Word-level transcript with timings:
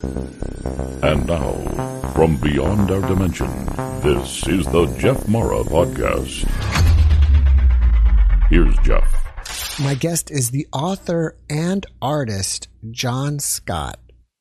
And 0.00 1.26
now, 1.26 1.52
from 2.14 2.36
beyond 2.36 2.88
our 2.92 3.00
dimension, 3.00 3.48
this 4.00 4.46
is 4.46 4.64
the 4.66 4.86
Jeff 4.96 5.26
Mara 5.26 5.64
Podcast. 5.64 6.46
Here's 8.48 8.78
Jeff. 8.78 9.80
My 9.80 9.94
guest 9.94 10.30
is 10.30 10.50
the 10.50 10.68
author 10.72 11.36
and 11.50 11.84
artist, 12.00 12.68
John 12.92 13.40
Scott. 13.40 13.98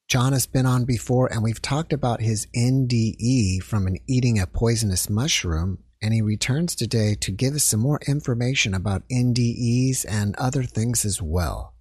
John 0.07 0.33
has 0.33 0.45
been 0.45 0.67
on 0.67 0.85
before, 0.85 1.31
and 1.33 1.41
we've 1.41 1.61
talked 1.61 1.91
about 1.91 2.21
his 2.21 2.45
NDE 2.55 3.63
from 3.63 3.87
an 3.87 3.97
eating 4.07 4.39
a 4.39 4.45
poisonous 4.45 5.09
mushroom. 5.09 5.79
And 6.03 6.13
he 6.13 6.21
returns 6.21 6.75
today 6.75 7.15
to 7.21 7.31
give 7.31 7.55
us 7.55 7.63
some 7.63 7.79
more 7.79 7.99
information 8.07 8.75
about 8.75 9.09
NDEs 9.09 10.05
and 10.07 10.35
other 10.35 10.61
things 10.61 11.03
as 11.03 11.19
well. 11.19 11.73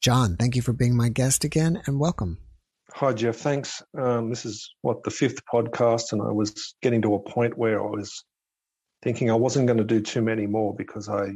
John, 0.00 0.36
thank 0.36 0.54
you 0.54 0.62
for 0.62 0.72
being 0.72 0.96
my 0.96 1.08
guest 1.08 1.42
again 1.42 1.82
and 1.86 1.98
welcome. 1.98 2.38
Hi, 2.96 3.12
Jeff. 3.12 3.36
Thanks. 3.36 3.82
Um, 3.98 4.30
this 4.30 4.46
is 4.46 4.74
what 4.80 5.02
the 5.02 5.10
fifth 5.10 5.44
podcast, 5.44 6.12
and 6.12 6.22
I 6.22 6.32
was 6.32 6.74
getting 6.80 7.02
to 7.02 7.14
a 7.14 7.20
point 7.20 7.58
where 7.58 7.78
I 7.78 7.90
was 7.90 8.24
thinking 9.02 9.30
I 9.30 9.34
wasn't 9.34 9.66
going 9.66 9.76
to 9.76 9.84
do 9.84 10.00
too 10.00 10.22
many 10.22 10.46
more 10.46 10.74
because 10.74 11.06
I, 11.06 11.32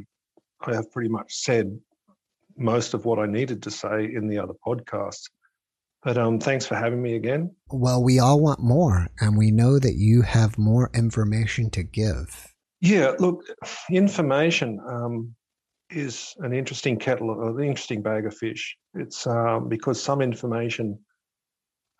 I 0.61 0.73
have 0.73 0.91
pretty 0.91 1.09
much 1.09 1.31
said 1.35 1.79
most 2.57 2.95
of 2.95 3.05
what 3.05 3.19
I 3.19 3.27
needed 3.27 3.61
to 3.61 3.69
say 3.69 4.05
in 4.05 4.27
the 4.27 4.39
other 4.39 4.55
podcasts. 4.65 5.29
But 6.01 6.17
um, 6.17 6.39
thanks 6.39 6.65
for 6.65 6.73
having 6.73 6.99
me 6.99 7.13
again. 7.13 7.55
Well, 7.69 8.03
we 8.03 8.17
all 8.17 8.41
want 8.41 8.59
more, 8.59 9.05
and 9.19 9.37
we 9.37 9.51
know 9.51 9.77
that 9.77 9.93
you 9.97 10.23
have 10.23 10.57
more 10.57 10.89
information 10.95 11.69
to 11.71 11.83
give. 11.83 12.47
Yeah, 12.79 13.13
look, 13.19 13.43
information 13.91 14.79
um, 14.89 15.35
is 15.91 16.33
an 16.39 16.53
interesting 16.53 16.97
kettle, 16.97 17.55
an 17.55 17.63
interesting 17.63 18.01
bag 18.01 18.25
of 18.25 18.35
fish. 18.35 18.75
It's 18.95 19.27
um, 19.27 19.69
because 19.69 20.01
some 20.01 20.23
information, 20.23 20.97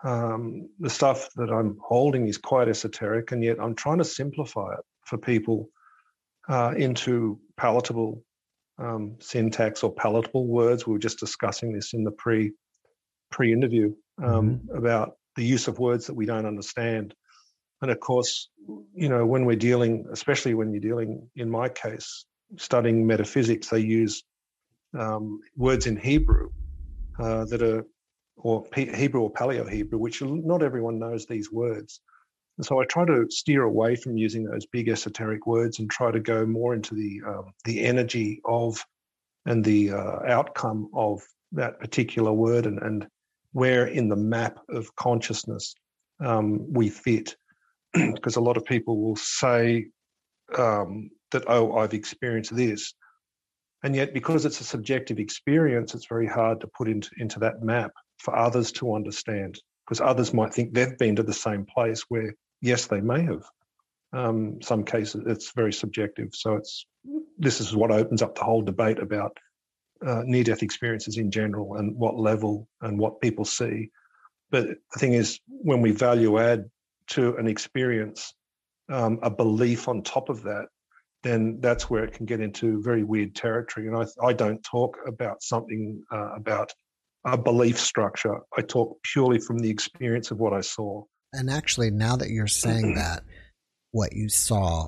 um, 0.04 0.70
the 0.80 0.90
stuff 0.90 1.30
that 1.36 1.52
I'm 1.52 1.78
holding 1.84 2.28
is 2.28 2.38
quite 2.38 2.68
esoteric, 2.68 3.32
and 3.32 3.44
yet 3.44 3.58
I'm 3.62 3.76
trying 3.76 4.00
to 4.00 4.06
simplify 4.06 4.74
it 4.74 4.86
for 5.06 5.18
people 5.18 5.70
uh, 6.50 6.74
into 6.76 7.40
palatable 7.58 8.24
um, 8.80 9.18
syntax 9.20 9.84
or 9.84 9.94
palatable 9.94 10.48
words. 10.48 10.88
We 10.88 10.94
were 10.94 11.00
just 11.00 11.20
discussing 11.20 11.74
this 11.74 11.94
in 11.94 12.04
the 12.04 12.12
pre 12.12 12.52
pre-interview 13.30 13.94
um, 14.22 14.60
mm-hmm. 14.60 14.78
about 14.78 15.14
the 15.36 15.44
use 15.44 15.68
of 15.68 15.80
words 15.80 16.08
that 16.08 16.16
we 16.16 16.26
don't 16.26 16.46
understand. 16.46 17.14
And 17.82 17.90
of 17.90 18.00
course, 18.00 18.50
you 18.94 19.10
know, 19.10 19.26
when 19.26 19.46
we're 19.46 19.56
dealing, 19.56 20.06
especially 20.12 20.54
when 20.54 20.72
you're 20.72 20.82
dealing, 20.82 21.30
in 21.36 21.50
my 21.50 21.70
case, 21.70 22.26
studying 22.58 23.08
metaphysics, 23.08 23.70
they 23.70 23.80
use 23.80 24.24
um, 24.98 25.40
words 25.56 25.88
in 25.88 25.96
Hebrew 25.96 26.50
uh, 27.20 27.46
that 27.46 27.62
are, 27.62 27.86
or 28.44 28.66
Hebrew 28.76 29.22
or 29.22 29.32
Paleo 29.32 29.70
Hebrew, 29.70 30.00
which 30.00 30.22
not 30.22 30.64
everyone 30.64 31.00
knows 31.00 31.26
these 31.26 31.52
words. 31.52 32.02
And 32.58 32.66
so 32.66 32.80
I 32.80 32.86
try 32.86 33.06
to 33.06 33.28
steer 33.30 33.64
away 33.64 33.96
from 33.96 34.18
using 34.18 34.44
those 34.44 34.66
big 34.66 34.90
esoteric 34.90 35.48
words 35.48 35.80
and 35.80 35.90
try 35.90 36.12
to 36.12 36.20
go 36.20 36.46
more 36.46 36.74
into 36.74 36.96
the 36.96 37.22
um, 37.28 37.54
the 37.66 37.82
energy 37.82 38.42
of 38.46 38.84
and 39.46 39.64
the 39.64 39.92
uh, 39.92 40.20
outcome 40.28 40.90
of 40.94 41.22
that 41.54 41.80
particular 41.80 42.32
word 42.32 42.66
and, 42.66 42.80
and 42.80 43.08
where 43.54 43.88
in 43.88 44.08
the 44.08 44.16
map 44.16 44.60
of 44.70 44.96
consciousness 44.96 45.76
um, 46.20 46.72
we 46.72 46.90
fit. 46.90 47.36
because 47.94 48.36
a 48.38 48.42
lot 48.42 48.58
of 48.58 48.66
people 48.66 49.02
will 49.02 49.16
say 49.16 49.88
um, 50.58 51.10
that, 51.32 51.44
oh, 51.48 51.78
I've 51.78 51.94
experienced 51.94 52.56
this. 52.56 52.94
And 53.84 53.96
yet, 53.96 54.14
because 54.14 54.46
it's 54.46 54.62
a 54.62 54.66
subjective 54.66 55.20
experience, 55.20 55.96
it's 55.96 56.06
very 56.06 56.28
hard 56.28 56.62
to 56.62 56.68
put 56.68 56.88
into, 56.88 57.10
into 57.18 57.40
that 57.40 57.62
map 57.64 57.92
for 58.22 58.36
others 58.36 58.72
to 58.74 58.96
understand, 58.96 59.60
because 59.84 60.02
others 60.02 60.34
might 60.34 60.54
think 60.54 60.74
they've 60.74 60.98
been 60.98 61.16
to 61.16 61.24
the 61.24 61.34
same 61.34 61.66
place 61.66 62.02
where, 62.10 62.34
yes, 62.62 62.88
they 62.88 63.02
may 63.02 63.24
have. 63.24 63.44
Um, 64.14 64.62
some 64.62 64.84
cases, 64.84 65.24
it's 65.26 65.54
very 65.54 65.74
subjective. 65.74 66.30
So 66.34 66.56
it's 66.56 66.86
this 67.38 67.60
is 67.62 67.76
what 67.76 67.92
opens 67.92 68.22
up 68.22 68.36
the 68.36 68.44
whole 68.44 68.62
debate 68.62 69.00
about 69.00 69.38
uh, 70.06 70.22
near 70.26 70.44
death 70.44 70.64
experiences 70.64 71.18
in 71.18 71.32
general 71.32 71.78
and 71.78 71.96
what 71.96 72.20
level 72.20 72.68
and 72.82 73.00
what 73.00 73.22
people 73.22 73.46
see. 73.46 73.90
But 74.52 74.68
the 74.68 75.00
thing 75.00 75.14
is, 75.14 75.40
when 75.48 75.82
we 75.82 75.92
value 75.92 76.40
add 76.40 76.70
to 77.16 77.36
an 77.38 77.48
experience 77.48 78.34
um, 78.90 79.20
a 79.24 79.30
belief 79.30 79.88
on 79.88 80.04
top 80.04 80.30
of 80.30 80.44
that, 80.44 80.66
then 81.24 81.60
that's 81.62 81.90
where 81.90 82.04
it 82.04 82.14
can 82.14 82.26
get 82.26 82.42
into 82.42 82.82
very 82.82 83.04
weird 83.04 83.34
territory. 83.36 83.88
And 83.88 83.96
I, 83.96 84.06
I 84.26 84.34
don't 84.34 84.62
talk 84.64 84.98
about 85.08 85.42
something 85.42 86.04
uh, 86.12 86.34
about 86.36 86.74
a 87.26 87.38
belief 87.38 87.80
structure. 87.80 88.40
I 88.58 88.62
talk 88.62 88.98
purely 89.04 89.40
from 89.40 89.60
the 89.60 89.70
experience 89.70 90.32
of 90.32 90.40
what 90.40 90.54
I 90.54 90.62
saw. 90.62 91.04
And 91.34 91.50
actually, 91.50 91.92
now 91.92 92.16
that 92.18 92.30
you're 92.30 92.48
saying 92.48 92.94
that, 92.96 93.24
what 93.92 94.14
you 94.14 94.30
saw 94.30 94.88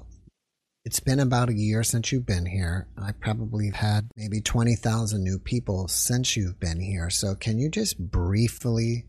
it's 0.85 0.99
been 0.99 1.19
about 1.19 1.49
a 1.49 1.53
year 1.53 1.81
since 1.83 2.11
you've 2.11 2.25
been 2.25 2.45
here. 2.45 2.87
I 3.01 3.13
probably 3.13 3.67
have 3.67 3.75
had 3.75 4.11
maybe 4.17 4.41
20,000 4.41 5.23
new 5.23 5.39
people 5.39 5.87
since 5.87 6.35
you've 6.35 6.59
been 6.59 6.79
here. 6.79 7.09
So, 7.09 7.35
can 7.35 7.57
you 7.57 7.69
just 7.69 7.97
briefly 7.97 9.05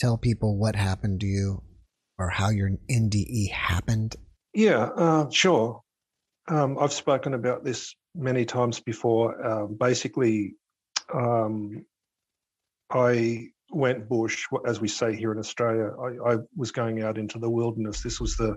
tell 0.00 0.18
people 0.18 0.56
what 0.58 0.74
happened 0.74 1.20
to 1.20 1.26
you 1.26 1.62
or 2.18 2.30
how 2.30 2.50
your 2.50 2.70
NDE 2.90 3.50
happened? 3.52 4.16
Yeah, 4.54 4.82
uh, 4.96 5.30
sure. 5.30 5.82
Um, 6.48 6.78
I've 6.80 6.92
spoken 6.92 7.34
about 7.34 7.64
this 7.64 7.94
many 8.14 8.44
times 8.44 8.80
before. 8.80 9.40
Uh, 9.40 9.66
basically, 9.66 10.56
um, 11.12 11.84
I 12.94 13.48
went 13.70 14.08
bush, 14.08 14.46
as 14.66 14.80
we 14.80 14.88
say 14.88 15.14
here 15.16 15.32
in 15.32 15.38
Australia. 15.38 15.90
I, 16.00 16.34
I 16.34 16.36
was 16.56 16.70
going 16.70 17.02
out 17.02 17.18
into 17.18 17.38
the 17.38 17.50
wilderness. 17.50 18.02
This 18.02 18.20
was 18.20 18.36
the 18.36 18.56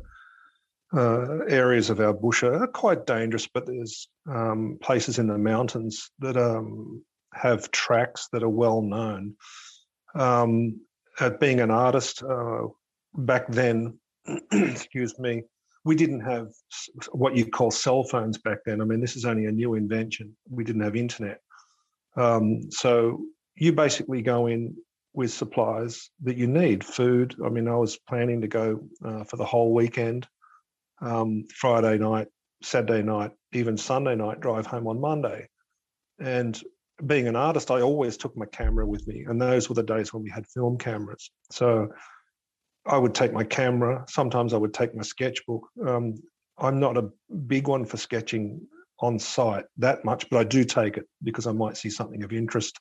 uh, 0.93 1.39
areas 1.49 1.89
of 1.89 1.99
our 1.99 2.13
bush 2.13 2.43
are 2.43 2.67
quite 2.67 3.05
dangerous, 3.05 3.47
but 3.47 3.65
there's 3.65 4.07
um, 4.29 4.77
places 4.81 5.19
in 5.19 5.27
the 5.27 5.37
mountains 5.37 6.11
that 6.19 6.37
um, 6.37 7.03
have 7.33 7.71
tracks 7.71 8.29
that 8.31 8.43
are 8.43 8.49
well 8.49 8.81
known. 8.81 9.35
Um, 10.15 10.79
at 11.19 11.39
being 11.39 11.59
an 11.59 11.71
artist 11.71 12.23
uh, 12.23 12.67
back 13.15 13.47
then, 13.49 13.99
excuse 14.51 15.17
me, 15.19 15.43
we 15.83 15.95
didn't 15.95 16.21
have 16.21 16.47
what 17.11 17.35
you 17.35 17.45
call 17.45 17.71
cell 17.71 18.03
phones 18.03 18.37
back 18.37 18.59
then. 18.65 18.81
I 18.81 18.85
mean, 18.85 19.01
this 19.01 19.15
is 19.15 19.25
only 19.25 19.45
a 19.45 19.51
new 19.51 19.73
invention. 19.75 20.35
We 20.49 20.63
didn't 20.63 20.83
have 20.83 20.95
internet. 20.95 21.41
Um, 22.15 22.71
so 22.71 23.21
you 23.57 23.73
basically 23.73 24.21
go 24.21 24.47
in 24.47 24.75
with 25.13 25.33
supplies 25.33 26.09
that 26.23 26.37
you 26.37 26.47
need 26.47 26.83
food. 26.83 27.35
I 27.43 27.49
mean, 27.49 27.67
I 27.67 27.75
was 27.75 27.97
planning 27.97 28.41
to 28.41 28.47
go 28.47 28.87
uh, 29.03 29.23
for 29.23 29.37
the 29.37 29.45
whole 29.45 29.73
weekend 29.73 30.27
um, 31.01 31.45
Friday 31.53 31.97
night, 31.97 32.27
Saturday 32.61 33.01
night, 33.01 33.31
even 33.53 33.77
Sunday 33.77 34.15
night, 34.15 34.39
drive 34.39 34.67
home 34.67 34.87
on 34.87 35.01
Monday. 35.01 35.47
And 36.19 36.59
being 37.05 37.27
an 37.27 37.35
artist, 37.35 37.71
I 37.71 37.81
always 37.81 38.17
took 38.17 38.37
my 38.37 38.45
camera 38.45 38.85
with 38.85 39.07
me. 39.07 39.25
And 39.27 39.41
those 39.41 39.69
were 39.69 39.75
the 39.75 39.83
days 39.83 40.13
when 40.13 40.23
we 40.23 40.29
had 40.29 40.45
film 40.47 40.77
cameras. 40.77 41.31
So 41.51 41.89
I 42.85 42.97
would 42.97 43.15
take 43.15 43.33
my 43.33 43.43
camera. 43.43 44.05
Sometimes 44.07 44.53
I 44.53 44.57
would 44.57 44.73
take 44.73 44.95
my 44.95 45.03
sketchbook. 45.03 45.67
Um, 45.85 46.15
I'm 46.59 46.79
not 46.79 46.97
a 46.97 47.09
big 47.47 47.67
one 47.67 47.85
for 47.85 47.97
sketching 47.97 48.61
on 48.99 49.19
site 49.19 49.65
that 49.77 50.05
much, 50.05 50.29
but 50.29 50.39
I 50.39 50.43
do 50.43 50.63
take 50.63 50.97
it 50.97 51.05
because 51.23 51.45
I 51.45 51.51
might 51.51 51.77
see 51.77 51.89
something 51.89 52.23
of 52.23 52.33
interest. 52.33 52.79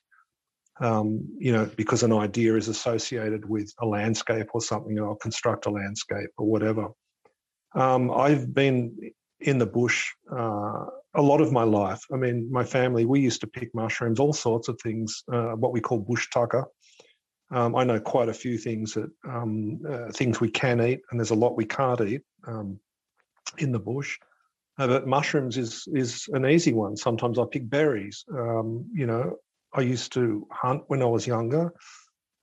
Um, 0.79 1.27
you 1.39 1.51
know, 1.51 1.65
because 1.75 2.03
an 2.03 2.13
idea 2.13 2.55
is 2.55 2.67
associated 2.67 3.47
with 3.49 3.73
a 3.81 3.85
landscape 3.85 4.47
or 4.53 4.61
something, 4.61 4.93
know, 4.93 5.07
I'll 5.07 5.15
construct 5.15 5.65
a 5.65 5.71
landscape 5.71 6.29
or 6.37 6.45
whatever. 6.45 6.89
Um, 7.73 8.11
I've 8.11 8.53
been 8.53 8.95
in 9.39 9.57
the 9.57 9.65
bush 9.65 10.07
uh, 10.31 10.85
a 11.15 11.21
lot 11.21 11.41
of 11.41 11.51
my 11.51 11.63
life. 11.63 12.01
I 12.13 12.15
mean, 12.15 12.47
my 12.51 12.63
family, 12.63 13.05
we 13.05 13.19
used 13.19 13.41
to 13.41 13.47
pick 13.47 13.73
mushrooms, 13.73 14.19
all 14.19 14.33
sorts 14.33 14.67
of 14.67 14.79
things, 14.81 15.23
uh, 15.31 15.53
what 15.53 15.71
we 15.71 15.81
call 15.81 15.99
bush 15.99 16.27
tucker. 16.31 16.65
Um, 17.49 17.75
I 17.75 17.83
know 17.83 17.99
quite 17.99 18.29
a 18.29 18.33
few 18.33 18.57
things 18.57 18.93
that 18.93 19.09
um, 19.27 19.79
uh, 19.89 20.11
things 20.11 20.39
we 20.41 20.51
can 20.51 20.81
eat, 20.81 21.01
and 21.09 21.19
there's 21.19 21.31
a 21.31 21.35
lot 21.35 21.55
we 21.55 21.65
can't 21.65 22.01
eat 22.01 22.21
um, 22.45 22.79
in 23.57 23.71
the 23.71 23.79
bush. 23.79 24.17
Uh, 24.77 24.87
but 24.87 25.07
mushrooms 25.07 25.57
is 25.57 25.87
is 25.93 26.27
an 26.33 26.45
easy 26.45 26.73
one. 26.73 26.97
Sometimes 26.97 27.39
I 27.39 27.45
pick 27.49 27.67
berries. 27.69 28.25
Um, 28.31 28.85
you 28.93 29.07
know, 29.07 29.37
I 29.73 29.81
used 29.81 30.13
to 30.13 30.47
hunt 30.51 30.83
when 30.87 31.01
I 31.01 31.05
was 31.05 31.27
younger, 31.27 31.73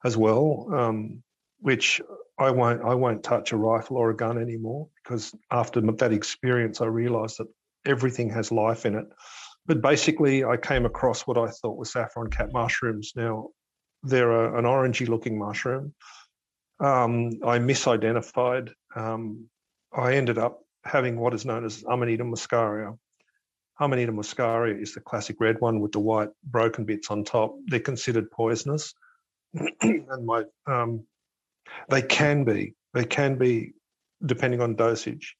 as 0.05 0.15
well. 0.15 0.67
Um, 0.73 1.23
which 1.59 1.99
I 2.37 2.51
won't 2.51 2.83
I 2.83 2.93
won't 2.93 3.23
touch 3.23 3.51
a 3.51 3.57
rifle 3.57 3.97
or 3.97 4.11
a 4.11 4.15
gun 4.15 4.37
anymore 4.37 4.87
because 5.03 5.33
after 5.51 5.81
that 5.81 6.13
experience, 6.13 6.79
I 6.79 6.85
realised 6.85 7.39
that 7.39 7.47
everything 7.85 8.29
has 8.29 8.51
life 8.51 8.85
in 8.85 8.95
it. 8.95 9.05
But 9.65 9.81
basically, 9.81 10.43
I 10.43 10.57
came 10.57 10.85
across 10.85 11.21
what 11.23 11.37
I 11.37 11.49
thought 11.49 11.77
were 11.77 11.85
saffron 11.85 12.29
cap 12.29 12.49
mushrooms. 12.53 13.13
Now, 13.15 13.49
they're 14.03 14.55
an 14.55 14.65
orangey 14.65 15.07
looking 15.07 15.39
mushroom. 15.39 15.93
Um, 16.79 17.31
I 17.43 17.57
misidentified. 17.57 18.69
Um, 18.95 19.49
I 19.91 20.13
ended 20.13 20.37
up 20.37 20.59
having 20.83 21.17
what 21.17 21.33
is 21.33 21.45
known 21.45 21.65
as 21.65 21.83
Amanita 21.89 22.23
muscaria. 22.23 22.95
Amanita 23.79 24.11
muscaria 24.11 24.81
is 24.81 24.93
the 24.93 25.01
classic 25.01 25.37
red 25.39 25.59
one 25.59 25.79
with 25.79 25.91
the 25.91 25.99
white 25.99 26.29
broken 26.43 26.85
bits 26.85 27.11
on 27.11 27.23
top. 27.23 27.55
They're 27.67 27.79
considered 27.79 28.31
poisonous, 28.31 28.93
and 29.81 30.25
my 30.25 30.43
um, 30.67 31.05
they 31.89 32.01
can 32.01 32.43
be. 32.43 32.75
They 32.93 33.05
can 33.05 33.37
be, 33.37 33.73
depending 34.25 34.61
on 34.61 34.75
dosage. 34.75 35.35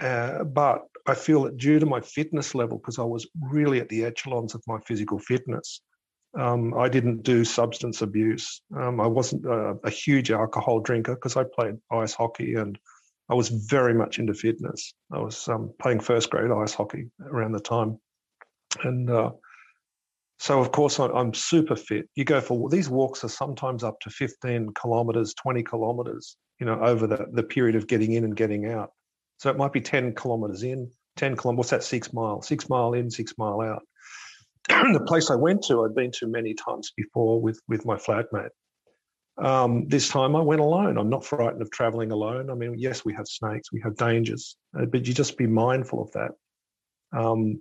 Uh, 0.00 0.44
but 0.44 0.82
I 1.06 1.14
feel 1.14 1.42
that 1.42 1.58
due 1.58 1.78
to 1.78 1.86
my 1.86 2.00
fitness 2.00 2.54
level, 2.54 2.78
because 2.78 2.98
I 2.98 3.04
was 3.04 3.28
really 3.40 3.80
at 3.80 3.88
the 3.88 4.04
echelons 4.04 4.54
of 4.54 4.62
my 4.66 4.78
physical 4.80 5.18
fitness, 5.18 5.80
um, 6.38 6.74
I 6.74 6.88
didn't 6.88 7.22
do 7.22 7.44
substance 7.44 8.00
abuse. 8.00 8.62
Um, 8.74 9.00
I 9.00 9.06
wasn't 9.06 9.44
a, 9.44 9.76
a, 9.84 9.90
huge 9.90 10.30
alcohol 10.30 10.80
drinker 10.80 11.14
because 11.14 11.36
I 11.36 11.44
played 11.44 11.74
ice 11.90 12.14
hockey 12.14 12.54
and 12.54 12.78
I 13.32 13.34
was 13.34 13.48
very 13.48 13.94
much 13.94 14.18
into 14.18 14.34
fitness. 14.34 14.92
I 15.10 15.18
was 15.18 15.48
um, 15.48 15.72
playing 15.80 16.00
first 16.00 16.28
grade 16.28 16.50
ice 16.50 16.74
hockey 16.74 17.10
around 17.24 17.52
the 17.52 17.60
time. 17.60 17.98
And 18.82 19.08
uh, 19.08 19.30
so, 20.38 20.60
of 20.60 20.70
course, 20.70 21.00
I, 21.00 21.06
am 21.18 21.32
super 21.32 21.74
fit. 21.74 22.10
You 22.14 22.26
go 22.26 22.42
for 22.42 22.68
these 22.68 22.90
walks 22.90 23.24
are 23.24 23.30
sometimes 23.30 23.84
up 23.84 23.98
to 24.00 24.10
15 24.10 24.74
kilometers, 24.74 25.32
20 25.32 25.62
kilometers, 25.62 26.36
you 26.60 26.66
know, 26.66 26.78
over 26.82 27.06
the, 27.06 27.24
the 27.32 27.42
period 27.42 27.74
of 27.74 27.86
getting 27.86 28.12
in 28.12 28.24
and 28.24 28.36
getting 28.36 28.70
out. 28.70 28.90
So 29.38 29.48
it 29.48 29.56
might 29.56 29.72
be 29.72 29.80
10 29.80 30.14
kilometers 30.14 30.62
in, 30.62 30.90
10 31.16 31.34
kilometers, 31.34 31.58
what's 31.58 31.70
that, 31.70 31.84
six 31.84 32.12
mile, 32.12 32.42
six 32.42 32.68
mile 32.68 32.92
in, 32.92 33.10
six 33.10 33.32
mile 33.38 33.62
out. 33.62 33.82
the 34.68 35.04
place 35.06 35.30
I 35.30 35.36
went 35.36 35.64
to, 35.68 35.86
I'd 35.86 35.94
been 35.94 36.12
to 36.18 36.26
many 36.26 36.52
times 36.52 36.92
before 36.98 37.40
with, 37.40 37.58
with 37.66 37.86
my 37.86 37.96
flatmate. 37.96 38.50
Um, 39.38 39.88
this 39.88 40.08
time 40.08 40.36
I 40.36 40.40
went 40.40 40.60
alone. 40.60 40.98
I'm 40.98 41.08
not 41.08 41.24
frightened 41.24 41.62
of 41.62 41.70
traveling 41.70 42.12
alone. 42.12 42.50
I 42.50 42.54
mean, 42.54 42.74
yes, 42.78 43.04
we 43.04 43.14
have 43.14 43.26
snakes, 43.26 43.72
we 43.72 43.80
have 43.80 43.96
dangers, 43.96 44.56
uh, 44.78 44.84
but 44.84 45.06
you 45.06 45.14
just 45.14 45.38
be 45.38 45.46
mindful 45.46 46.02
of 46.02 46.12
that. 46.12 46.30
Um, 47.18 47.60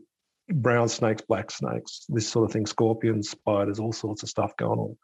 brown 0.50 0.90
snakes, 0.90 1.22
black 1.22 1.50
snakes, 1.50 2.06
this 2.10 2.28
sort 2.28 2.46
of 2.46 2.52
thing, 2.52 2.66
scorpions, 2.66 3.30
spiders, 3.30 3.80
all 3.80 3.94
sorts 3.94 4.24
of 4.24 4.30
stuff 4.30 4.56
going 4.58 4.80
on. 4.80 4.98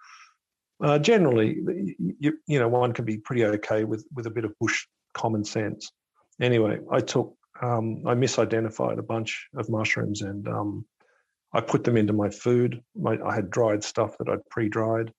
Uh, 0.83 0.99
generally, 0.99 1.57
you, 2.19 2.37
you 2.47 2.59
know, 2.59 2.67
one 2.67 2.91
can 2.91 3.05
be 3.05 3.17
pretty 3.17 3.45
okay 3.45 3.83
with 3.83 4.05
with 4.13 4.27
a 4.27 4.29
bit 4.29 4.45
of 4.45 4.53
bush 4.59 4.85
common 5.13 5.43
sense. 5.43 5.91
Anyway, 6.39 6.79
I 6.91 6.99
took, 6.99 7.35
um, 7.61 8.03
I 8.05 8.13
misidentified 8.13 8.99
a 8.99 9.03
bunch 9.03 9.47
of 9.55 9.69
mushrooms 9.69 10.21
and 10.21 10.47
um, 10.47 10.85
I 11.51 11.61
put 11.61 11.83
them 11.83 11.97
into 11.97 12.13
my 12.13 12.29
food. 12.29 12.81
My, 12.95 13.17
I 13.25 13.33
had 13.33 13.49
dried 13.49 13.83
stuff 13.83 14.15
that 14.19 14.29
I'd 14.29 14.47
pre-dried, 14.51 15.11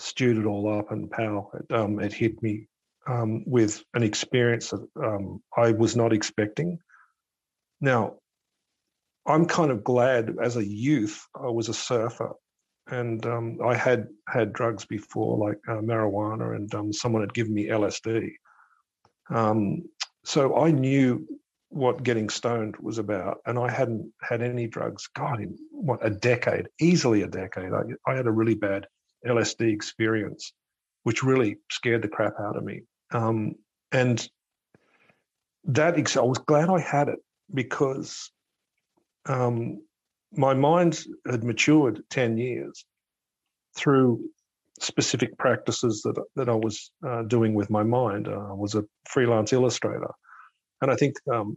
stewed 0.00 0.38
it 0.38 0.46
all 0.46 0.78
up, 0.78 0.90
and 0.90 1.10
pow, 1.10 1.50
it, 1.54 1.74
um, 1.74 2.00
it 2.00 2.12
hit 2.12 2.42
me 2.42 2.68
um, 3.06 3.44
with 3.46 3.82
an 3.94 4.02
experience 4.02 4.70
that 4.70 4.86
um, 4.96 5.42
I 5.56 5.72
was 5.72 5.96
not 5.96 6.12
expecting. 6.12 6.78
Now, 7.80 8.16
I'm 9.26 9.46
kind 9.46 9.70
of 9.70 9.84
glad 9.84 10.36
as 10.42 10.56
a 10.56 10.66
youth 10.66 11.26
I 11.34 11.48
was 11.48 11.68
a 11.68 11.74
surfer, 11.74 12.32
and 12.88 13.24
um, 13.26 13.58
I 13.64 13.74
had 13.74 14.08
had 14.28 14.52
drugs 14.52 14.84
before 14.84 15.38
like 15.38 15.58
uh, 15.68 15.80
marijuana, 15.80 16.56
and 16.56 16.74
um, 16.74 16.92
someone 16.92 17.22
had 17.22 17.34
given 17.34 17.54
me 17.54 17.66
LSD. 17.68 18.32
Um, 19.30 19.82
so 20.24 20.56
I 20.56 20.70
knew 20.70 21.26
what 21.68 22.02
getting 22.02 22.28
stoned 22.28 22.76
was 22.80 22.98
about, 22.98 23.38
and 23.46 23.58
I 23.58 23.70
hadn't 23.70 24.12
had 24.20 24.42
any 24.42 24.66
drugs. 24.66 25.08
God, 25.14 25.40
in 25.40 25.56
what 25.70 26.04
a 26.04 26.10
decade, 26.10 26.68
easily 26.80 27.22
a 27.22 27.28
decade. 27.28 27.72
I, 27.72 27.82
I 28.06 28.14
had 28.16 28.26
a 28.26 28.32
really 28.32 28.56
bad 28.56 28.86
LSD 29.26 29.72
experience, 29.72 30.52
which 31.02 31.22
really 31.22 31.56
scared 31.70 32.02
the 32.02 32.08
crap 32.08 32.34
out 32.40 32.56
of 32.56 32.64
me. 32.64 32.82
Um, 33.12 33.54
and 33.92 34.26
that 35.64 35.94
I 36.16 36.22
was 36.22 36.38
glad 36.38 36.70
I 36.70 36.80
had 36.80 37.08
it 37.08 37.18
because 37.52 38.30
um, 39.26 39.82
my 40.32 40.54
mind 40.54 41.04
had 41.28 41.44
matured 41.44 42.02
10 42.10 42.38
years 42.38 42.84
through 43.76 44.20
specific 44.80 45.36
practices 45.38 46.02
that, 46.02 46.22
that 46.36 46.48
I 46.48 46.54
was 46.54 46.90
uh, 47.06 47.22
doing 47.22 47.54
with 47.54 47.70
my 47.70 47.82
mind. 47.82 48.28
Uh, 48.28 48.50
I 48.50 48.54
was 48.54 48.74
a 48.74 48.84
freelance 49.08 49.52
illustrator. 49.52 50.10
And 50.80 50.90
I 50.90 50.96
think 50.96 51.16
um, 51.32 51.56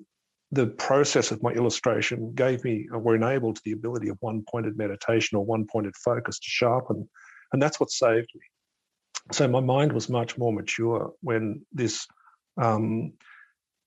the 0.52 0.68
process 0.68 1.32
of 1.32 1.42
my 1.42 1.52
illustration 1.52 2.34
gave 2.36 2.64
me, 2.64 2.88
uh, 2.94 3.00
were 3.00 3.16
enabled 3.16 3.56
to 3.56 3.62
the 3.66 3.72
ability 3.72 4.10
of 4.10 4.18
one 4.20 4.44
pointed 4.50 4.78
meditation 4.78 5.38
or 5.38 5.46
one 5.46 5.66
pointed 5.66 5.96
focus 5.96 6.38
to 6.40 6.50
sharpen. 6.50 7.10
And 7.54 7.62
that's 7.62 7.80
what 7.80 7.92
saved 7.92 8.30
me. 8.36 8.42
So 9.32 9.48
my 9.48 9.62
mind 9.62 9.94
was 9.94 10.10
much 10.10 10.38
more 10.38 10.52
mature 10.52 11.14
when 11.22 11.66
this 11.72 12.06
um, 12.58 13.14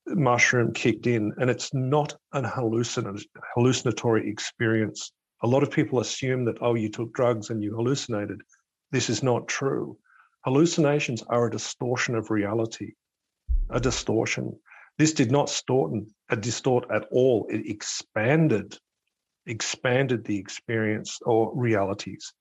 mushroom 0.07 0.73
kicked 0.73 1.07
in, 1.07 1.33
and 1.39 1.51
it's 1.51 1.75
not 1.75 2.17
an 2.33 2.45
hallucinatory 2.45 4.31
experience. 4.31 5.13
A 5.43 5.47
lot 5.47 5.63
of 5.63 5.71
people 5.71 6.01
assume 6.01 6.45
that, 6.47 6.59
oh, 6.63 6.75
you 6.75 6.89
took 6.89 7.13
drugs 7.13 7.51
and 7.51 7.63
you 7.63 7.75
hallucinated. 7.75 8.41
This 8.93 9.11
is 9.11 9.23
not 9.23 9.49
true. 9.49 9.99
Hallucinations 10.45 11.23
are 11.29 11.47
a 11.47 11.51
distortion 11.51 12.15
of 12.15 12.31
reality, 12.31 12.93
a 13.69 13.81
distortion. 13.81 14.57
This 14.97 15.13
did 15.13 15.31
not 15.31 15.49
distort, 15.49 15.93
uh, 16.31 16.37
distort 16.37 16.87
at 16.91 17.07
all. 17.11 17.47
It 17.51 17.69
expanded, 17.69 18.79
expanded 19.45 20.25
the 20.25 20.39
experience 20.39 21.19
or 21.27 21.53
realities. 21.55 22.33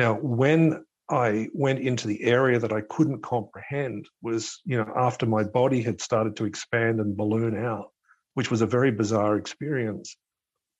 Now, 0.00 0.14
when 0.14 0.82
I 1.10 1.48
went 1.52 1.80
into 1.80 2.08
the 2.08 2.22
area 2.22 2.58
that 2.58 2.72
I 2.72 2.80
couldn't 2.80 3.20
comprehend 3.22 4.08
was, 4.22 4.62
you 4.64 4.78
know, 4.78 4.90
after 4.96 5.26
my 5.26 5.44
body 5.44 5.82
had 5.82 6.00
started 6.00 6.36
to 6.36 6.46
expand 6.46 7.00
and 7.00 7.14
balloon 7.14 7.54
out, 7.54 7.90
which 8.32 8.50
was 8.50 8.62
a 8.62 8.66
very 8.66 8.92
bizarre 8.92 9.36
experience. 9.36 10.16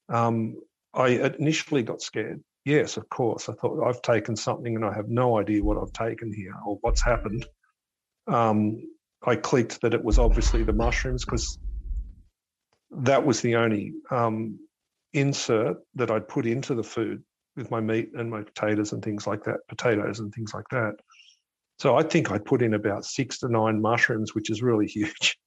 Um, 0.08 0.56
I 0.94 1.08
initially 1.38 1.82
got 1.82 2.00
scared. 2.00 2.42
Yes, 2.64 2.96
of 2.96 3.10
course. 3.10 3.50
I 3.50 3.52
thought 3.52 3.86
I've 3.86 4.00
taken 4.00 4.36
something 4.36 4.74
and 4.74 4.86
I 4.86 4.94
have 4.94 5.10
no 5.10 5.38
idea 5.38 5.62
what 5.62 5.76
I've 5.76 5.92
taken 5.92 6.32
here 6.32 6.54
or 6.66 6.78
what's 6.80 7.04
happened. 7.04 7.44
Um, 8.26 8.78
I 9.22 9.36
clicked 9.36 9.82
that 9.82 9.92
it 9.92 10.02
was 10.02 10.18
obviously 10.18 10.62
the 10.62 10.72
mushrooms 10.72 11.26
because 11.26 11.58
that 12.90 13.26
was 13.26 13.42
the 13.42 13.56
only 13.56 13.92
um, 14.10 14.60
insert 15.12 15.76
that 15.96 16.10
I'd 16.10 16.26
put 16.26 16.46
into 16.46 16.74
the 16.74 16.82
food 16.82 17.22
with 17.56 17.70
my 17.70 17.80
meat 17.80 18.10
and 18.14 18.30
my 18.30 18.42
potatoes 18.42 18.92
and 18.92 19.02
things 19.02 19.26
like 19.26 19.44
that, 19.44 19.58
potatoes 19.68 20.20
and 20.20 20.32
things 20.32 20.54
like 20.54 20.68
that. 20.70 20.94
So 21.78 21.96
I 21.96 22.02
think 22.02 22.30
I 22.30 22.38
put 22.38 22.62
in 22.62 22.74
about 22.74 23.04
six 23.04 23.38
to 23.38 23.48
nine 23.48 23.80
mushrooms, 23.80 24.34
which 24.34 24.50
is 24.50 24.62
really 24.62 24.86
huge. 24.86 25.38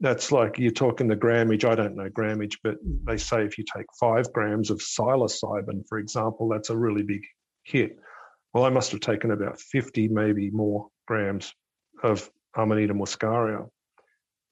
That's 0.00 0.32
like 0.32 0.58
you're 0.58 0.70
talking 0.70 1.08
the 1.08 1.16
grammage. 1.16 1.64
I 1.64 1.74
don't 1.74 1.96
know 1.96 2.08
grammage, 2.08 2.56
but 2.62 2.76
they 2.82 3.18
say 3.18 3.44
if 3.44 3.58
you 3.58 3.64
take 3.64 3.86
five 3.98 4.32
grams 4.32 4.70
of 4.70 4.78
psilocybin, 4.78 5.86
for 5.88 5.98
example, 5.98 6.48
that's 6.48 6.70
a 6.70 6.76
really 6.76 7.02
big 7.02 7.22
hit. 7.64 7.98
Well, 8.54 8.64
I 8.64 8.70
must 8.70 8.92
have 8.92 9.00
taken 9.00 9.30
about 9.30 9.60
50, 9.60 10.08
maybe 10.08 10.50
more 10.50 10.88
grams 11.06 11.52
of 12.02 12.30
Amanita 12.56 12.94
muscaria. 12.94 13.68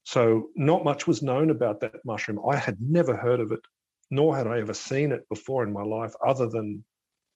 So 0.05 0.49
not 0.55 0.85
much 0.85 1.07
was 1.07 1.23
known 1.23 1.51
about 1.51 1.81
that 1.81 2.05
mushroom. 2.05 2.41
I 2.49 2.57
had 2.57 2.79
never 2.81 3.17
heard 3.17 3.41
of 3.41 3.53
it, 3.53 3.61
nor 4.11 4.37
had 4.37 4.47
I 4.47 4.61
ever 4.61 4.75
seen 4.75 5.13
it 5.13 5.29
before 5.29 5.63
in 5.63 5.73
my 5.73 5.83
life, 5.83 6.15
other 6.27 6.49
than 6.49 6.85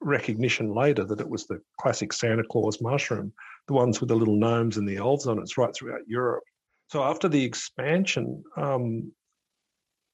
recognition 0.04 0.74
later 0.74 1.04
that 1.04 1.20
it 1.20 1.28
was 1.28 1.46
the 1.46 1.60
classic 1.80 2.12
Santa 2.12 2.44
Claus 2.44 2.80
mushroom, 2.80 3.32
the 3.68 3.74
ones 3.74 4.00
with 4.00 4.08
the 4.08 4.16
little 4.16 4.36
gnomes 4.36 4.76
and 4.76 4.88
the 4.88 4.96
elves 4.96 5.26
on 5.26 5.38
it. 5.38 5.42
It's 5.42 5.58
right 5.58 5.74
throughout 5.74 6.06
Europe. 6.06 6.44
So 6.88 7.02
after 7.02 7.28
the 7.28 7.42
expansion, 7.44 8.42
um, 8.56 9.12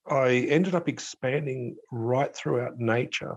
I 0.08 0.46
ended 0.48 0.74
up 0.74 0.88
expanding 0.88 1.76
right 1.90 2.34
throughout 2.34 2.78
nature. 2.78 3.36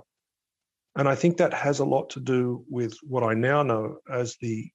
And 0.96 1.08
I 1.08 1.16
think 1.16 1.38
that 1.38 1.54
has 1.54 1.80
a 1.80 1.86
lot 1.86 2.10
to 2.12 2.20
do 2.20 2.66
with 2.70 2.98
what 3.02 3.24
I 3.24 3.34
now 3.34 3.64
know 3.64 3.98
as 4.12 4.38
the 4.42 4.70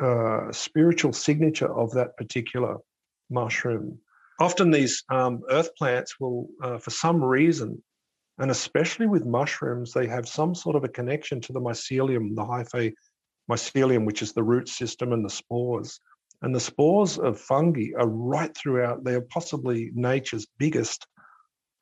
uh, 0.00 0.52
spiritual 0.52 1.12
signature 1.12 1.72
of 1.72 1.92
that 1.92 2.16
particular 2.16 2.76
mushroom. 3.30 3.98
Often 4.40 4.70
these 4.70 5.02
um, 5.08 5.40
earth 5.48 5.74
plants 5.76 6.20
will, 6.20 6.48
uh, 6.62 6.78
for 6.78 6.90
some 6.90 7.24
reason, 7.24 7.82
and 8.38 8.50
especially 8.50 9.06
with 9.06 9.24
mushrooms, 9.24 9.92
they 9.92 10.06
have 10.06 10.28
some 10.28 10.54
sort 10.54 10.76
of 10.76 10.84
a 10.84 10.88
connection 10.88 11.40
to 11.42 11.52
the 11.52 11.60
mycelium, 11.60 12.34
the 12.34 12.44
hyphae 12.44 12.92
mycelium, 13.50 14.04
which 14.04 14.22
is 14.22 14.32
the 14.32 14.42
root 14.42 14.68
system 14.68 15.12
and 15.12 15.24
the 15.24 15.30
spores. 15.30 16.00
And 16.42 16.54
the 16.54 16.60
spores 16.60 17.18
of 17.18 17.40
fungi 17.40 17.92
are 17.98 18.08
right 18.08 18.54
throughout. 18.54 19.04
They 19.04 19.14
are 19.14 19.22
possibly 19.22 19.90
nature's 19.94 20.46
biggest 20.58 21.06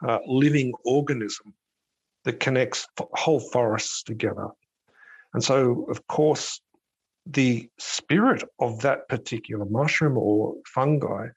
uh, 0.07 0.19
living 0.27 0.73
organism 0.85 1.55
that 2.25 2.41
connects 2.41 2.87
whole 3.15 3.41
forests 3.41 4.03
together. 4.05 4.49
And 5.35 5.43
so, 5.43 5.87
of 5.91 6.07
course, 6.07 6.61
the 7.27 7.69
spirit 7.79 8.45
of 8.61 8.81
that 8.83 9.09
particular 9.09 9.65
mushroom 9.65 10.17
or 10.17 10.55
fungi 10.73 11.29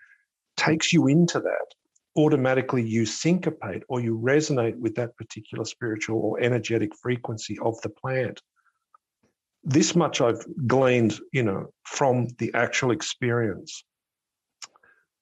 takes 0.57 0.93
you 0.93 1.07
into 1.07 1.39
that. 1.39 1.76
Automatically, 2.17 2.81
you 2.81 3.05
syncopate 3.05 3.83
or 3.87 4.01
you 4.01 4.17
resonate 4.17 4.75
with 4.77 4.95
that 4.95 5.15
particular 5.15 5.63
spiritual 5.65 6.19
or 6.19 6.41
energetic 6.41 6.95
frequency 6.95 7.57
of 7.61 7.79
the 7.81 7.89
plant. 7.89 8.41
This 9.63 9.95
much 9.95 10.19
I've 10.19 10.43
gleaned, 10.65 11.19
you 11.31 11.43
know, 11.43 11.67
from 11.83 12.27
the 12.39 12.51
actual 12.53 12.91
experience. 12.91 13.83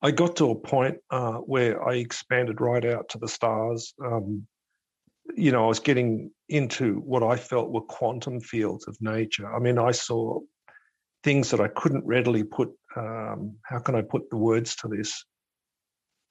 I 0.01 0.11
got 0.11 0.35
to 0.37 0.51
a 0.51 0.55
point 0.55 0.97
uh, 1.09 1.33
where 1.33 1.85
I 1.87 1.95
expanded 1.95 2.61
right 2.61 2.85
out 2.85 3.09
to 3.09 3.17
the 3.17 3.27
stars. 3.27 3.93
Um, 4.03 4.47
you 5.35 5.51
know, 5.51 5.65
I 5.65 5.67
was 5.67 5.79
getting 5.79 6.31
into 6.49 6.99
what 6.99 7.23
I 7.23 7.35
felt 7.35 7.71
were 7.71 7.81
quantum 7.81 8.39
fields 8.39 8.87
of 8.87 8.95
nature. 9.01 9.53
I 9.53 9.59
mean, 9.59 9.79
I 9.79 9.91
saw 9.91 10.39
things 11.23 11.49
that 11.49 11.59
I 11.59 11.67
couldn't 11.69 12.05
readily 12.05 12.43
put. 12.43 12.69
Um, 12.95 13.55
how 13.63 13.79
can 13.79 13.95
I 13.95 14.01
put 14.01 14.29
the 14.29 14.37
words 14.37 14.75
to 14.77 14.87
this? 14.87 15.25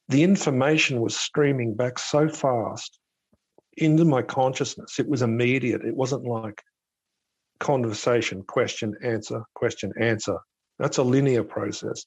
The 0.08 0.22
information 0.22 1.00
was 1.00 1.16
streaming 1.16 1.74
back 1.74 1.98
so 1.98 2.28
fast 2.28 2.98
into 3.76 4.04
my 4.04 4.22
consciousness. 4.22 4.98
It 4.98 5.08
was 5.08 5.22
immediate. 5.22 5.82
It 5.82 5.96
wasn't 5.96 6.24
like 6.24 6.62
conversation, 7.58 8.42
question, 8.42 8.94
answer, 9.02 9.42
question, 9.54 9.92
answer. 9.98 10.38
That's 10.78 10.98
a 10.98 11.02
linear 11.02 11.44
process. 11.44 12.04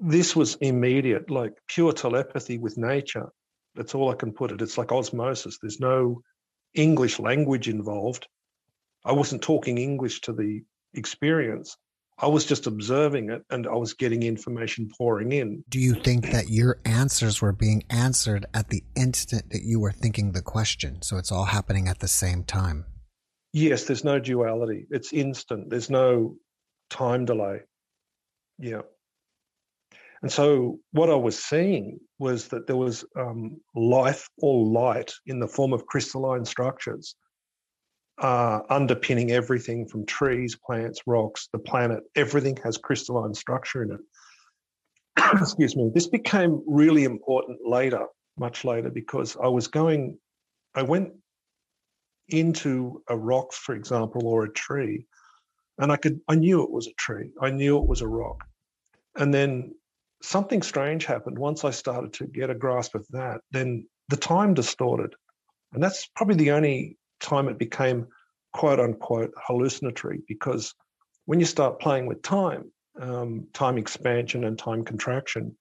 This 0.00 0.34
was 0.34 0.56
immediate, 0.56 1.30
like 1.30 1.52
pure 1.68 1.92
telepathy 1.92 2.58
with 2.58 2.76
nature. 2.76 3.28
That's 3.74 3.94
all 3.94 4.10
I 4.10 4.14
can 4.14 4.32
put 4.32 4.52
it. 4.52 4.62
It's 4.62 4.78
like 4.78 4.92
osmosis. 4.92 5.58
There's 5.60 5.80
no 5.80 6.22
English 6.74 7.18
language 7.18 7.68
involved. 7.68 8.26
I 9.04 9.12
wasn't 9.12 9.42
talking 9.42 9.78
English 9.78 10.22
to 10.22 10.32
the 10.32 10.62
experience. 10.94 11.76
I 12.18 12.28
was 12.28 12.44
just 12.44 12.66
observing 12.66 13.30
it 13.30 13.42
and 13.50 13.66
I 13.66 13.74
was 13.74 13.92
getting 13.94 14.22
information 14.22 14.88
pouring 14.96 15.32
in. 15.32 15.64
Do 15.68 15.80
you 15.80 15.94
think 15.94 16.30
that 16.30 16.48
your 16.48 16.78
answers 16.84 17.42
were 17.42 17.52
being 17.52 17.82
answered 17.90 18.46
at 18.54 18.68
the 18.68 18.84
instant 18.94 19.50
that 19.50 19.62
you 19.62 19.80
were 19.80 19.90
thinking 19.92 20.32
the 20.32 20.42
question? 20.42 21.02
So 21.02 21.16
it's 21.16 21.32
all 21.32 21.44
happening 21.44 21.88
at 21.88 21.98
the 21.98 22.08
same 22.08 22.44
time? 22.44 22.84
Yes, 23.52 23.84
there's 23.84 24.04
no 24.04 24.20
duality. 24.20 24.86
It's 24.90 25.12
instant. 25.12 25.70
There's 25.70 25.90
no 25.90 26.36
time 26.88 27.24
delay. 27.24 27.60
Yeah. 28.58 28.82
And 30.22 30.30
so 30.30 30.78
what 30.92 31.10
I 31.10 31.16
was 31.16 31.38
seeing 31.38 31.98
was 32.18 32.48
that 32.48 32.66
there 32.66 32.76
was 32.76 33.04
um, 33.16 33.60
life 33.74 34.28
or 34.38 34.64
light 34.64 35.12
in 35.26 35.40
the 35.40 35.48
form 35.48 35.72
of 35.72 35.86
crystalline 35.86 36.44
structures 36.44 37.16
uh, 38.18 38.60
underpinning 38.70 39.32
everything 39.32 39.86
from 39.86 40.06
trees, 40.06 40.56
plants, 40.56 41.02
rocks, 41.06 41.48
the 41.52 41.58
planet. 41.58 42.04
Everything 42.14 42.56
has 42.64 42.76
crystalline 42.76 43.34
structure 43.34 43.82
in 43.82 43.92
it. 43.92 44.00
Excuse 45.40 45.76
me. 45.76 45.90
This 45.92 46.06
became 46.06 46.62
really 46.66 47.04
important 47.04 47.58
later, 47.66 48.06
much 48.38 48.64
later, 48.64 48.90
because 48.90 49.36
I 49.42 49.48
was 49.48 49.68
going, 49.68 50.18
I 50.74 50.82
went 50.82 51.12
into 52.28 53.02
a 53.08 53.16
rock, 53.16 53.52
for 53.52 53.74
example, 53.74 54.26
or 54.26 54.44
a 54.44 54.52
tree, 54.52 55.06
and 55.78 55.90
I 55.90 55.96
could, 55.96 56.20
I 56.28 56.36
knew 56.36 56.62
it 56.62 56.70
was 56.70 56.86
a 56.86 56.94
tree. 56.94 57.30
I 57.40 57.50
knew 57.50 57.78
it 57.78 57.86
was 57.86 58.00
a 58.00 58.08
rock. 58.08 58.44
And 59.16 59.34
then 59.34 59.74
something 60.22 60.62
strange 60.62 61.04
happened. 61.04 61.38
Once 61.38 61.64
I 61.64 61.70
started 61.70 62.12
to 62.14 62.26
get 62.26 62.50
a 62.50 62.54
grasp 62.54 62.94
of 62.94 63.06
that, 63.10 63.40
then 63.50 63.86
the 64.08 64.16
time 64.16 64.54
distorted. 64.54 65.14
And 65.72 65.82
that's 65.82 66.08
probably 66.14 66.36
the 66.36 66.52
only 66.52 66.96
time 67.20 67.48
it 67.48 67.58
became 67.58 68.06
quote 68.52 68.80
unquote 68.80 69.32
hallucinatory 69.36 70.22
because 70.28 70.74
when 71.26 71.40
you 71.40 71.46
start 71.46 71.80
playing 71.80 72.06
with 72.06 72.22
time, 72.22 72.70
um, 73.00 73.48
time 73.52 73.78
expansion 73.78 74.44
and 74.44 74.58
time 74.58 74.84
contraction, 74.84 75.56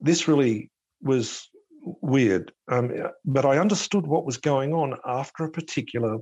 this 0.00 0.26
really 0.26 0.70
was 1.00 1.48
weird. 1.82 2.52
Um, 2.68 2.92
but 3.24 3.44
I 3.44 3.58
understood 3.58 4.06
what 4.06 4.24
was 4.24 4.38
going 4.38 4.72
on 4.72 4.96
after 5.04 5.44
a 5.44 5.50
particular 5.50 6.18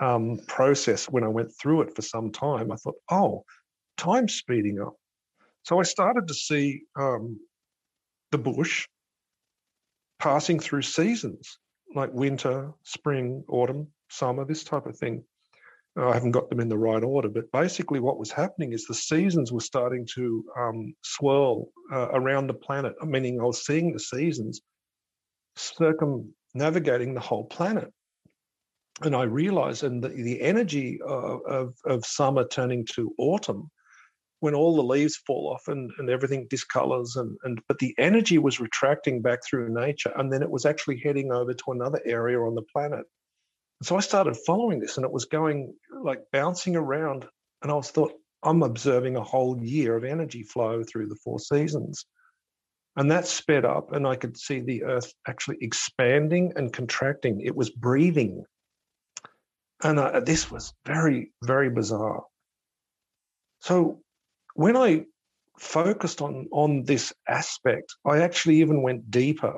um, 0.00 0.40
process 0.46 1.06
when 1.06 1.24
I 1.24 1.28
went 1.28 1.52
through 1.60 1.82
it 1.82 1.94
for 1.94 2.02
some 2.02 2.30
time. 2.30 2.70
I 2.70 2.76
thought, 2.76 2.96
oh, 3.10 3.44
time's 3.96 4.34
speeding 4.34 4.80
up. 4.80 4.94
So 5.62 5.78
I 5.78 5.82
started 5.82 6.28
to 6.28 6.34
see 6.34 6.82
um, 6.98 7.38
the 8.30 8.38
bush 8.38 8.86
passing 10.18 10.60
through 10.60 10.82
seasons 10.82 11.58
like 11.94 12.12
winter, 12.12 12.72
spring, 12.82 13.44
autumn, 13.48 13.88
summer, 14.08 14.44
this 14.44 14.64
type 14.64 14.86
of 14.86 14.96
thing. 14.96 15.24
I 15.96 16.14
haven't 16.14 16.30
got 16.30 16.48
them 16.48 16.60
in 16.60 16.68
the 16.68 16.78
right 16.78 17.02
order, 17.02 17.28
but 17.28 17.50
basically, 17.50 17.98
what 17.98 18.18
was 18.18 18.30
happening 18.30 18.72
is 18.72 18.86
the 18.86 18.94
seasons 18.94 19.50
were 19.50 19.60
starting 19.60 20.06
to 20.14 20.44
um, 20.56 20.94
swirl 21.02 21.68
uh, 21.92 22.08
around 22.12 22.46
the 22.46 22.54
planet, 22.54 22.94
meaning 23.04 23.40
I 23.40 23.44
was 23.44 23.66
seeing 23.66 23.92
the 23.92 23.98
seasons 23.98 24.60
circumnavigating 25.56 27.14
the 27.14 27.20
whole 27.20 27.44
planet. 27.44 27.92
And 29.02 29.16
I 29.16 29.24
realized, 29.24 29.82
and 29.82 30.02
the, 30.02 30.10
the 30.10 30.40
energy 30.40 31.00
of, 31.02 31.40
of, 31.46 31.74
of 31.86 32.06
summer 32.06 32.46
turning 32.46 32.86
to 32.94 33.12
autumn 33.18 33.70
when 34.40 34.54
all 34.54 34.74
the 34.74 34.82
leaves 34.82 35.16
fall 35.16 35.52
off 35.52 35.68
and, 35.68 35.90
and 35.98 36.10
everything 36.10 36.48
discolors 36.48 37.16
and, 37.16 37.36
and 37.44 37.60
but 37.68 37.78
the 37.78 37.94
energy 37.98 38.38
was 38.38 38.58
retracting 38.58 39.22
back 39.22 39.40
through 39.44 39.72
nature 39.72 40.12
and 40.16 40.32
then 40.32 40.42
it 40.42 40.50
was 40.50 40.64
actually 40.64 40.98
heading 40.98 41.30
over 41.30 41.54
to 41.54 41.72
another 41.72 42.00
area 42.04 42.40
on 42.40 42.54
the 42.54 42.62
planet. 42.62 43.04
So 43.82 43.96
i 43.96 44.00
started 44.00 44.36
following 44.46 44.80
this 44.80 44.96
and 44.96 45.04
it 45.04 45.12
was 45.12 45.26
going 45.26 45.74
like 46.02 46.20
bouncing 46.32 46.74
around 46.74 47.26
and 47.62 47.70
i 47.70 47.74
was 47.74 47.90
thought 47.90 48.12
i'm 48.42 48.62
observing 48.62 49.16
a 49.16 49.22
whole 49.22 49.58
year 49.62 49.96
of 49.96 50.04
energy 50.04 50.42
flow 50.42 50.82
through 50.82 51.08
the 51.08 51.18
four 51.22 51.38
seasons. 51.38 52.06
And 52.96 53.10
that 53.10 53.26
sped 53.26 53.64
up 53.64 53.92
and 53.92 54.06
i 54.06 54.16
could 54.16 54.38
see 54.38 54.60
the 54.60 54.84
earth 54.84 55.12
actually 55.28 55.58
expanding 55.60 56.54
and 56.56 56.72
contracting. 56.72 57.42
It 57.42 57.54
was 57.54 57.70
breathing. 57.70 58.44
And 59.82 59.98
uh, 59.98 60.20
this 60.20 60.50
was 60.50 60.72
very 60.86 61.32
very 61.42 61.68
bizarre. 61.68 62.24
So 63.60 64.00
when 64.60 64.76
I 64.76 65.06
focused 65.58 66.20
on 66.20 66.46
on 66.52 66.84
this 66.84 67.14
aspect, 67.26 67.94
I 68.04 68.18
actually 68.18 68.56
even 68.56 68.82
went 68.82 69.10
deeper 69.10 69.56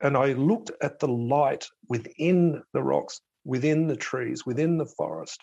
and 0.00 0.16
I 0.16 0.32
looked 0.32 0.72
at 0.82 0.98
the 0.98 1.06
light 1.06 1.64
within 1.88 2.60
the 2.72 2.82
rocks, 2.82 3.20
within 3.44 3.86
the 3.86 3.94
trees, 3.94 4.44
within 4.44 4.78
the 4.78 4.90
forest, 4.98 5.40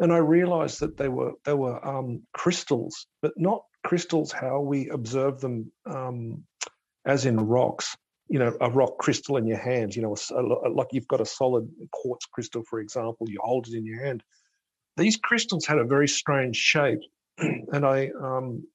and 0.00 0.12
I 0.12 0.16
realized 0.16 0.80
that 0.80 0.96
they 0.96 1.08
were 1.08 1.34
they 1.44 1.54
were 1.54 1.78
um, 1.86 2.22
crystals, 2.32 3.06
but 3.22 3.34
not 3.36 3.62
crystals 3.84 4.32
how 4.32 4.62
we 4.62 4.88
observe 4.88 5.40
them 5.40 5.70
um, 5.86 6.42
as 7.06 7.24
in 7.24 7.36
rocks. 7.36 7.96
You 8.28 8.40
know, 8.40 8.56
a 8.60 8.68
rock 8.68 8.98
crystal 8.98 9.36
in 9.36 9.46
your 9.46 9.58
hands. 9.58 9.94
You 9.94 10.02
know, 10.02 10.16
a, 10.32 10.68
a, 10.68 10.70
like 10.70 10.88
you've 10.90 11.06
got 11.06 11.20
a 11.20 11.34
solid 11.40 11.70
quartz 11.92 12.26
crystal, 12.26 12.64
for 12.68 12.80
example. 12.80 13.28
You 13.30 13.38
hold 13.40 13.68
it 13.68 13.74
in 13.74 13.86
your 13.86 14.04
hand. 14.04 14.24
These 14.96 15.18
crystals 15.18 15.66
had 15.66 15.78
a 15.78 15.84
very 15.84 16.08
strange 16.08 16.56
shape, 16.56 16.98
and 17.72 17.86
I 17.86 18.10
um, 18.20 18.66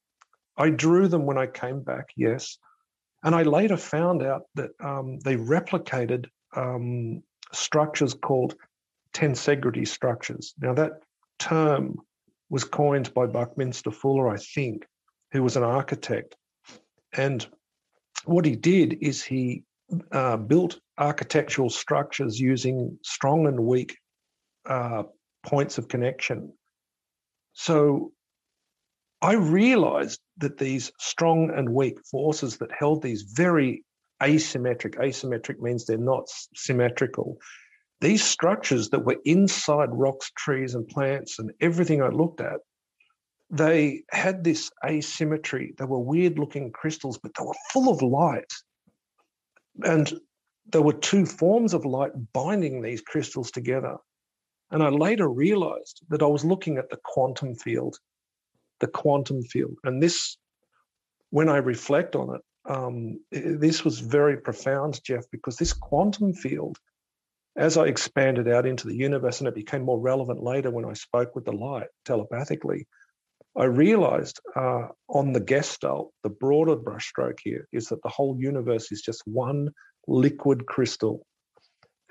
I 0.56 0.70
drew 0.70 1.08
them 1.08 1.26
when 1.26 1.38
I 1.38 1.46
came 1.46 1.82
back. 1.82 2.06
Yes, 2.16 2.58
and 3.22 3.34
I 3.34 3.42
later 3.42 3.76
found 3.76 4.22
out 4.22 4.42
that 4.54 4.70
um, 4.80 5.18
they 5.20 5.36
replicated 5.36 6.26
um, 6.56 7.22
structures 7.52 8.14
called 8.14 8.54
tensegrity 9.12 9.86
structures. 9.86 10.54
Now 10.58 10.74
that 10.74 10.92
term 11.38 11.96
was 12.50 12.64
coined 12.64 13.12
by 13.14 13.26
Buckminster 13.26 13.90
Fuller, 13.90 14.28
I 14.28 14.36
think, 14.36 14.86
who 15.32 15.42
was 15.42 15.56
an 15.56 15.62
architect, 15.64 16.36
and 17.12 17.46
what 18.24 18.44
he 18.44 18.56
did 18.56 18.98
is 19.02 19.22
he 19.22 19.64
uh, 20.12 20.36
built 20.36 20.80
architectural 20.96 21.70
structures 21.70 22.40
using 22.40 22.98
strong 23.02 23.46
and 23.46 23.60
weak 23.60 23.98
uh, 24.66 25.02
points 25.44 25.78
of 25.78 25.88
connection. 25.88 26.52
So 27.52 28.12
I 29.24 29.32
realized 29.36 30.20
that 30.36 30.58
these 30.58 30.92
strong 30.98 31.50
and 31.50 31.70
weak 31.70 31.96
forces 32.10 32.58
that 32.58 32.70
held 32.78 33.00
these 33.00 33.22
very 33.22 33.82
asymmetric, 34.22 34.96
asymmetric 34.96 35.60
means 35.60 35.86
they're 35.86 35.96
not 35.96 36.28
symmetrical. 36.54 37.38
These 38.02 38.22
structures 38.22 38.90
that 38.90 39.06
were 39.06 39.16
inside 39.24 39.88
rocks, 39.92 40.30
trees, 40.36 40.74
and 40.74 40.86
plants, 40.86 41.38
and 41.38 41.52
everything 41.62 42.02
I 42.02 42.08
looked 42.08 42.42
at, 42.42 42.60
they 43.48 44.02
had 44.10 44.44
this 44.44 44.70
asymmetry. 44.84 45.72
They 45.78 45.86
were 45.86 46.00
weird 46.00 46.38
looking 46.38 46.70
crystals, 46.70 47.16
but 47.16 47.32
they 47.32 47.46
were 47.46 47.54
full 47.72 47.90
of 47.90 48.02
light. 48.02 48.52
And 49.82 50.12
there 50.66 50.82
were 50.82 50.92
two 50.92 51.24
forms 51.24 51.72
of 51.72 51.86
light 51.86 52.12
binding 52.34 52.82
these 52.82 53.00
crystals 53.00 53.50
together. 53.50 53.96
And 54.70 54.82
I 54.82 54.90
later 54.90 55.30
realized 55.30 56.02
that 56.10 56.22
I 56.22 56.26
was 56.26 56.44
looking 56.44 56.76
at 56.76 56.90
the 56.90 56.98
quantum 57.02 57.54
field 57.54 57.96
the 58.84 58.90
quantum 59.02 59.42
field. 59.42 59.76
And 59.84 60.02
this, 60.02 60.36
when 61.30 61.48
I 61.48 61.56
reflect 61.56 62.14
on 62.16 62.36
it, 62.36 62.42
um, 62.66 63.20
this 63.30 63.84
was 63.84 64.00
very 64.00 64.36
profound, 64.36 65.00
Jeff, 65.04 65.24
because 65.30 65.56
this 65.56 65.72
quantum 65.72 66.32
field 66.34 66.76
as 67.56 67.76
I 67.76 67.84
expanded 67.86 68.48
out 68.48 68.66
into 68.66 68.88
the 68.88 68.96
universe, 68.96 69.40
and 69.40 69.48
it 69.48 69.54
became 69.54 69.82
more 69.82 70.00
relevant 70.00 70.42
later 70.42 70.70
when 70.70 70.84
I 70.84 70.94
spoke 70.94 71.34
with 71.34 71.44
the 71.44 71.52
light 71.52 71.86
telepathically, 72.04 72.86
I 73.56 73.64
realized 73.64 74.40
uh, 74.56 74.88
on 75.08 75.32
the 75.32 75.40
gestalt, 75.40 76.12
the 76.24 76.30
broader 76.30 76.76
brushstroke 76.76 77.38
here 77.42 77.68
is 77.72 77.86
that 77.88 78.02
the 78.02 78.08
whole 78.08 78.36
universe 78.38 78.90
is 78.90 79.02
just 79.02 79.22
one 79.26 79.70
liquid 80.08 80.66
crystal. 80.66 81.24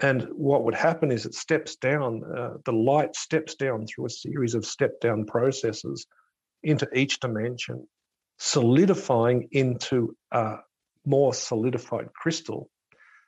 And 0.01 0.23
what 0.31 0.63
would 0.63 0.75
happen 0.75 1.11
is 1.11 1.25
it 1.25 1.35
steps 1.35 1.75
down, 1.75 2.23
uh, 2.23 2.57
the 2.65 2.71
light 2.71 3.15
steps 3.15 3.55
down 3.55 3.85
through 3.85 4.05
a 4.05 4.09
series 4.09 4.55
of 4.55 4.65
step 4.65 5.01
down 5.01 5.25
processes 5.25 6.07
into 6.63 6.87
each 6.97 7.19
dimension, 7.19 7.87
solidifying 8.37 9.47
into 9.51 10.15
a 10.31 10.57
more 11.05 11.33
solidified 11.33 12.13
crystal, 12.13 12.69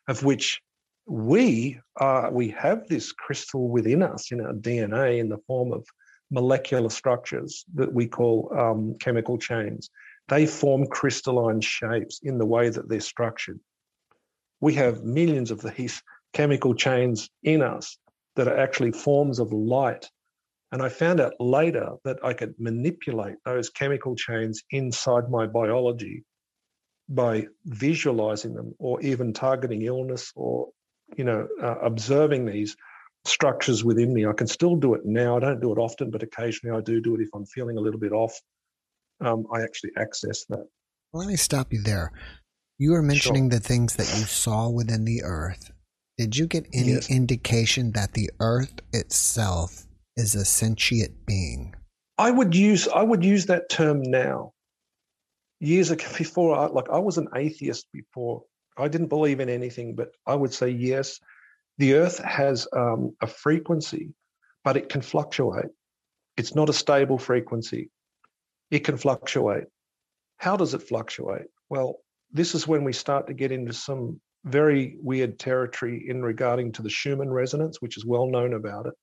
of 0.08 0.24
which 0.24 0.62
we 1.08 1.80
are, 1.98 2.32
we 2.32 2.50
have 2.50 2.88
this 2.88 3.12
crystal 3.12 3.68
within 3.70 4.02
us 4.02 4.32
in 4.32 4.42
our 4.42 4.54
DNA 4.54 5.20
in 5.20 5.30
the 5.30 5.38
form 5.46 5.72
of 5.72 5.86
molecular 6.32 6.90
structures 6.90 7.64
that 7.76 7.94
we 7.94 8.08
call 8.08 8.52
um, 8.58 8.96
chemical 9.00 9.38
chains. 9.38 9.90
They 10.28 10.48
form 10.48 10.88
crystalline 10.88 11.62
shapes 11.62 12.20
in 12.24 12.40
the 12.40 12.46
way 12.46 12.70
that 12.70 12.90
they're 12.90 13.00
structured. 13.00 13.60
We 14.60 14.74
have 14.76 15.04
millions 15.04 15.52
of 15.52 15.62
these 15.62 16.02
chemical 16.34 16.74
chains 16.74 17.30
in 17.44 17.62
us 17.62 17.98
that 18.36 18.48
are 18.48 18.58
actually 18.58 18.92
forms 18.92 19.40
of 19.40 19.54
light. 19.54 20.10
And 20.72 20.82
I 20.82 20.90
found 20.90 21.20
out 21.20 21.34
later 21.40 21.92
that 22.04 22.18
I 22.24 22.34
could 22.34 22.56
manipulate 22.60 23.36
those 23.46 23.70
chemical 23.70 24.16
chains 24.16 24.64
inside 24.72 25.30
my 25.30 25.46
biology 25.46 26.24
by 27.08 27.48
visualizing 27.66 28.54
them 28.54 28.74
or 28.80 29.00
even 29.02 29.32
targeting 29.32 29.84
illness 29.84 30.32
or 30.36 30.70
you 31.16 31.24
know 31.24 31.48
uh, 31.62 31.76
observing 31.84 32.46
these 32.46 32.76
structures 33.26 33.84
within 33.84 34.14
me. 34.14 34.26
I 34.26 34.34
can 34.34 34.48
still 34.48 34.76
do 34.76 34.94
it 34.94 35.02
now. 35.06 35.38
I 35.38 35.40
don't 35.40 35.62
do 35.62 35.72
it 35.72 35.78
often, 35.78 36.12
but 36.12 36.24
occasionally 36.24 36.78
I 36.78 36.82
do 36.82 37.02
do 37.02 37.16
it 37.16 37.22
if 37.22 37.30
I'm 37.34 37.46
feeling 37.46 37.78
a 37.78 37.82
little 37.82 38.00
bit 38.00 38.12
off. 38.12 38.40
Um, 39.22 39.46
I 39.54 39.62
actually 39.62 39.92
access 39.98 40.46
that. 40.50 40.68
Let 41.14 41.28
me 41.28 41.36
stop 41.36 41.72
you 41.72 41.82
there. 41.82 42.12
You 42.78 42.92
were 42.92 43.02
mentioning 43.02 43.50
sure. 43.50 43.60
the 43.60 43.66
things 43.66 43.96
that 43.96 44.08
you 44.18 44.26
saw 44.26 44.70
within 44.70 45.06
the 45.06 45.24
earth. 45.24 45.72
Did 46.18 46.36
you 46.36 46.48
get 46.48 46.68
any 46.74 46.94
yes. 46.94 47.10
indication 47.10 47.92
that 47.94 48.14
the 48.14 48.30
earth 48.40 48.74
itself 48.94 49.86
is 50.18 50.36
a 50.36 50.46
sentient 50.46 51.26
being? 51.26 51.76
I 52.18 52.32
would 52.32 52.56
use 52.56 52.88
I 52.88 53.04
would 53.04 53.24
use 53.24 53.46
that 53.48 53.70
term 53.70 54.02
now. 54.02 54.54
Years 55.60 55.92
ago, 55.92 56.06
before, 56.18 56.56
I, 56.56 56.66
like 56.68 56.90
I 56.90 57.00
was 57.00 57.18
an 57.18 57.30
atheist 57.36 57.88
before. 57.94 58.44
I 58.78 58.88
didn't 58.88 59.08
believe 59.08 59.40
in 59.40 59.50
anything, 59.50 59.96
but 59.96 60.10
I 60.28 60.36
would 60.36 60.54
say 60.54 60.70
yes 60.70 61.20
the 61.78 61.96
Earth 61.96 62.20
has 62.20 62.68
um, 62.74 63.16
a 63.22 63.28
frequency, 63.28 64.14
but 64.64 64.78
it 64.78 64.90
can 64.90 65.02
fluctuate. 65.02 65.72
It's 66.38 66.56
not 66.56 66.70
a 66.70 66.74
stable 66.74 67.18
frequency. 67.18 67.90
It 68.72 68.80
can 68.80 68.98
fluctuate. 68.98 69.66
How 70.38 70.58
does 70.58 70.74
it 70.74 70.84
fluctuate? 70.84 71.48
Well, 71.70 71.98
this 72.32 72.56
is 72.56 72.68
when 72.68 72.84
we 72.84 72.94
start 72.94 73.28
to 73.28 73.34
get 73.34 73.52
into 73.52 73.74
some 73.74 74.20
very 74.46 74.98
weird 75.02 75.40
territory 75.40 76.06
in 76.08 76.22
regarding 76.22 76.72
to 76.74 76.82
the 76.82 76.90
Schumann 76.90 77.32
resonance, 77.32 77.82
which 77.82 77.98
is 77.98 78.06
well 78.06 78.28
known 78.28 78.54
about 78.54 78.86
it. 78.86 78.94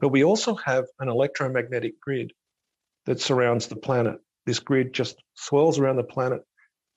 But 0.00 0.10
we 0.10 0.24
also 0.24 0.54
have 0.56 0.84
an 1.00 1.08
electromagnetic 1.08 2.00
grid 2.00 2.32
that 3.06 3.20
surrounds 3.20 3.66
the 3.66 3.76
planet. 3.76 4.18
This 4.46 4.60
grid 4.60 4.92
just 4.92 5.22
swirls 5.34 5.78
around 5.78 5.96
the 5.96 6.04
planet. 6.04 6.42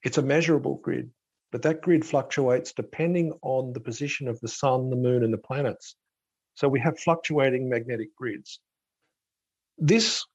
It's 0.04 0.18
a 0.18 0.22
measurable 0.22 0.78
grid 0.84 1.12
but 1.52 1.62
that 1.64 1.82
grid 1.82 2.06
fluctuates 2.06 2.72
depending 2.72 3.34
on 3.42 3.74
the 3.74 3.80
position 3.80 4.28
of 4.28 4.40
the 4.40 4.48
sun, 4.48 4.90
the 4.90 4.96
moon, 4.96 5.24
and 5.24 5.34
the 5.34 5.38
planets. 5.38 5.96
So 6.56 6.68
we 6.68 6.80
have 6.80 6.98
fluctuating 7.00 7.70
magnetic 7.70 8.16
grids. 8.16 8.60
This 9.78 10.26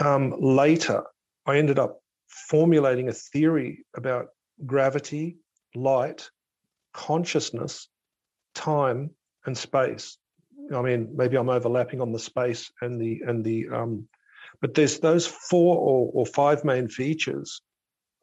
um, 0.00 0.34
later, 0.40 1.04
I 1.46 1.58
ended 1.58 1.78
up 1.78 2.00
formulating 2.28 3.08
a 3.08 3.12
theory 3.12 3.84
about 3.96 4.28
gravity, 4.66 5.36
light, 5.74 6.28
consciousness, 6.92 7.88
time, 8.54 9.10
and 9.46 9.56
space. 9.56 10.16
I 10.72 10.82
mean, 10.82 11.10
maybe 11.14 11.36
I'm 11.36 11.50
overlapping 11.50 12.00
on 12.00 12.12
the 12.12 12.18
space 12.18 12.70
and 12.80 13.00
the 13.00 13.22
and 13.26 13.44
the 13.44 13.68
um, 13.68 14.08
but 14.60 14.74
there's 14.74 15.00
those 15.00 15.26
four 15.26 15.76
or, 15.76 16.10
or 16.12 16.26
five 16.26 16.64
main 16.64 16.88
features 16.88 17.62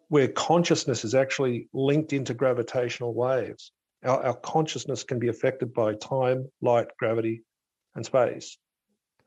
where 0.10 0.28
consciousness 0.28 1.04
is 1.04 1.16
actually 1.16 1.68
linked 1.74 2.14
into 2.14 2.34
gravitational 2.34 3.14
waves. 3.14 3.72
Our, 4.04 4.24
our 4.24 4.36
consciousness 4.36 5.04
can 5.04 5.20
be 5.20 5.28
affected 5.28 5.74
by 5.74 5.96
time, 5.96 6.50
light, 6.62 6.88
gravity, 6.98 7.44
and 7.96 8.06
space. 8.06 8.58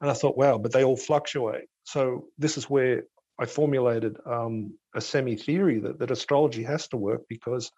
And 0.00 0.10
I 0.10 0.14
thought, 0.14 0.38
wow, 0.38 0.56
but 0.56 0.72
they 0.72 0.84
all 0.84 0.96
fluctuate. 0.96 1.66
So 1.84 2.28
this 2.38 2.56
is 2.56 2.70
where 2.70 3.02
I 3.38 3.46
formulated 3.46 4.16
um, 4.24 4.74
a 4.94 5.00
semi 5.00 5.36
theory 5.36 5.80
that, 5.80 5.98
that 5.98 6.10
astrology 6.10 6.62
has 6.62 6.88
to 6.88 6.96
work 6.96 7.22
because 7.28 7.70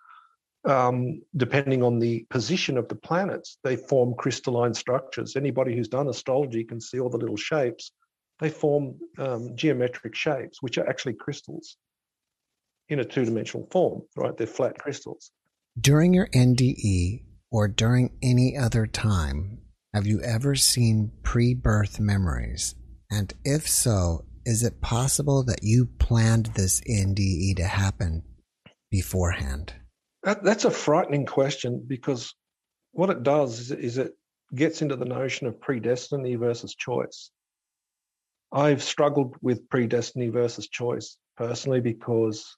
um, 0.64 1.22
depending 1.36 1.82
on 1.82 1.98
the 1.98 2.26
position 2.30 2.76
of 2.78 2.88
the 2.88 2.94
planets, 2.94 3.58
they 3.64 3.76
form 3.76 4.14
crystalline 4.14 4.74
structures. 4.74 5.36
Anybody 5.36 5.76
who's 5.76 5.88
done 5.88 6.08
astrology 6.08 6.64
can 6.64 6.80
see 6.80 7.00
all 7.00 7.10
the 7.10 7.18
little 7.18 7.36
shapes. 7.36 7.92
They 8.38 8.48
form 8.48 8.96
um, 9.18 9.56
geometric 9.56 10.14
shapes, 10.14 10.62
which 10.62 10.78
are 10.78 10.88
actually 10.88 11.14
crystals 11.14 11.76
in 12.88 13.00
a 13.00 13.04
two 13.04 13.24
dimensional 13.24 13.68
form, 13.70 14.02
right? 14.16 14.36
They're 14.36 14.46
flat 14.46 14.78
crystals. 14.78 15.30
During 15.80 16.12
your 16.12 16.28
NDE 16.28 17.24
or 17.50 17.68
during 17.68 18.10
any 18.22 18.56
other 18.56 18.86
time, 18.86 19.58
have 19.94 20.06
you 20.06 20.20
ever 20.22 20.54
seen 20.54 21.12
pre 21.22 21.54
birth 21.54 21.98
memories? 22.00 22.74
And 23.10 23.32
if 23.44 23.68
so, 23.68 24.24
is 24.44 24.62
it 24.62 24.80
possible 24.80 25.44
that 25.44 25.62
you 25.62 25.86
planned 25.86 26.46
this 26.46 26.80
NDE 26.82 27.56
to 27.56 27.64
happen 27.64 28.22
beforehand? 28.90 29.74
That, 30.22 30.42
that's 30.42 30.64
a 30.64 30.70
frightening 30.70 31.26
question 31.26 31.84
because 31.86 32.34
what 32.92 33.10
it 33.10 33.22
does 33.22 33.70
is, 33.70 33.98
it 33.98 34.12
gets 34.54 34.82
into 34.82 34.96
the 34.96 35.04
notion 35.04 35.46
of 35.46 35.60
predestiny 35.60 36.38
versus 36.38 36.74
choice. 36.74 37.30
I've 38.52 38.82
struggled 38.82 39.34
with 39.40 39.68
predestiny 39.68 40.30
versus 40.30 40.68
choice 40.68 41.16
personally 41.36 41.80
because 41.80 42.54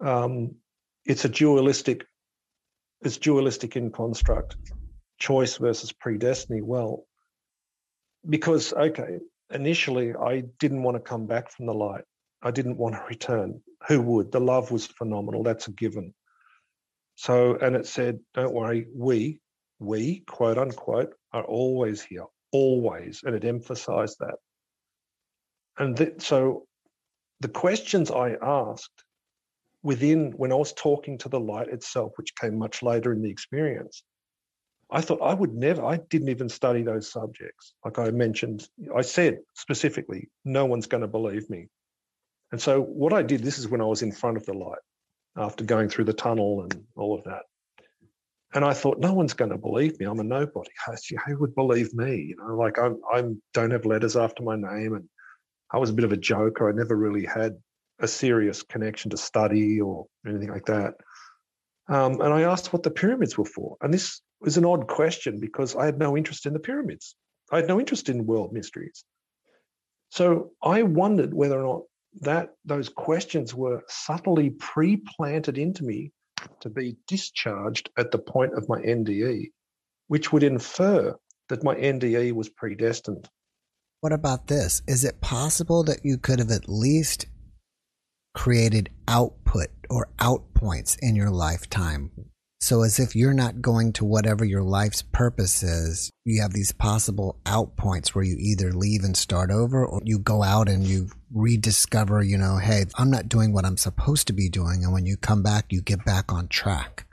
um, 0.00 0.56
it's 1.04 1.24
a 1.24 1.28
dualistic 1.28 2.04
it's 3.00 3.16
dualistic 3.16 3.76
in 3.76 3.90
construct 3.92 4.56
choice 5.18 5.56
versus 5.56 5.92
predestiny. 5.92 6.62
Well 6.62 7.06
because 8.28 8.72
okay 8.72 9.18
initially 9.50 10.12
i 10.14 10.42
didn't 10.58 10.82
want 10.82 10.96
to 10.96 11.00
come 11.00 11.26
back 11.26 11.50
from 11.50 11.66
the 11.66 11.74
light. 11.74 12.04
I 12.42 12.50
didn't 12.50 12.76
want 12.76 12.94
to 12.94 13.02
return. 13.08 13.62
Who 13.88 14.02
would? 14.02 14.30
The 14.30 14.40
love 14.40 14.70
was 14.70 14.86
phenomenal. 14.86 15.42
That's 15.42 15.68
a 15.68 15.72
given 15.72 16.12
so 17.18 17.56
and 17.56 17.74
it 17.74 17.84
said 17.84 18.20
don't 18.32 18.54
worry 18.54 18.86
we 18.94 19.40
we 19.80 20.20
quote 20.20 20.56
unquote 20.56 21.14
are 21.32 21.44
always 21.44 22.00
here 22.00 22.26
always 22.52 23.22
and 23.24 23.34
it 23.34 23.44
emphasized 23.44 24.16
that 24.20 24.36
and 25.78 25.96
th- 25.96 26.22
so 26.22 26.64
the 27.40 27.48
questions 27.48 28.12
i 28.12 28.36
asked 28.40 29.04
within 29.82 30.32
when 30.32 30.52
I 30.52 30.56
was 30.56 30.72
talking 30.72 31.18
to 31.18 31.28
the 31.28 31.40
light 31.40 31.68
itself, 31.68 32.12
which 32.16 32.34
came 32.34 32.58
much 32.58 32.82
later 32.82 33.12
in 33.12 33.22
the 33.22 33.30
experience, 33.30 34.02
I 34.90 35.00
thought 35.00 35.20
I 35.22 35.34
would 35.34 35.54
never, 35.54 35.84
I 35.84 35.98
didn't 36.10 36.30
even 36.30 36.48
study 36.48 36.82
those 36.82 37.10
subjects. 37.10 37.74
Like 37.84 37.98
I 37.98 38.10
mentioned, 38.10 38.68
I 38.94 39.02
said 39.02 39.38
specifically, 39.54 40.28
no 40.44 40.66
one's 40.66 40.86
going 40.86 41.02
to 41.02 41.08
believe 41.08 41.48
me. 41.48 41.68
And 42.50 42.60
so 42.60 42.80
what 42.80 43.12
I 43.12 43.22
did, 43.22 43.42
this 43.42 43.58
is 43.58 43.68
when 43.68 43.80
I 43.80 43.84
was 43.84 44.02
in 44.02 44.12
front 44.12 44.36
of 44.36 44.46
the 44.46 44.54
light 44.54 44.78
after 45.38 45.64
going 45.64 45.88
through 45.88 46.04
the 46.04 46.12
tunnel 46.12 46.62
and 46.62 46.84
all 46.96 47.16
of 47.16 47.24
that. 47.24 47.42
And 48.54 48.64
I 48.64 48.72
thought, 48.72 48.98
no 48.98 49.12
one's 49.12 49.34
going 49.34 49.50
to 49.50 49.58
believe 49.58 50.00
me. 50.00 50.06
I'm 50.06 50.20
a 50.20 50.24
nobody. 50.24 50.70
Who 51.26 51.38
would 51.38 51.54
believe 51.54 51.92
me? 51.92 52.16
You 52.16 52.36
know, 52.36 52.56
like 52.56 52.78
I'm, 52.78 52.98
I'm 53.12 53.42
don't 53.52 53.72
have 53.72 53.84
letters 53.84 54.16
after 54.16 54.42
my 54.42 54.56
name, 54.56 54.94
and 54.94 55.08
I 55.70 55.78
was 55.78 55.90
a 55.90 55.94
bit 55.94 56.06
of 56.06 56.12
a 56.12 56.16
joker. 56.16 56.68
I 56.68 56.72
never 56.72 56.96
really 56.96 57.26
had 57.26 57.56
a 58.00 58.08
serious 58.08 58.62
connection 58.62 59.10
to 59.10 59.16
study 59.16 59.80
or 59.80 60.06
anything 60.26 60.48
like 60.48 60.66
that. 60.66 60.94
Um, 61.88 62.20
and 62.20 62.32
I 62.32 62.42
asked 62.42 62.72
what 62.72 62.82
the 62.82 62.90
pyramids 62.90 63.36
were 63.36 63.44
for. 63.44 63.76
And 63.80 63.92
this 63.92 64.20
was 64.40 64.56
an 64.56 64.64
odd 64.64 64.86
question 64.86 65.40
because 65.40 65.74
I 65.74 65.86
had 65.86 65.98
no 65.98 66.16
interest 66.16 66.46
in 66.46 66.52
the 66.52 66.58
pyramids. 66.58 67.16
I 67.50 67.56
had 67.56 67.68
no 67.68 67.80
interest 67.80 68.08
in 68.08 68.26
world 68.26 68.52
mysteries. 68.52 69.04
So 70.10 70.52
I 70.62 70.82
wondered 70.82 71.34
whether 71.34 71.58
or 71.58 71.62
not 71.62 71.82
that 72.20 72.50
those 72.64 72.88
questions 72.88 73.54
were 73.54 73.82
subtly 73.88 74.50
pre-planted 74.50 75.58
into 75.58 75.84
me 75.84 76.12
to 76.60 76.70
be 76.70 76.96
discharged 77.06 77.90
at 77.98 78.10
the 78.10 78.18
point 78.18 78.54
of 78.54 78.68
my 78.68 78.80
NDE, 78.80 79.50
which 80.08 80.32
would 80.32 80.42
infer 80.42 81.16
that 81.48 81.64
my 81.64 81.74
NDE 81.74 82.32
was 82.32 82.48
predestined. 82.48 83.28
What 84.00 84.12
about 84.12 84.46
this? 84.46 84.82
Is 84.86 85.04
it 85.04 85.20
possible 85.20 85.82
that 85.84 86.04
you 86.04 86.18
could 86.18 86.38
have 86.38 86.50
at 86.50 86.68
least 86.68 87.26
created 88.34 88.90
output 89.08 89.68
or 89.90 90.08
outpoints 90.18 90.96
in 91.00 91.16
your 91.16 91.30
lifetime 91.30 92.10
So, 92.60 92.82
as 92.82 92.98
if 92.98 93.14
you're 93.14 93.34
not 93.34 93.62
going 93.62 93.92
to 93.94 94.04
whatever 94.04 94.44
your 94.44 94.64
life's 94.64 95.02
purpose 95.02 95.62
is, 95.62 96.10
you 96.24 96.42
have 96.42 96.52
these 96.52 96.72
possible 96.72 97.38
out 97.46 97.76
points 97.76 98.14
where 98.14 98.24
you 98.24 98.36
either 98.36 98.72
leave 98.72 99.04
and 99.04 99.16
start 99.16 99.52
over 99.52 99.86
or 99.86 100.00
you 100.04 100.18
go 100.18 100.42
out 100.42 100.68
and 100.68 100.84
you 100.84 101.08
rediscover, 101.32 102.20
you 102.20 102.36
know, 102.36 102.56
hey, 102.56 102.86
I'm 102.96 103.10
not 103.10 103.28
doing 103.28 103.52
what 103.52 103.64
I'm 103.64 103.76
supposed 103.76 104.26
to 104.26 104.32
be 104.32 104.48
doing. 104.48 104.82
And 104.82 104.92
when 104.92 105.06
you 105.06 105.16
come 105.16 105.42
back, 105.44 105.66
you 105.70 105.80
get 105.80 106.04
back 106.04 106.32
on 106.32 106.48
track. 106.48 107.06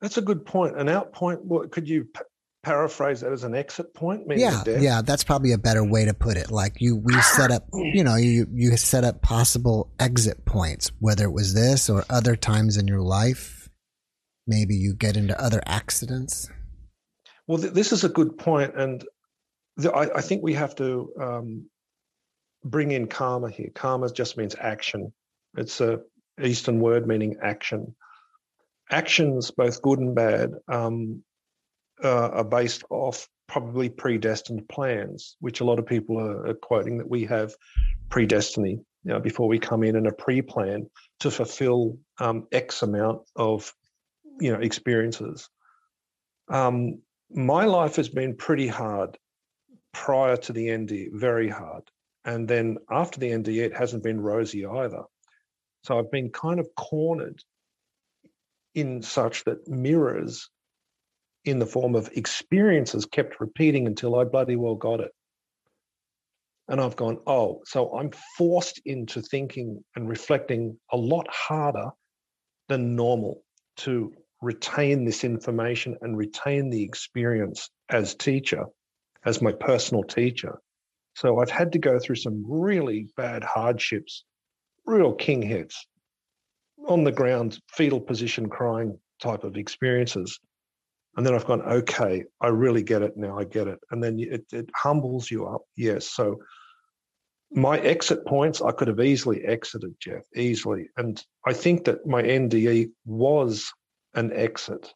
That's 0.00 0.18
a 0.18 0.22
good 0.22 0.44
point. 0.44 0.76
An 0.76 0.88
out 0.88 1.12
point, 1.12 1.44
what 1.44 1.70
could 1.70 1.88
you 1.88 2.04
p- 2.04 2.20
paraphrase 2.64 3.20
that 3.20 3.32
as 3.32 3.44
an 3.44 3.54
exit 3.54 3.94
point? 3.94 4.24
Yeah, 4.28 4.64
yeah, 4.66 5.00
that's 5.00 5.22
probably 5.22 5.52
a 5.52 5.58
better 5.58 5.84
way 5.84 6.06
to 6.06 6.14
put 6.14 6.36
it. 6.36 6.50
Like 6.50 6.80
you, 6.80 6.96
we 6.96 7.14
set 7.20 7.52
up, 7.52 7.68
you 7.72 8.02
know, 8.02 8.16
you 8.16 8.48
you 8.52 8.76
set 8.76 9.04
up 9.04 9.22
possible 9.22 9.92
exit 10.00 10.44
points, 10.44 10.90
whether 10.98 11.24
it 11.24 11.32
was 11.32 11.54
this 11.54 11.88
or 11.88 12.04
other 12.10 12.34
times 12.34 12.76
in 12.76 12.88
your 12.88 13.00
life 13.00 13.57
maybe 14.48 14.74
you 14.74 14.94
get 14.94 15.16
into 15.16 15.40
other 15.40 15.62
accidents? 15.66 16.50
Well, 17.46 17.58
th- 17.58 17.72
this 17.72 17.92
is 17.92 18.04
a 18.04 18.08
good 18.08 18.38
point, 18.38 18.74
and 18.76 19.04
the, 19.76 19.92
I, 19.92 20.18
I, 20.18 20.20
think 20.20 20.42
we 20.42 20.54
have 20.54 20.74
to 20.76 21.12
um, 21.20 21.66
bring 22.64 22.90
in 22.90 23.06
karma 23.06 23.50
here. 23.50 23.70
Karma 23.74 24.10
just 24.10 24.36
means 24.36 24.54
action. 24.58 25.12
It's 25.56 25.80
a 25.80 26.00
Eastern 26.42 26.80
word 26.80 27.06
meaning 27.06 27.36
action. 27.42 27.94
Actions, 28.90 29.50
both 29.50 29.82
good 29.82 29.98
and 29.98 30.14
bad, 30.14 30.52
um, 30.66 31.22
uh, 32.02 32.28
are 32.28 32.44
based 32.44 32.84
off 32.90 33.28
probably 33.48 33.88
predestined 33.88 34.68
plans, 34.68 35.36
which 35.40 35.60
a 35.60 35.64
lot 35.64 35.78
of 35.78 35.86
people 35.86 36.18
are, 36.18 36.48
are 36.48 36.54
quoting 36.54 36.98
that 36.98 37.08
we 37.08 37.24
have 37.24 37.54
predestiny 38.10 38.80
you 39.04 39.12
know, 39.12 39.20
before 39.20 39.48
we 39.48 39.58
come 39.58 39.82
in 39.82 39.96
and 39.96 40.06
a 40.06 40.12
pre-plan 40.12 40.88
to 41.20 41.30
fulfill 41.30 41.98
um, 42.18 42.46
X 42.52 42.82
amount 42.82 43.22
of 43.36 43.72
you 44.40 44.52
know 44.52 44.60
experiences. 44.60 45.48
Um, 46.48 47.02
my 47.30 47.64
life 47.64 47.96
has 47.96 48.08
been 48.08 48.36
pretty 48.36 48.68
hard 48.68 49.18
prior 49.92 50.36
to 50.36 50.52
the 50.52 50.74
ND, 50.76 51.08
very 51.12 51.48
hard, 51.48 51.84
and 52.24 52.48
then 52.48 52.78
after 52.90 53.20
the 53.20 53.36
ND, 53.36 53.48
it 53.48 53.76
hasn't 53.76 54.02
been 54.02 54.20
rosy 54.20 54.64
either. 54.64 55.02
So 55.84 55.98
I've 55.98 56.10
been 56.10 56.30
kind 56.30 56.60
of 56.60 56.68
cornered 56.76 57.42
in 58.74 59.02
such 59.02 59.44
that 59.44 59.66
mirrors 59.68 60.50
in 61.44 61.58
the 61.58 61.66
form 61.66 61.94
of 61.94 62.10
experiences 62.14 63.06
kept 63.06 63.40
repeating 63.40 63.86
until 63.86 64.18
I 64.18 64.24
bloody 64.24 64.56
well 64.56 64.74
got 64.74 65.00
it. 65.00 65.12
And 66.68 66.80
I've 66.80 66.96
gone, 66.96 67.18
oh, 67.26 67.62
so 67.64 67.96
I'm 67.96 68.10
forced 68.36 68.80
into 68.84 69.22
thinking 69.22 69.82
and 69.96 70.08
reflecting 70.08 70.78
a 70.92 70.96
lot 70.96 71.26
harder 71.30 71.90
than 72.68 72.94
normal 72.94 73.42
to 73.78 74.12
retain 74.40 75.04
this 75.04 75.24
information 75.24 75.96
and 76.00 76.16
retain 76.16 76.70
the 76.70 76.82
experience 76.82 77.70
as 77.88 78.14
teacher, 78.14 78.66
as 79.24 79.42
my 79.42 79.52
personal 79.52 80.04
teacher. 80.04 80.60
So 81.14 81.40
I've 81.40 81.50
had 81.50 81.72
to 81.72 81.78
go 81.78 81.98
through 81.98 82.16
some 82.16 82.44
really 82.46 83.08
bad 83.16 83.42
hardships, 83.42 84.24
real 84.86 85.12
king 85.12 85.42
hits, 85.42 85.86
on 86.86 87.04
the 87.04 87.12
ground, 87.12 87.58
fetal 87.72 88.00
position 88.00 88.48
crying 88.48 88.98
type 89.20 89.44
of 89.44 89.56
experiences. 89.56 90.38
And 91.16 91.26
then 91.26 91.34
I've 91.34 91.46
gone, 91.46 91.62
okay, 91.62 92.24
I 92.40 92.48
really 92.48 92.82
get 92.82 93.02
it 93.02 93.16
now. 93.16 93.38
I 93.38 93.44
get 93.44 93.66
it. 93.66 93.80
And 93.90 94.02
then 94.02 94.18
it, 94.20 94.44
it 94.52 94.70
humbles 94.76 95.30
you 95.30 95.46
up. 95.46 95.62
Yes. 95.76 96.08
So 96.10 96.36
my 97.50 97.78
exit 97.78 98.24
points, 98.26 98.62
I 98.62 98.70
could 98.70 98.88
have 98.88 99.00
easily 99.00 99.44
exited, 99.44 99.94
Jeff, 100.00 100.22
easily. 100.36 100.88
And 100.96 101.22
I 101.46 101.52
think 101.52 101.84
that 101.84 102.06
my 102.06 102.22
NDE 102.22 102.90
was 103.04 103.72
an 104.14 104.32
exit. 104.32 104.92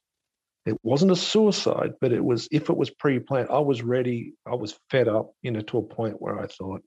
It 0.64 0.78
wasn't 0.82 1.12
a 1.12 1.16
suicide, 1.16 1.94
but 2.00 2.12
it 2.12 2.24
was, 2.24 2.48
if 2.52 2.70
it 2.70 2.76
was 2.76 2.90
pre 2.90 3.18
planned, 3.18 3.48
I 3.50 3.58
was 3.58 3.82
ready. 3.82 4.34
I 4.46 4.54
was 4.54 4.78
fed 4.90 5.08
up, 5.08 5.32
you 5.42 5.50
know, 5.50 5.60
to 5.60 5.78
a 5.78 5.82
point 5.82 6.22
where 6.22 6.38
I 6.38 6.46
thought, 6.46 6.82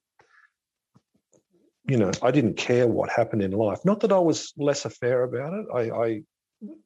you 1.88 1.97
know, 1.97 2.11
I 2.21 2.31
didn't 2.31 2.55
care 2.55 2.88
what 2.88 3.09
happened 3.09 3.43
in 3.43 3.51
life. 3.51 3.79
Not 3.85 3.99
that 3.99 4.11
I 4.11 4.19
was 4.19 4.53
laissez-faire 4.57 5.23
about 5.23 5.53
it. 5.53 5.65
I, 5.73 5.91
I 5.91 6.21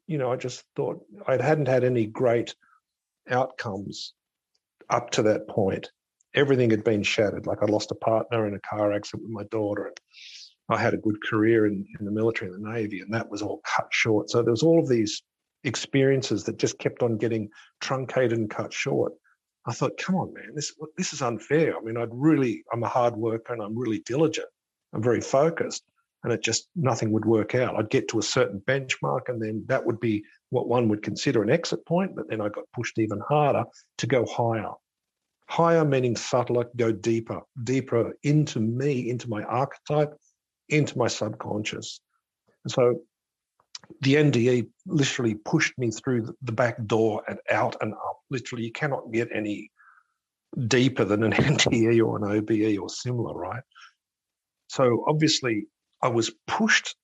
you 0.08 0.17
know, 0.17 0.32
I 0.32 0.36
just 0.36 0.63
thought 0.75 1.06
I 1.28 1.41
hadn't 1.41 1.67
had 1.67 1.84
any 1.84 2.06
great 2.06 2.56
outcomes 3.30 4.13
up 4.89 5.12
to 5.12 5.23
that 5.23 5.47
point. 5.47 5.91
Everything 6.34 6.69
had 6.69 6.84
been 6.84 7.04
shattered. 7.04 7.47
Like 7.47 7.62
I 7.62 7.65
lost 7.65 7.91
a 7.91 7.95
partner 7.95 8.47
in 8.47 8.56
a 8.56 8.60
car 8.60 8.91
accident 8.91 9.23
with 9.23 9.32
my 9.32 9.43
daughter. 9.52 9.86
And 9.86 9.97
I 10.69 10.78
had 10.78 10.93
a 10.93 10.97
good 10.97 11.23
career 11.23 11.65
in, 11.65 11.86
in 11.99 12.06
the 12.06 12.12
military 12.12 12.52
and 12.52 12.63
the 12.63 12.71
Navy, 12.71 12.99
and 13.02 13.13
that 13.13 13.30
was 13.30 13.41
all 13.41 13.62
cut 13.63 13.88
short. 13.91 14.30
So 14.30 14.41
there 14.41 14.52
was 14.52 14.63
all 14.63 14.80
of 14.80 14.88
these 14.88 15.21
experiences 15.63 16.43
that 16.45 16.58
just 16.58 16.80
kept 16.80 17.04
on 17.04 17.17
getting 17.17 17.50
truncated 17.82 18.38
and 18.38 18.50
cut 18.50 18.74
short. 18.74 19.13
I 19.65 19.74
thought, 19.74 19.98
come 19.98 20.15
on, 20.15 20.34
man, 20.34 20.56
this 20.56 20.74
this 20.98 21.13
is 21.13 21.22
unfair. 21.22 21.78
I 21.78 21.82
mean, 21.82 21.98
I'd 21.98 22.10
really, 22.12 22.63
I'm 22.74 22.84
a 22.84 22.88
hard 22.88 23.15
worker 23.15 23.54
and 23.54 23.62
I'm 23.62 23.78
really 23.78 24.00
diligent. 24.00 24.48
I'm 24.93 25.04
very 25.04 25.22
focused, 25.22 25.84
and 26.24 26.34
it 26.34 26.41
just 26.41 26.69
nothing 26.76 27.12
would 27.12 27.26
work 27.26 27.56
out. 27.56 27.76
I'd 27.76 27.89
get 27.89 28.08
to 28.10 28.19
a 28.19 28.24
certain 28.24 28.62
benchmark, 28.62 29.28
and 29.28 29.41
then 29.41 29.63
that 29.67 29.86
would 29.86 30.00
be 30.00 30.24
what 30.50 30.67
one 30.67 30.88
would 30.89 31.04
consider 31.04 31.43
an 31.43 31.52
exit 31.52 31.86
point. 31.86 32.15
But 32.15 32.30
then 32.30 32.41
I 32.41 32.50
got 32.50 32.72
pushed 32.74 32.98
even 32.98 33.22
harder 33.28 33.65
to 34.00 34.08
go 34.08 34.26
higher. 34.26 34.72
Higher 35.48 35.86
meaning 35.86 36.15
subtler, 36.15 36.65
go 36.76 36.91
deeper, 36.91 37.41
deeper 37.63 38.13
into 38.24 38.60
me, 38.60 39.10
into 39.10 39.30
my 39.30 39.43
archetype, 39.43 40.13
into 40.69 40.98
my 40.98 41.08
subconscious. 41.08 42.02
And 42.63 42.72
so 42.72 43.02
the 44.02 44.15
NDE 44.15 44.70
literally 44.86 45.36
pushed 45.36 45.78
me 45.78 45.92
through 45.92 46.36
the 46.42 46.52
back 46.52 46.84
door 46.86 47.24
and 47.28 47.39
out 47.50 47.76
and 47.82 47.94
up. 47.94 48.20
Literally, 48.30 48.65
you 48.65 48.72
cannot 48.72 49.12
get 49.12 49.30
any 49.34 49.72
deeper 50.68 51.06
than 51.06 51.24
an 51.24 51.32
NDE 51.34 52.06
or 52.06 52.18
an 52.18 52.38
OBE 52.38 52.82
or 52.82 52.89
similar, 52.89 53.34
right? 53.34 53.63
So 54.68 55.04
obviously, 55.08 55.68
I 56.02 56.08
was 56.08 56.32
pushed. 56.48 56.96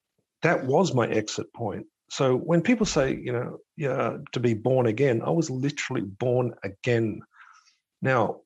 That 0.41 0.65
was 0.65 0.93
my 0.93 1.07
exit 1.07 1.51
point. 1.53 1.85
So 2.09 2.35
when 2.35 2.61
people 2.61 2.85
say, 2.85 3.19
you 3.21 3.33
know, 3.33 3.57
yeah, 3.75 4.17
to 4.31 4.39
be 4.39 4.53
born 4.53 4.85
again, 4.85 5.21
I 5.25 5.31
was 5.31 5.49
literally 5.49 6.03
born 6.03 6.53
again. 6.63 7.21
Now, 8.01 8.41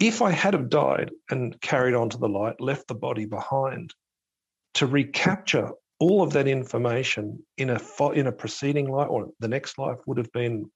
if 0.00 0.22
I 0.22 0.32
had 0.32 0.54
have 0.54 0.68
died 0.68 1.12
and 1.30 1.58
carried 1.60 1.94
on 1.94 2.10
to 2.10 2.18
the 2.18 2.28
light, 2.28 2.60
left 2.60 2.88
the 2.88 2.94
body 2.94 3.26
behind, 3.26 3.94
to 4.74 4.86
recapture 4.86 5.70
all 6.04 6.22
of 6.22 6.34
that 6.34 6.46
information 6.46 7.42
in 7.56 7.70
a 7.70 7.80
in 8.12 8.26
a 8.26 8.32
preceding 8.32 8.90
life 8.90 9.08
or 9.08 9.30
the 9.40 9.48
next 9.48 9.78
life 9.78 10.00
would 10.06 10.18
have 10.18 10.32
been 10.32 10.70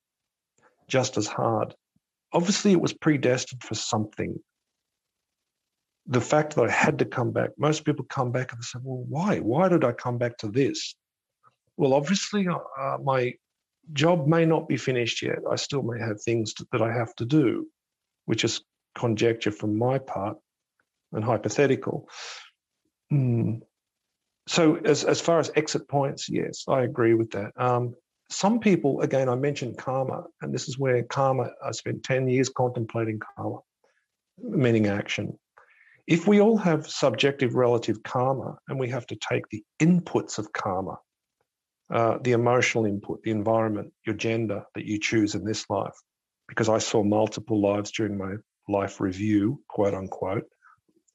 just 0.88 1.18
as 1.18 1.26
hard. 1.26 1.74
Obviously, 2.32 2.72
it 2.72 2.80
was 2.80 2.94
predestined 2.94 3.62
for 3.62 3.74
something. 3.74 4.38
The 6.06 6.22
fact 6.22 6.54
that 6.54 6.64
I 6.64 6.70
had 6.70 6.98
to 7.00 7.04
come 7.04 7.30
back, 7.30 7.50
most 7.58 7.84
people 7.84 8.06
come 8.06 8.32
back 8.32 8.52
and 8.52 8.60
they 8.60 8.64
say, 8.64 8.78
"Well, 8.82 9.04
why? 9.16 9.40
Why 9.40 9.68
did 9.68 9.84
I 9.84 9.92
come 9.92 10.16
back 10.16 10.38
to 10.38 10.48
this?" 10.48 10.94
Well, 11.76 11.92
obviously, 11.92 12.48
uh, 12.48 12.60
uh 12.82 12.98
my 13.12 13.34
job 13.92 14.26
may 14.26 14.44
not 14.46 14.66
be 14.72 14.78
finished 14.78 15.20
yet. 15.22 15.40
I 15.54 15.56
still 15.56 15.82
may 15.82 15.98
have 16.08 16.18
things 16.22 16.54
to, 16.54 16.66
that 16.72 16.82
I 16.88 16.90
have 17.00 17.14
to 17.16 17.26
do, 17.26 17.66
which 18.24 18.44
is 18.44 18.62
conjecture 18.94 19.52
from 19.60 19.76
my 19.76 19.98
part 19.98 20.38
and 21.12 21.22
hypothetical. 21.22 22.08
Mm 23.12 23.67
so 24.48 24.76
as, 24.76 25.04
as 25.04 25.20
far 25.20 25.38
as 25.38 25.50
exit 25.56 25.87
points, 25.88 26.28
yes, 26.28 26.64
I 26.68 26.82
agree 26.82 27.14
with 27.14 27.30
that. 27.32 27.52
Um, 27.56 27.94
some 28.30 28.61
people, 28.61 29.00
again, 29.02 29.28
I 29.28 29.34
mentioned 29.34 29.78
karma, 29.78 30.24
and 30.40 30.52
this 30.52 30.68
is 30.68 30.78
where 30.78 31.02
karma, 31.02 31.50
I 31.64 31.72
spent 31.72 32.02
10 32.02 32.28
years 32.28 32.48
contemplating 32.48 33.20
karma, 33.20 33.58
meaning 34.42 34.87
action. 34.87 35.38
If 36.06 36.26
we 36.26 36.40
all 36.40 36.56
have 36.56 36.88
subjective 36.88 37.54
relative 37.54 38.02
karma 38.02 38.56
and 38.68 38.78
we 38.78 38.88
have 38.88 39.06
to 39.08 39.16
take 39.16 39.46
the 39.50 39.62
inputs 39.80 40.38
of 40.38 40.52
karma, 40.52 40.98
uh, 41.90 42.18
the 42.22 42.32
emotional 42.32 42.87
input, 42.87 43.22
the 43.22 43.30
environment, 43.30 43.92
your 44.06 44.16
gender 44.16 44.64
that 44.74 44.84
you 44.84 44.98
choose 44.98 45.34
in 45.34 45.44
this 45.44 45.68
life, 45.68 45.94
because 46.48 46.68
I 46.70 46.78
saw 46.78 47.02
multiple 47.02 47.61
lives 47.61 47.90
during 47.90 48.16
my 48.16 48.34
life 48.68 49.00
review, 49.00 49.62
quote 49.68 49.94
unquote, 49.94 50.44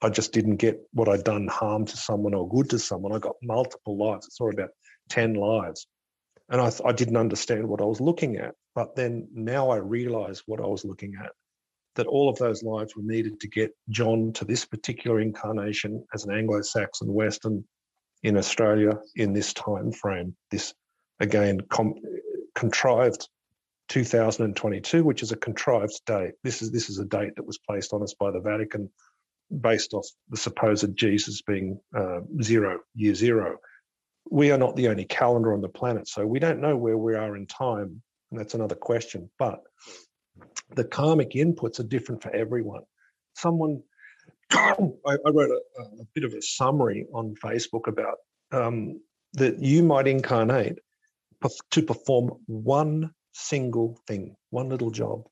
I 0.04 0.10
just 0.10 0.34
didn't 0.34 0.58
get 0.58 0.82
what 0.92 1.08
I'd 1.08 1.24
done 1.24 1.48
harm 1.48 1.86
to 1.86 1.98
someone 1.98 2.34
or 2.34 2.48
good 2.48 2.70
to 2.72 2.80
someone. 2.80 3.13
I 3.13 3.20
got 3.20 3.36
multiple 3.42 3.98
lives. 3.98 4.28
I 4.28 4.32
saw 4.32 4.50
about 4.50 4.72
10 5.10 5.36
lives. 5.36 5.88
And 6.50 6.60
I, 6.60 6.72
I 6.86 6.92
didn't 6.92 7.16
understand 7.16 7.68
what 7.68 7.82
I 7.82 7.86
was 7.86 8.02
looking 8.02 8.36
at. 8.36 8.54
But 8.76 8.96
then 8.96 9.30
now 9.34 9.70
I 9.70 9.78
realize 9.78 10.44
what 10.46 10.60
I 10.60 10.66
was 10.66 10.84
looking 10.84 11.13
at 11.24 11.32
that 11.96 12.08
all 12.08 12.28
of 12.28 12.38
those 12.38 12.63
lives 12.63 12.96
were 12.96 13.04
needed 13.04 13.39
to 13.39 13.48
get 13.48 13.72
John 13.89 14.34
to 14.34 14.46
this 14.46 14.66
particular 14.66 15.22
incarnation 15.22 16.04
as 16.13 16.26
an 16.26 16.36
Anglo 16.36 16.62
Saxon 16.62 17.13
Western 17.13 17.63
in 18.24 18.36
Australia 18.36 19.00
in 19.16 19.32
this 19.32 19.54
time 19.54 19.92
frame. 19.92 20.36
This, 20.52 20.74
again, 21.20 21.62
com- 21.70 21.96
contrived 22.56 23.30
2022, 23.89 25.04
which 25.04 25.22
is 25.22 25.32
a 25.32 25.38
contrived 25.38 26.02
date. 26.06 26.34
This 26.44 26.62
is 26.62 26.72
this 26.72 26.89
is 26.89 27.00
a 27.00 27.06
date 27.06 27.36
that 27.36 27.46
was 27.46 27.60
placed 27.60 27.94
on 27.94 28.02
us 28.02 28.16
by 28.20 28.32
the 28.32 28.39
Vatican 28.39 28.89
based 29.62 29.94
off 29.94 30.08
the 30.30 30.38
supposed 30.38 30.96
Jesus 30.96 31.42
being 31.42 31.80
uh, 31.96 32.22
zero, 32.42 32.80
year 32.96 33.16
zero. 33.16 33.58
we 34.30 34.52
are 34.52 34.58
not 34.58 34.76
the 34.76 34.88
only 34.88 35.06
calendar 35.06 35.54
on 35.54 35.62
the 35.62 35.70
planet, 35.70 36.08
so 36.08 36.26
we 36.26 36.39
don't 36.39 36.62
know 36.62 36.78
where 36.78 36.98
we 36.98 37.16
are 37.16 37.36
in 37.36 37.46
time, 37.46 38.02
and 38.32 38.39
that's 38.39 38.54
another 38.54 38.76
question. 38.76 39.30
But 39.38 39.62
the 40.76 40.84
karmic 40.84 41.32
inputs 41.32 41.80
are 41.80 41.84
different 41.84 42.24
for 42.24 42.34
everyone. 42.36 42.84
Someone, 43.36 43.82
I, 44.52 44.78
I 45.06 45.30
wrote 45.30 45.52
a, 45.52 45.82
a, 45.82 46.06
bit 46.13 46.24
of 46.24 46.34
a 46.34 46.42
summary 46.42 47.06
on 47.13 47.36
Facebook 47.44 47.88
about 47.88 48.18
um, 48.52 49.02
that 49.34 49.60
you 49.60 49.84
might 49.84 50.08
incarnate 50.08 50.80
to 51.72 51.82
perform 51.82 52.32
one 52.46 53.12
single 53.34 54.00
thing, 54.08 54.36
one 54.50 54.70
little 54.70 54.92
job, 54.92 55.26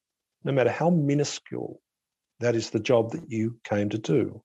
no 0.43 0.51
matter 0.51 0.71
how 0.71 0.89
minuscule. 0.89 1.79
That 2.41 2.55
is 2.55 2.69
the 2.69 2.79
job 2.79 3.11
that 3.11 3.29
you 3.29 3.57
came 3.63 3.89
to 3.89 3.97
do. 3.97 4.41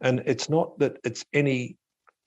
And 0.00 0.22
it's 0.26 0.48
not 0.48 0.78
that 0.78 0.98
it's 1.04 1.24
any 1.32 1.76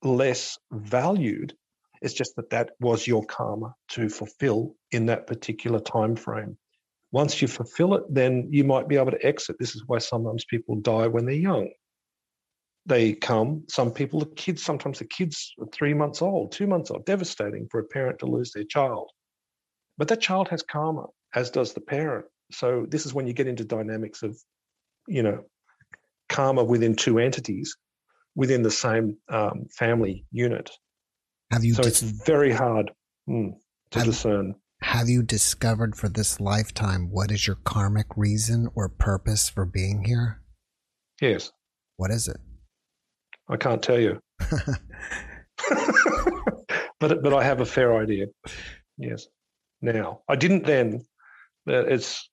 less 0.04 0.58
valued. 0.72 1.54
It's 2.02 2.14
just 2.14 2.36
that 2.36 2.50
that 2.50 2.72
was 2.80 3.06
your 3.06 3.26
karma 3.26 3.76
to 3.90 4.10
fulfill 4.10 4.76
in 4.92 5.08
that 5.08 5.28
particular 5.28 5.80
time 5.80 6.16
frame. 6.16 6.58
Once 7.12 7.42
you 7.42 7.48
fulfill 7.48 7.94
it, 7.96 8.04
then 8.10 8.48
you 8.52 8.64
might 8.64 8.88
be 8.88 8.98
able 8.98 9.12
to 9.12 9.26
exit. 9.26 9.58
This 9.60 9.76
is 9.76 9.84
why 9.86 9.98
sometimes 9.98 10.46
people 10.46 10.76
die 10.78 11.08
when 11.08 11.26
they're 11.26 11.36
young. 11.36 11.70
They 12.86 13.14
come, 13.14 13.64
some 13.70 13.92
people, 13.92 14.22
the 14.22 14.26
kids, 14.28 14.64
sometimes 14.64 15.00
the 15.00 15.06
kids 15.06 15.54
are 15.60 15.68
three 15.72 15.94
months 15.94 16.22
old, 16.22 16.52
two 16.52 16.68
months 16.68 16.90
old, 16.90 17.06
devastating 17.06 17.68
for 17.70 17.80
a 17.80 17.86
parent 17.86 18.20
to 18.20 18.26
lose 18.26 18.52
their 18.52 18.64
child. 18.64 19.12
But 19.98 20.08
that 20.08 20.22
child 20.22 20.48
has 20.50 20.64
karma, 20.64 21.06
as 21.36 21.52
does 21.52 21.74
the 21.74 21.82
parent. 21.82 22.26
So 22.52 22.86
this 22.90 23.06
is 23.06 23.14
when 23.14 23.28
you 23.28 23.34
get 23.34 23.48
into 23.48 23.64
dynamics 23.64 24.24
of, 24.24 24.36
you 25.08 25.24
know, 25.24 25.44
karma 26.30 26.64
within 26.64 26.96
two 26.96 27.20
entities 27.20 27.76
within 28.36 28.62
the 28.62 28.72
same 28.72 29.18
um, 29.30 29.66
family 29.72 30.26
unit. 30.32 30.70
Have 31.52 31.64
you? 31.64 31.74
So 31.74 31.84
dis- 31.84 32.02
it's 32.02 32.12
very 32.26 32.52
hard 32.52 32.92
mm, 33.30 33.54
to 33.92 34.00
have, 34.00 34.08
discern. 34.08 34.56
Have 34.82 35.10
you 35.10 35.22
discovered 35.22 35.96
for 35.96 36.10
this 36.10 36.40
lifetime 36.40 37.10
what 37.12 37.32
is 37.32 37.46
your 37.46 37.58
karmic 37.58 38.08
reason 38.16 38.70
or 38.74 38.90
purpose 38.90 39.50
for 39.50 39.66
being 39.66 40.06
here? 40.06 40.42
Yes. 41.22 41.52
What 41.98 42.12
is 42.12 42.28
it? 42.28 42.38
I 43.50 43.58
can't 43.58 43.84
tell 43.84 44.00
you. 44.00 44.20
but 47.00 47.22
but 47.22 47.34
I 47.34 47.44
have 47.44 47.62
a 47.62 47.66
fair 47.66 47.98
idea. 47.98 48.28
Yes. 48.98 49.28
Now 49.82 50.22
I 50.30 50.36
didn't 50.36 50.66
then. 50.66 51.06
It's 51.68 52.30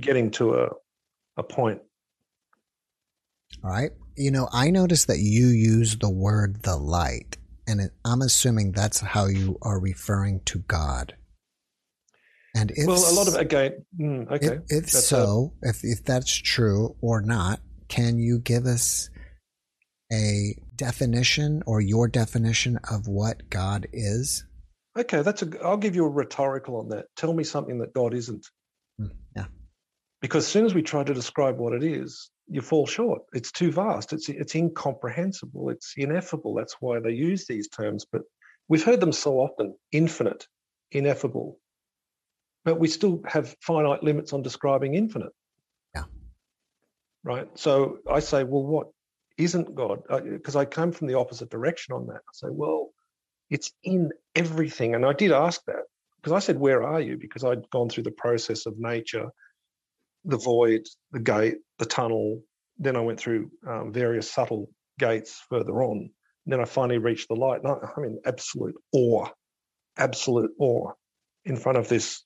getting 0.00 0.30
to 0.32 0.54
a 0.54 0.68
a 1.36 1.42
point. 1.42 1.80
All 3.62 3.70
right. 3.70 3.90
You 4.16 4.30
know, 4.30 4.48
I 4.52 4.70
noticed 4.70 5.06
that 5.08 5.18
you 5.18 5.48
use 5.48 5.96
the 5.96 6.10
word 6.10 6.62
the 6.62 6.76
light, 6.76 7.36
and 7.66 7.80
it, 7.80 7.92
I'm 8.04 8.22
assuming 8.22 8.72
that's 8.72 9.00
how 9.00 9.26
you 9.26 9.58
are 9.62 9.80
referring 9.80 10.40
to 10.46 10.58
God. 10.60 11.14
And 12.54 12.72
if, 12.72 12.86
well, 12.86 13.10
a 13.10 13.14
lot 13.14 13.28
of 13.28 13.34
again, 13.34 13.84
mm, 14.00 14.30
okay. 14.32 14.58
If, 14.68 14.84
if 14.84 14.90
so, 14.90 15.52
a, 15.64 15.68
if 15.68 15.84
if 15.84 16.04
that's 16.04 16.34
true 16.34 16.96
or 17.00 17.20
not, 17.22 17.60
can 17.88 18.18
you 18.18 18.38
give 18.38 18.66
us 18.66 19.10
a 20.12 20.56
definition 20.74 21.62
or 21.66 21.80
your 21.80 22.08
definition 22.08 22.78
of 22.90 23.06
what 23.06 23.48
God 23.50 23.86
is? 23.92 24.44
Okay, 24.96 25.22
that's 25.22 25.42
a. 25.42 25.64
I'll 25.64 25.76
give 25.76 25.94
you 25.94 26.04
a 26.04 26.08
rhetorical 26.10 26.76
on 26.76 26.88
that. 26.88 27.06
Tell 27.16 27.32
me 27.32 27.44
something 27.44 27.78
that 27.78 27.94
God 27.94 28.14
isn't. 28.14 28.46
Mm, 29.00 29.10
yeah. 29.36 29.46
Because 30.20 30.44
as 30.44 30.50
soon 30.50 30.66
as 30.66 30.74
we 30.74 30.82
try 30.82 31.04
to 31.04 31.14
describe 31.14 31.58
what 31.58 31.72
it 31.72 31.84
is, 31.84 32.30
you 32.50 32.60
fall 32.60 32.86
short. 32.86 33.22
It's 33.32 33.52
too 33.52 33.70
vast. 33.70 34.12
It's 34.12 34.28
it's 34.28 34.54
incomprehensible. 34.54 35.70
It's 35.70 35.94
ineffable. 35.96 36.54
That's 36.54 36.76
why 36.80 37.00
they 37.00 37.12
use 37.12 37.46
these 37.46 37.68
terms. 37.68 38.06
But 38.10 38.22
we've 38.68 38.84
heard 38.84 39.00
them 39.00 39.12
so 39.12 39.34
often: 39.38 39.74
infinite, 39.92 40.46
ineffable. 40.90 41.58
But 42.64 42.78
we 42.78 42.88
still 42.88 43.22
have 43.26 43.54
finite 43.60 44.02
limits 44.02 44.32
on 44.32 44.42
describing 44.42 44.94
infinite. 44.94 45.32
Yeah. 45.94 46.04
Right. 47.22 47.48
So 47.54 47.98
I 48.10 48.20
say, 48.20 48.44
well, 48.44 48.64
what 48.64 48.88
isn't 49.36 49.74
God? 49.74 50.02
Because 50.08 50.56
I, 50.56 50.64
came 50.64 50.92
from 50.92 51.06
the 51.06 51.14
opposite 51.14 51.48
direction 51.48 51.94
on 51.94 52.06
that. 52.08 52.16
I 52.16 52.32
say, 52.34 52.48
well, 52.50 52.90
it's 53.48 53.72
in 53.84 54.10
everything. 54.34 54.94
And 54.94 55.06
I 55.06 55.12
did 55.12 55.32
ask 55.32 55.64
that 55.66 55.84
because 56.16 56.32
I 56.32 56.40
said, 56.40 56.58
where 56.58 56.82
are 56.82 57.00
you? 57.00 57.16
Because 57.16 57.44
I'd 57.44 57.70
gone 57.70 57.88
through 57.88 58.02
the 58.02 58.10
process 58.10 58.66
of 58.66 58.78
nature 58.78 59.28
the 60.28 60.36
void, 60.36 60.86
the 61.10 61.18
gate, 61.18 61.56
the 61.78 61.86
tunnel. 61.86 62.42
Then 62.78 62.94
I 62.94 63.00
went 63.00 63.18
through 63.18 63.50
um, 63.66 63.92
various 63.92 64.30
subtle 64.30 64.70
gates 64.98 65.42
further 65.48 65.82
on. 65.82 65.98
And 65.98 66.52
then 66.52 66.60
I 66.60 66.64
finally 66.64 66.98
reached 66.98 67.28
the 67.28 67.34
light. 67.34 67.62
And 67.62 67.72
I, 67.72 67.76
I'm 67.96 68.04
in 68.04 68.20
absolute 68.24 68.76
awe, 68.92 69.26
absolute 69.96 70.52
awe 70.60 70.92
in 71.44 71.56
front 71.56 71.78
of 71.78 71.88
this. 71.88 72.22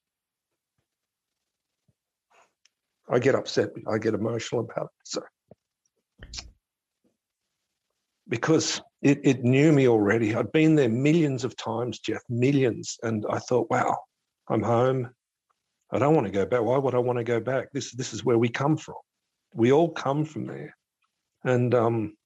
I 3.09 3.19
get 3.19 3.35
upset. 3.35 3.71
I 3.91 3.99
get 3.99 4.15
emotional 4.15 4.61
about 4.63 4.87
it. 4.87 4.91
So 5.05 5.23
because 8.29 8.81
it, 9.03 9.21
it 9.25 9.45
knew 9.45 9.73
me 9.73 9.89
already. 9.89 10.35
I'd 10.35 10.53
been 10.53 10.75
there 10.75 10.89
millions 10.89 11.45
of 11.45 11.57
times, 11.57 11.99
Jeff, 11.99 12.23
millions. 12.29 12.99
And 13.03 13.25
I 13.29 13.39
thought, 13.39 13.69
wow, 13.71 13.99
I'm 14.49 14.63
home. 14.63 15.11
I 15.93 15.99
don't 15.99 16.15
want 16.15 16.27
to 16.27 16.33
go 16.33 16.47
back. 16.47 16.63
Why 16.63 16.79
would 16.79 16.95
I 16.95 16.99
want 16.99 17.19
to 17.19 17.25
go 17.25 17.39
back? 17.39 17.71
This 17.73 17.93
this 17.93 18.15
is 18.15 18.25
where 18.25 18.39
we 18.39 18.49
come 18.49 18.79
from. 18.79 18.95
We 19.53 19.73
all 19.73 19.91
come 19.91 20.25
from 20.25 20.47
there, 20.47 20.75
and 21.45 21.75
um, 21.75 22.17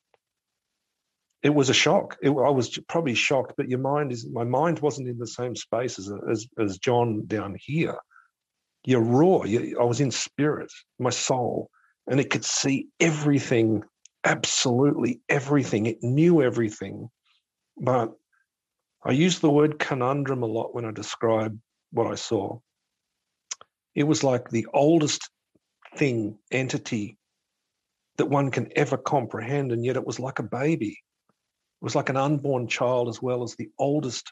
it 1.43 1.51
was 1.51 1.69
a 1.69 1.75
shock. 1.75 2.17
It, 2.23 2.31
I 2.31 2.51
was 2.51 2.79
probably 2.89 3.15
shocked, 3.15 3.55
but 3.57 3.69
your 3.69 3.81
mind 3.81 4.13
is 4.13 4.25
my 4.31 4.45
mind 4.45 4.79
wasn't 4.79 5.09
in 5.09 5.19
the 5.19 5.27
same 5.27 5.57
space 5.57 5.99
as 5.99 6.13
as, 6.31 6.47
as 6.59 6.79
John 6.79 7.25
down 7.27 7.57
here. 7.59 7.97
You're 8.85 9.01
raw. 9.01 9.43
You, 9.43 9.79
I 9.81 9.85
was 9.85 10.01
in 10.01 10.13
spirit, 10.13 10.71
my 11.01 11.11
soul, 11.11 11.69
and 12.07 12.21
it 12.21 12.31
could 12.31 12.45
see 12.45 12.87
everything, 13.01 13.83
absolutely 14.23 15.21
everything. 15.29 15.87
It 15.87 16.05
knew 16.05 16.41
everything, 16.41 17.09
but 17.77 18.13
I 19.05 19.11
use 19.11 19.41
the 19.41 19.51
word 19.51 19.81
conundrum 19.81 20.45
a 20.45 20.47
lot 20.47 20.73
when 20.73 20.85
I 20.85 20.93
describe 20.93 21.59
what 21.91 22.07
I 22.07 22.15
saw 22.15 22.61
it 23.97 24.05
was 24.05 24.23
like 24.23 24.51
the 24.51 24.67
oldest 24.75 25.29
thing, 25.97 26.39
entity 26.53 27.17
that 28.19 28.27
one 28.27 28.51
can 28.51 28.71
ever 28.77 28.99
comprehend. 28.99 29.73
And 29.73 29.85
yet 29.85 29.97
it 29.97 30.07
was 30.07 30.21
like 30.21 30.39
a 30.39 30.45
baby. 30.45 30.91
It 30.91 31.85
was 31.85 31.95
like 31.95 32.11
an 32.11 32.17
unborn 32.17 32.69
child 32.69 33.09
as 33.09 33.21
well 33.23 33.43
as 33.43 33.57
the 33.57 33.71
oldest 33.79 34.31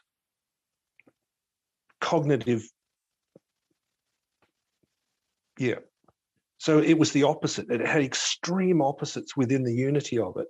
cognitive. 1.99 2.63
Yeah. 5.57 5.79
So 6.59 6.79
it 6.79 6.97
was 6.99 7.11
the 7.11 7.23
opposite. 7.23 7.69
It 7.71 7.81
had 7.81 8.03
extreme 8.03 8.83
opposites 8.83 9.35
within 9.35 9.63
the 9.63 9.73
unity 9.73 10.19
of 10.19 10.37
it. 10.37 10.47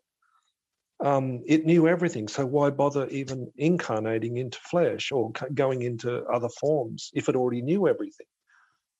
Um, 1.05 1.41
it 1.45 1.65
knew 1.65 1.87
everything. 1.87 2.27
So 2.27 2.45
why 2.45 2.69
bother 2.69 3.07
even 3.07 3.51
incarnating 3.55 4.37
into 4.37 4.59
flesh 4.59 5.11
or 5.13 5.31
going 5.53 5.83
into 5.83 6.23
other 6.25 6.49
forms 6.59 7.11
if 7.13 7.29
it 7.29 7.35
already 7.35 7.61
knew 7.61 7.87
everything? 7.87 8.27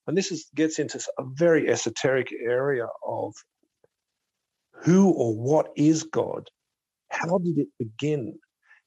And 0.07 0.17
this 0.17 0.31
is, 0.31 0.47
gets 0.55 0.79
into 0.79 0.99
a 1.17 1.23
very 1.33 1.69
esoteric 1.69 2.31
area 2.31 2.87
of 3.05 3.33
who 4.73 5.11
or 5.11 5.35
what 5.35 5.69
is 5.75 6.03
God? 6.03 6.47
How 7.09 7.37
did 7.37 7.57
it 7.57 7.67
begin? 7.79 8.37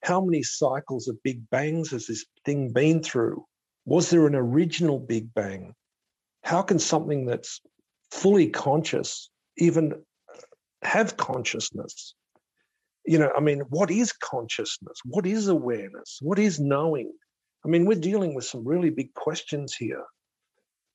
How 0.02 0.20
many 0.24 0.42
cycles 0.42 1.08
of 1.08 1.22
big 1.24 1.48
bangs 1.50 1.90
has 1.90 2.06
this 2.06 2.24
thing 2.44 2.72
been 2.72 3.02
through? 3.02 3.44
Was 3.84 4.10
there 4.10 4.26
an 4.26 4.34
original 4.34 4.98
big 4.98 5.32
bang? 5.34 5.74
How 6.44 6.62
can 6.62 6.78
something 6.78 7.26
that's 7.26 7.60
fully 8.10 8.48
conscious 8.48 9.30
even 9.56 9.94
have 10.82 11.16
consciousness? 11.16 12.14
You 13.06 13.18
know, 13.18 13.32
I 13.36 13.40
mean, 13.40 13.60
what 13.70 13.90
is 13.90 14.12
consciousness? 14.12 14.98
What 15.04 15.26
is 15.26 15.48
awareness? 15.48 16.18
What 16.20 16.38
is 16.38 16.60
knowing? 16.60 17.12
I 17.64 17.68
mean, 17.68 17.86
we're 17.86 17.98
dealing 17.98 18.34
with 18.34 18.44
some 18.44 18.64
really 18.64 18.90
big 18.90 19.14
questions 19.14 19.74
here. 19.74 20.04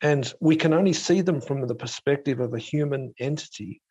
And 0.03 0.31
we 0.41 0.57
can 0.57 0.73
only 0.73 0.91
see 0.91 1.21
them 1.21 1.39
from 1.39 1.65
the 1.65 1.75
perspective 1.75 2.41
of 2.41 2.53
a 2.53 2.59
human 2.59 3.13
entity. 3.19 3.81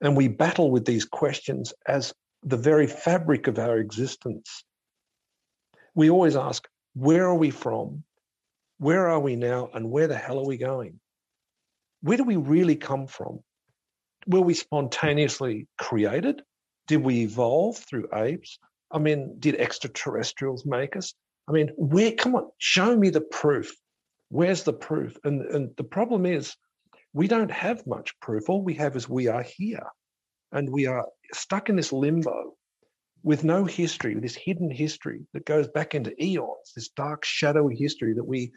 And 0.00 0.16
we 0.16 0.28
battle 0.28 0.70
with 0.70 0.84
these 0.84 1.04
questions 1.04 1.74
as 1.86 2.14
the 2.44 2.56
very 2.56 2.86
fabric 2.86 3.48
of 3.48 3.58
our 3.58 3.76
existence. 3.76 4.64
We 5.94 6.10
always 6.10 6.36
ask, 6.36 6.66
where 6.94 7.26
are 7.26 7.34
we 7.34 7.50
from? 7.50 8.04
Where 8.78 9.08
are 9.08 9.20
we 9.20 9.34
now? 9.34 9.68
And 9.74 9.90
where 9.90 10.06
the 10.06 10.16
hell 10.16 10.38
are 10.38 10.46
we 10.46 10.58
going? 10.58 11.00
Where 12.02 12.16
do 12.16 12.24
we 12.24 12.36
really 12.36 12.76
come 12.76 13.08
from? 13.08 13.40
Were 14.28 14.40
we 14.40 14.54
spontaneously 14.54 15.66
created? 15.76 16.42
Did 16.86 17.02
we 17.02 17.22
evolve 17.22 17.78
through 17.78 18.08
apes? 18.14 18.58
I 18.92 18.98
mean, 18.98 19.36
did 19.40 19.56
extraterrestrials 19.56 20.64
make 20.64 20.96
us? 20.96 21.14
I 21.48 21.52
mean, 21.52 21.70
where, 21.76 22.12
come 22.12 22.36
on, 22.36 22.50
show 22.58 22.96
me 22.96 23.10
the 23.10 23.20
proof. 23.20 23.74
Where's 24.38 24.62
the 24.64 24.72
proof? 24.72 25.12
And, 25.24 25.42
and 25.54 25.76
the 25.76 25.84
problem 25.84 26.24
is, 26.24 26.56
we 27.12 27.28
don't 27.28 27.50
have 27.50 27.86
much 27.86 28.18
proof. 28.20 28.48
All 28.48 28.62
we 28.62 28.74
have 28.74 28.96
is 28.96 29.06
we 29.06 29.28
are 29.28 29.42
here 29.42 29.86
and 30.52 30.72
we 30.72 30.86
are 30.86 31.06
stuck 31.34 31.68
in 31.68 31.76
this 31.76 31.92
limbo. 31.92 32.54
with 33.22 33.44
no 33.44 33.64
history, 33.64 34.14
this 34.14 34.34
hidden 34.34 34.70
history 34.70 35.20
that 35.32 35.44
goes 35.44 35.68
back 35.68 35.94
into 35.94 36.12
eons, 36.22 36.72
this 36.74 36.88
dark, 36.90 37.24
shadowy 37.24 37.76
history 37.76 38.14
that 38.14 38.24
we 38.24 38.52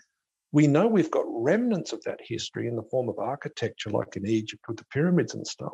we 0.52 0.68
know 0.68 0.88
we've 0.88 1.12
got 1.12 1.26
remnants 1.28 1.92
of 1.92 2.02
that 2.04 2.20
history 2.24 2.68
in 2.70 2.78
the 2.78 2.84
form 2.84 3.10
of 3.10 3.20
architecture, 3.20 3.90
like 3.90 4.16
in 4.16 4.26
Egypt 4.26 4.64
with 4.70 4.78
the 4.78 4.86
pyramids 4.86 5.34
and 5.34 5.46
stuff, 5.46 5.74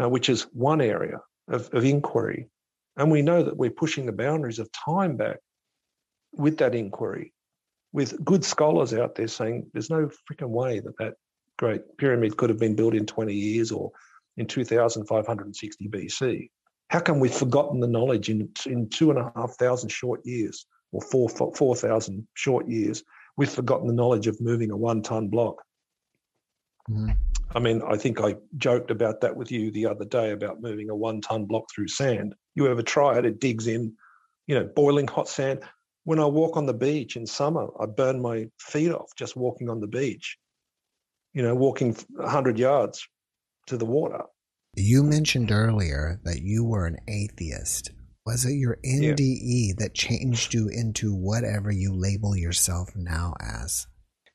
uh, 0.00 0.08
which 0.08 0.28
is 0.28 0.42
one 0.52 0.80
area 0.80 1.18
of, 1.48 1.70
of 1.72 1.84
inquiry. 1.84 2.48
And 2.96 3.12
we 3.12 3.22
know 3.22 3.44
that 3.44 3.56
we're 3.56 3.70
pushing 3.70 4.04
the 4.04 4.12
boundaries 4.12 4.58
of 4.58 4.68
time 4.72 5.16
back 5.16 5.36
with 6.32 6.58
that 6.58 6.74
inquiry, 6.74 7.32
with 7.92 8.22
good 8.24 8.44
scholars 8.44 8.94
out 8.94 9.14
there 9.14 9.28
saying 9.28 9.70
there's 9.72 9.90
no 9.90 10.10
freaking 10.30 10.48
way 10.48 10.80
that 10.80 10.96
that 10.98 11.14
great 11.58 11.96
pyramid 11.98 12.36
could 12.36 12.50
have 12.50 12.58
been 12.58 12.74
built 12.74 12.94
in 12.94 13.06
20 13.06 13.34
years 13.34 13.70
or 13.70 13.92
in 14.36 14.46
2560 14.46 15.88
BC. 15.88 16.50
How 16.88 17.00
come 17.00 17.20
we've 17.20 17.32
forgotten 17.32 17.80
the 17.80 17.86
knowledge 17.86 18.28
in, 18.28 18.50
in 18.66 18.88
two 18.88 19.10
and 19.10 19.18
a 19.18 19.32
half 19.36 19.56
thousand 19.58 19.90
short 19.90 20.20
years 20.24 20.66
or 20.92 21.00
four 21.00 21.28
4,000 21.28 22.26
short 22.34 22.68
years? 22.68 23.02
We've 23.36 23.48
forgotten 23.48 23.86
the 23.86 23.94
knowledge 23.94 24.26
of 24.26 24.40
moving 24.40 24.70
a 24.70 24.76
one 24.76 25.02
ton 25.02 25.28
block. 25.28 25.62
Mm-hmm. 26.90 27.12
I 27.54 27.58
mean, 27.60 27.82
I 27.86 27.96
think 27.96 28.20
I 28.20 28.36
joked 28.56 28.90
about 28.90 29.20
that 29.20 29.36
with 29.36 29.52
you 29.52 29.70
the 29.70 29.86
other 29.86 30.04
day 30.04 30.32
about 30.32 30.60
moving 30.60 30.90
a 30.90 30.96
one 30.96 31.20
ton 31.20 31.44
block 31.44 31.64
through 31.74 31.88
sand. 31.88 32.34
You 32.54 32.66
ever 32.68 32.82
try 32.82 33.18
it? 33.18 33.26
It 33.26 33.40
digs 33.40 33.66
in, 33.66 33.94
you 34.46 34.54
know, 34.54 34.64
boiling 34.64 35.06
hot 35.06 35.28
sand. 35.28 35.60
When 36.04 36.18
I 36.18 36.26
walk 36.26 36.56
on 36.56 36.66
the 36.66 36.74
beach 36.74 37.16
in 37.16 37.26
summer, 37.26 37.68
I 37.78 37.86
burn 37.86 38.20
my 38.20 38.46
feet 38.58 38.90
off 38.90 39.10
just 39.16 39.36
walking 39.36 39.68
on 39.68 39.80
the 39.80 39.86
beach, 39.86 40.36
you 41.32 41.42
know, 41.42 41.54
walking 41.54 41.96
100 42.10 42.58
yards 42.58 43.06
to 43.68 43.76
the 43.76 43.84
water. 43.84 44.24
You 44.74 45.02
mentioned 45.02 45.52
earlier 45.52 46.18
that 46.24 46.40
you 46.40 46.64
were 46.64 46.86
an 46.86 46.96
atheist. 47.06 47.90
Was 48.24 48.44
it 48.44 48.54
your 48.54 48.78
NDE 48.84 49.68
yeah. 49.68 49.74
that 49.78 49.94
changed 49.94 50.54
you 50.54 50.68
into 50.68 51.14
whatever 51.14 51.70
you 51.70 51.92
label 51.94 52.36
yourself 52.36 52.88
now 52.96 53.34
as? 53.40 53.86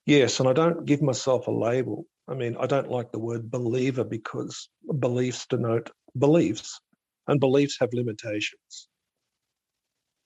Yes, 0.06 0.40
and 0.40 0.48
I 0.48 0.54
don't 0.54 0.86
give 0.86 1.02
myself 1.02 1.48
a 1.48 1.52
label. 1.52 2.06
I 2.30 2.34
mean, 2.34 2.56
I 2.60 2.66
don't 2.66 2.90
like 2.90 3.12
the 3.12 3.20
word 3.20 3.50
believer 3.50 4.04
because 4.04 4.70
beliefs 5.00 5.46
denote 5.48 5.90
beliefs, 6.18 6.80
and 7.28 7.40
beliefs 7.40 7.78
have 7.80 7.90
limitations. 7.94 8.90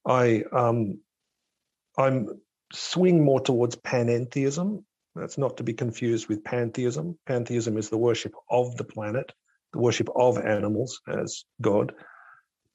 I 0.06 0.44
um, 0.52 1.00
I'm 1.98 2.42
swing 2.74 3.24
more 3.24 3.40
towards 3.40 3.76
panentheism. 3.76 4.84
That's 5.16 5.38
not 5.38 5.58
to 5.58 5.64
be 5.64 5.74
confused 5.74 6.30
with 6.30 6.44
pantheism. 6.44 7.18
Pantheism 7.26 7.78
is 7.78 7.90
the 7.90 7.98
worship 7.98 8.34
of 8.50 8.78
the 8.78 8.84
planet, 8.84 9.32
the 9.74 9.80
worship 9.80 10.10
of 10.16 10.38
animals 10.38 11.02
as 11.08 11.44
God. 11.62 11.94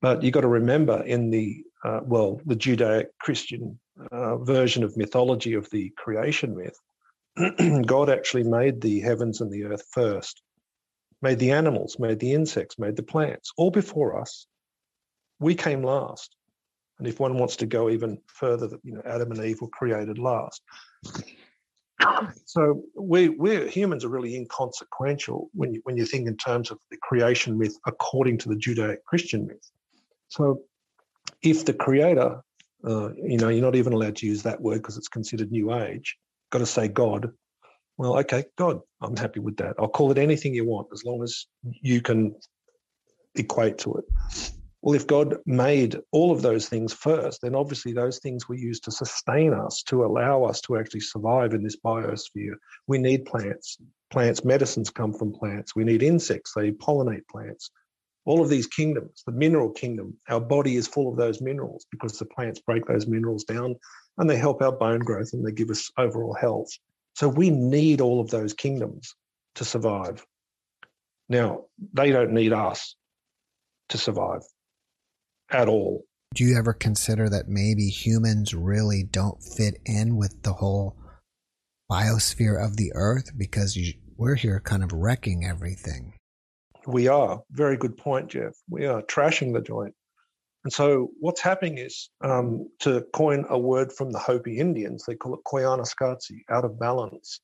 But 0.02 0.22
you've 0.22 0.35
got 0.35 0.42
to 0.42 0.48
remember 0.48 1.02
in 1.02 1.31
the, 1.31 1.64
uh, 1.83 2.00
well, 2.05 2.40
the 2.44 2.57
Judaic 2.57 3.09
Christian 3.18 3.79
uh, 4.12 4.37
version 4.37 4.85
of 4.85 4.96
mythology 4.96 5.55
of 5.55 5.68
the 5.70 5.92
creation 5.96 6.55
myth, 6.55 6.79
God 7.87 8.11
actually 8.11 8.44
made 8.44 8.81
the 8.81 9.00
heavens 9.00 9.40
and 9.40 9.50
the 9.50 9.64
earth 9.64 9.85
first, 9.92 10.42
made 11.22 11.38
the 11.38 11.52
animals, 11.52 11.98
made 11.98 12.18
the 12.18 12.35
insects, 12.35 12.79
made 12.79 12.96
the 12.96 13.02
plants, 13.02 13.52
all 13.57 13.70
before 13.70 14.20
us. 14.20 14.46
We 15.38 15.55
came 15.55 15.83
last. 15.83 16.35
And 16.98 17.06
if 17.06 17.20
one 17.20 17.38
wants 17.38 17.56
to 17.56 17.66
go 17.66 17.90
even 17.90 18.18
further, 18.26 18.68
you 18.82 18.94
know, 18.94 19.02
Adam 19.04 19.30
and 19.32 19.44
Eve 19.44 19.61
were 19.61 19.68
created 19.68 20.18
last. 20.18 20.62
So 22.44 22.82
we 22.94 23.28
we 23.30 23.68
humans 23.68 24.04
are 24.04 24.09
really 24.09 24.37
inconsequential 24.37 25.50
when 25.52 25.74
you 25.74 25.80
when 25.85 25.96
you 25.96 26.06
think 26.06 26.28
in 26.28 26.37
terms 26.37 26.70
of 26.70 26.78
the 26.90 26.96
creation 27.02 27.59
myth 27.59 27.76
according 27.87 28.38
to 28.38 28.48
the 28.48 28.56
Judaic 28.56 29.04
Christian 29.04 29.46
myth. 29.46 29.70
So 30.28 30.62
if 31.42 31.64
the 31.64 31.72
creator, 31.72 32.42
uh, 32.85 33.14
you 33.14 33.38
know, 33.38 33.48
you're 33.48 33.64
not 33.64 33.76
even 33.76 33.92
allowed 33.92 34.16
to 34.16 34.26
use 34.26 34.42
that 34.42 34.61
word 34.61 34.78
because 34.78 34.96
it's 34.96 35.09
considered 35.09 35.50
New 35.50 35.74
Age. 35.74 36.16
Got 36.50 36.59
to 36.61 36.66
say 36.66 36.88
God. 36.88 37.32
Well, 37.98 38.18
okay, 38.18 38.44
God. 38.56 38.80
I'm 39.00 39.16
happy 39.16 39.40
with 39.40 39.56
that. 39.56 39.76
I'll 39.78 39.88
call 39.88 40.11
it 40.11 40.18
anything 40.18 40.54
you 40.54 40.66
want 40.66 40.88
as 40.92 41.04
long 41.04 41.22
as 41.22 41.46
you 41.62 42.02
can 42.02 42.35
equate 43.35 43.78
to 43.78 43.96
it. 43.96 44.04
Well, 44.87 44.94
if 44.94 45.09
God 45.09 45.38
made 45.46 45.99
all 46.12 46.31
of 46.31 46.42
those 46.42 46.68
things 46.68 46.92
first, 46.92 47.40
then 47.42 47.57
obviously 47.57 47.92
those 47.92 48.20
things 48.20 48.49
were 48.49 48.55
used 48.55 48.85
to 48.85 48.92
sustain 48.92 49.53
us, 49.53 49.83
to 49.88 50.05
allow 50.05 50.44
us 50.44 50.61
to 50.61 50.77
actually 50.77 51.01
survive 51.01 51.55
in 51.55 51.64
this 51.64 51.75
biosphere. 51.85 52.55
We 52.87 52.99
need 52.99 53.25
plants. 53.25 53.79
Plants, 54.11 54.44
medicines 54.44 54.90
come 54.90 55.12
from 55.12 55.33
plants. 55.33 55.75
We 55.75 55.83
need 55.83 56.05
insects, 56.05 56.53
they 56.55 56.70
pollinate 56.70 57.27
plants. 57.29 57.68
All 58.27 58.40
of 58.40 58.49
these 58.49 58.68
kingdoms, 58.68 59.25
the 59.27 59.33
mineral 59.33 59.70
kingdom, 59.70 60.16
our 60.29 60.40
body 60.40 60.77
is 60.77 60.87
full 60.87 61.11
of 61.11 61.16
those 61.16 61.40
minerals 61.40 61.85
because 61.90 62.16
the 62.16 62.27
plants 62.27 62.61
break 62.61 62.87
those 62.87 63.09
minerals 63.09 63.42
down 63.42 63.75
and 64.18 64.31
they 64.31 64.37
help 64.37 64.62
our 64.62 64.70
bone 64.70 65.01
growth 65.01 65.31
and 65.33 65.44
they 65.44 65.51
give 65.51 65.70
us 65.70 65.90
overall 65.99 66.35
health. 66.35 66.70
So 67.16 67.29
we 67.29 67.51
need 67.51 68.01
all 68.01 68.20
of 68.20 68.31
those 68.31 68.55
kingdoms 68.55 69.16
to 69.57 69.64
survive. 69.64 70.25
Now, 71.29 71.64
they 71.92 72.12
don't 72.12 72.35
need 72.35 72.53
us 72.53 72.94
to 73.88 73.99
survive 73.99 74.42
at 75.50 75.68
all. 75.68 76.04
Do 76.35 76.44
you 76.44 76.59
ever 76.59 76.72
consider 76.72 77.28
that 77.30 77.48
maybe 77.48 77.88
humans 77.88 78.52
really 78.52 79.04
don't 79.04 79.42
fit 79.42 79.78
in 79.87 80.16
with 80.16 80.42
the 80.42 80.52
whole 80.52 80.96
biosphere 81.90 82.62
of 82.62 82.76
the 82.76 82.92
earth 82.94 83.30
because 83.37 83.76
you, 83.76 83.94
we're 84.16 84.35
here 84.35 84.61
kind 84.61 84.82
of 84.82 84.92
wrecking 84.92 85.46
everything? 85.46 86.14
We 86.87 87.09
are. 87.09 87.42
Very 87.50 87.76
good 87.76 87.96
point, 87.96 88.28
Jeff. 88.28 88.52
We 88.68 88.87
are 88.87 89.02
trashing 89.02 89.54
the 89.54 89.61
joint. 89.61 89.94
And 90.64 90.72
so 90.72 91.11
what's 91.20 91.40
happening 91.40 91.78
is, 91.78 92.11
um, 92.22 92.68
to 92.80 93.06
coin 93.12 93.44
a 93.48 93.59
word 93.59 93.92
from 93.92 94.11
the 94.11 94.18
Hopi 94.18 94.59
Indians, 94.59 95.04
they 95.06 95.14
call 95.14 95.35
it 95.35 95.40
koyaanisqatsi, 95.46 96.40
out 96.50 96.64
of 96.64 96.78
balance. 96.78 97.40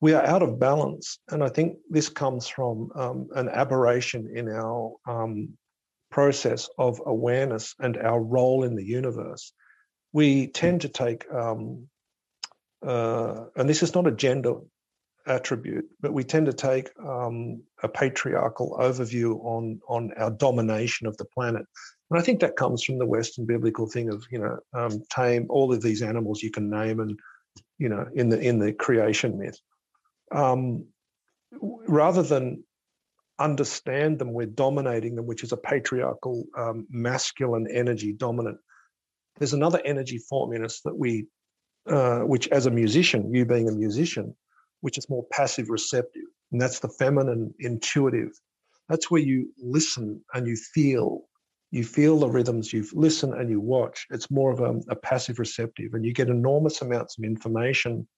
We 0.00 0.12
are 0.12 0.24
out 0.24 0.42
of 0.42 0.58
balance. 0.58 1.18
And 1.30 1.42
I 1.42 1.48
think 1.48 1.76
this 1.88 2.08
comes 2.08 2.48
from 2.48 2.90
um, 2.96 3.28
an 3.36 3.48
aberration 3.48 4.28
in 4.34 4.48
our 4.48 4.92
um, 5.06 5.56
process 6.10 6.68
of 6.78 7.00
awareness 7.04 7.74
and 7.78 7.96
our 7.96 8.20
role 8.20 8.64
in 8.64 8.74
the 8.74 8.84
universe, 8.84 9.52
we 10.12 10.48
tend 10.48 10.82
to 10.82 10.88
take, 10.88 11.30
um, 11.32 11.88
uh, 12.86 13.44
and 13.56 13.68
this 13.68 13.82
is 13.82 13.94
not 13.94 14.06
a 14.06 14.12
gender 14.12 14.54
attribute, 15.26 15.84
but 16.00 16.12
we 16.12 16.24
tend 16.24 16.46
to 16.46 16.52
take 16.52 16.90
um, 17.06 17.62
a 17.82 17.88
patriarchal 17.88 18.76
overview 18.80 19.44
on 19.44 19.80
on 19.88 20.12
our 20.16 20.30
domination 20.30 21.06
of 21.06 21.16
the 21.18 21.24
planet. 21.26 21.64
And 22.10 22.18
I 22.18 22.22
think 22.22 22.40
that 22.40 22.56
comes 22.56 22.82
from 22.82 22.98
the 22.98 23.06
Western 23.06 23.44
biblical 23.44 23.86
thing 23.86 24.08
of 24.08 24.24
you 24.30 24.38
know 24.38 24.58
um, 24.72 25.02
tame 25.14 25.46
all 25.50 25.72
of 25.72 25.82
these 25.82 26.02
animals 26.02 26.42
you 26.42 26.50
can 26.50 26.70
name 26.70 27.00
and 27.00 27.18
you 27.78 27.88
know 27.88 28.06
in 28.14 28.30
the 28.30 28.40
in 28.40 28.58
the 28.58 28.72
creation 28.72 29.38
myth, 29.38 29.58
um, 30.32 30.86
rather 31.52 32.22
than 32.22 32.64
understand 33.38 34.18
them, 34.18 34.32
we're 34.32 34.46
dominating 34.46 35.14
them, 35.14 35.26
which 35.26 35.42
is 35.42 35.52
a 35.52 35.56
patriarchal, 35.56 36.44
um, 36.56 36.86
masculine 36.90 37.66
energy 37.72 38.12
dominant. 38.12 38.58
There's 39.38 39.52
another 39.52 39.80
energy 39.84 40.18
form 40.18 40.52
in 40.52 40.64
us 40.64 40.80
that 40.84 40.96
we, 40.96 41.26
uh, 41.88 42.20
which 42.20 42.48
as 42.48 42.66
a 42.66 42.70
musician, 42.70 43.32
you 43.32 43.44
being 43.44 43.68
a 43.68 43.72
musician, 43.72 44.34
which 44.80 44.98
is 44.98 45.08
more 45.08 45.24
passive 45.32 45.70
receptive, 45.70 46.24
and 46.52 46.60
that's 46.60 46.80
the 46.80 46.88
feminine 46.88 47.54
intuitive. 47.60 48.30
That's 48.88 49.10
where 49.10 49.20
you 49.20 49.52
listen 49.58 50.22
and 50.34 50.46
you 50.46 50.56
feel. 50.56 51.24
You 51.70 51.84
feel 51.84 52.18
the 52.18 52.30
rhythms, 52.30 52.72
you 52.72 52.86
listen 52.94 53.34
and 53.34 53.50
you 53.50 53.60
watch. 53.60 54.06
It's 54.08 54.30
more 54.30 54.50
of 54.50 54.60
a, 54.60 54.80
a 54.90 54.96
passive 54.96 55.38
receptive, 55.38 55.92
and 55.92 56.04
you 56.04 56.14
get 56.14 56.28
enormous 56.28 56.80
amounts 56.80 57.18
of 57.18 57.24
information 57.24 58.08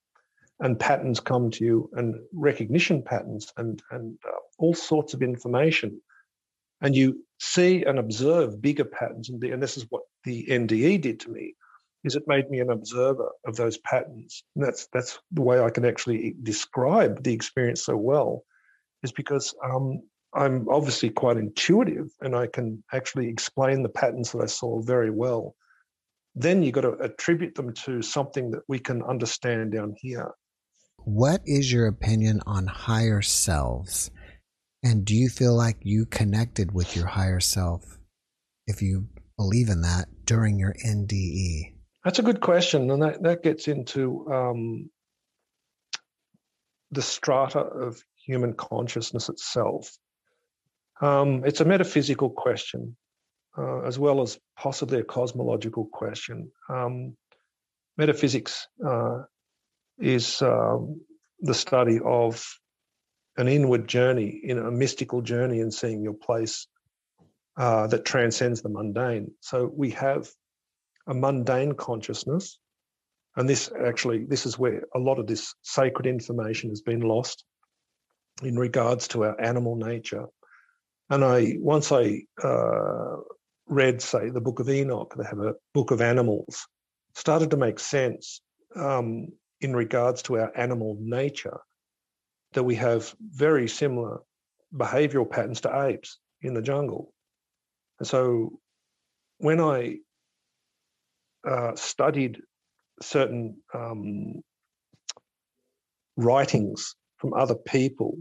and 0.60 0.78
patterns 0.78 1.20
come 1.20 1.50
to 1.50 1.64
you 1.64 1.90
and 1.94 2.14
recognition 2.32 3.02
patterns 3.02 3.52
and, 3.56 3.82
and 3.90 4.18
uh, 4.26 4.32
all 4.58 4.74
sorts 4.74 5.14
of 5.14 5.22
information. 5.22 6.00
And 6.82 6.94
you 6.94 7.24
see 7.38 7.84
and 7.84 7.98
observe 7.98 8.60
bigger 8.60 8.84
patterns. 8.84 9.30
And, 9.30 9.42
and 9.42 9.62
this 9.62 9.76
is 9.76 9.86
what 9.88 10.02
the 10.24 10.46
NDE 10.46 11.00
did 11.00 11.20
to 11.20 11.30
me, 11.30 11.54
is 12.04 12.14
it 12.14 12.24
made 12.26 12.50
me 12.50 12.60
an 12.60 12.70
observer 12.70 13.30
of 13.46 13.56
those 13.56 13.78
patterns. 13.78 14.42
And 14.54 14.64
that's, 14.64 14.86
that's 14.92 15.18
the 15.32 15.42
way 15.42 15.60
I 15.60 15.70
can 15.70 15.84
actually 15.84 16.36
describe 16.42 17.22
the 17.22 17.32
experience 17.32 17.84
so 17.84 17.96
well, 17.96 18.44
is 19.02 19.12
because 19.12 19.54
um, 19.64 20.02
I'm 20.34 20.68
obviously 20.68 21.10
quite 21.10 21.38
intuitive 21.38 22.08
and 22.20 22.36
I 22.36 22.46
can 22.46 22.84
actually 22.92 23.28
explain 23.28 23.82
the 23.82 23.88
patterns 23.88 24.32
that 24.32 24.42
I 24.42 24.46
saw 24.46 24.80
very 24.82 25.10
well. 25.10 25.54
Then 26.34 26.62
you've 26.62 26.74
got 26.74 26.82
to 26.82 26.92
attribute 27.00 27.54
them 27.54 27.72
to 27.84 28.02
something 28.02 28.50
that 28.52 28.62
we 28.68 28.78
can 28.78 29.02
understand 29.02 29.72
down 29.72 29.94
here. 29.98 30.30
What 31.04 31.42
is 31.46 31.72
your 31.72 31.86
opinion 31.86 32.40
on 32.46 32.66
higher 32.66 33.22
selves? 33.22 34.10
And 34.82 35.04
do 35.04 35.14
you 35.14 35.28
feel 35.28 35.54
like 35.56 35.78
you 35.82 36.06
connected 36.06 36.72
with 36.72 36.96
your 36.96 37.06
higher 37.06 37.40
self, 37.40 37.98
if 38.66 38.82
you 38.82 39.08
believe 39.36 39.68
in 39.68 39.82
that, 39.82 40.06
during 40.24 40.58
your 40.58 40.74
NDE? 40.86 41.74
That's 42.04 42.18
a 42.18 42.22
good 42.22 42.40
question. 42.40 42.90
And 42.90 43.02
that, 43.02 43.22
that 43.22 43.42
gets 43.42 43.68
into 43.68 44.26
um, 44.32 44.90
the 46.90 47.02
strata 47.02 47.60
of 47.60 48.02
human 48.26 48.54
consciousness 48.54 49.28
itself. 49.28 49.90
Um, 51.00 51.44
it's 51.44 51.60
a 51.60 51.64
metaphysical 51.64 52.30
question. 52.30 52.96
uh, 53.56 53.80
as 53.82 53.98
well 53.98 54.22
as 54.22 54.38
possibly 54.56 55.00
a 55.00 55.04
cosmological 55.04 55.88
question. 55.92 56.50
Um, 56.68 57.16
metaphysics 57.96 58.66
uh, 58.86 59.22
is 60.00 60.42
um, 60.42 61.00
the 61.40 61.54
study 61.54 62.00
of 62.04 62.44
an 63.36 63.48
inward 63.48 63.88
journey, 63.88 64.40
in 64.42 64.58
a 64.58 64.70
mystical 64.70 65.22
journey, 65.22 65.60
and 65.60 65.72
seeing 65.72 66.02
your 66.02 66.14
place 66.14 66.66
uh, 67.56 67.86
that 67.88 68.04
transcends 68.04 68.62
the 68.62 68.68
mundane. 68.68 69.30
So 69.40 69.70
we 69.74 69.90
have 69.90 70.28
a 71.06 71.14
mundane 71.14 71.72
consciousness, 71.72 72.58
and 73.36 73.48
this 73.48 73.70
actually 73.86 74.24
this 74.24 74.46
is 74.46 74.58
where 74.58 74.82
a 74.94 74.98
lot 74.98 75.18
of 75.18 75.26
this 75.26 75.54
sacred 75.62 76.06
information 76.06 76.70
has 76.70 76.80
been 76.80 77.00
lost 77.00 77.44
in 78.42 78.58
regards 78.58 79.08
to 79.08 79.24
our 79.24 79.40
animal 79.40 79.76
nature. 79.76 80.26
And 81.08 81.24
I 81.24 81.56
once 81.58 81.92
I 81.92 82.22
uh, 82.42 83.16
read, 83.66 84.02
say, 84.02 84.30
the 84.30 84.40
Book 84.40 84.60
of 84.60 84.68
Enoch, 84.68 85.14
they 85.16 85.24
have 85.24 85.40
a 85.40 85.54
book 85.74 85.90
of 85.90 86.00
animals, 86.00 86.66
started 87.14 87.50
to 87.50 87.56
make 87.56 87.78
sense 87.78 88.42
um, 88.76 89.28
in 89.60 89.74
regards 89.74 90.22
to 90.22 90.38
our 90.38 90.52
animal 90.56 90.96
nature 91.00 91.60
that 92.52 92.64
we 92.64 92.74
have 92.76 93.14
very 93.20 93.68
similar 93.68 94.20
behavioral 94.74 95.28
patterns 95.28 95.60
to 95.62 95.82
apes 95.86 96.18
in 96.42 96.54
the 96.54 96.62
jungle. 96.62 97.12
And 97.98 98.08
so 98.08 98.58
when 99.38 99.60
I 99.60 99.98
uh, 101.46 101.74
studied 101.74 102.40
certain 103.02 103.56
um, 103.74 104.42
writings 106.16 106.94
from 107.18 107.34
other 107.34 107.54
people, 107.54 108.18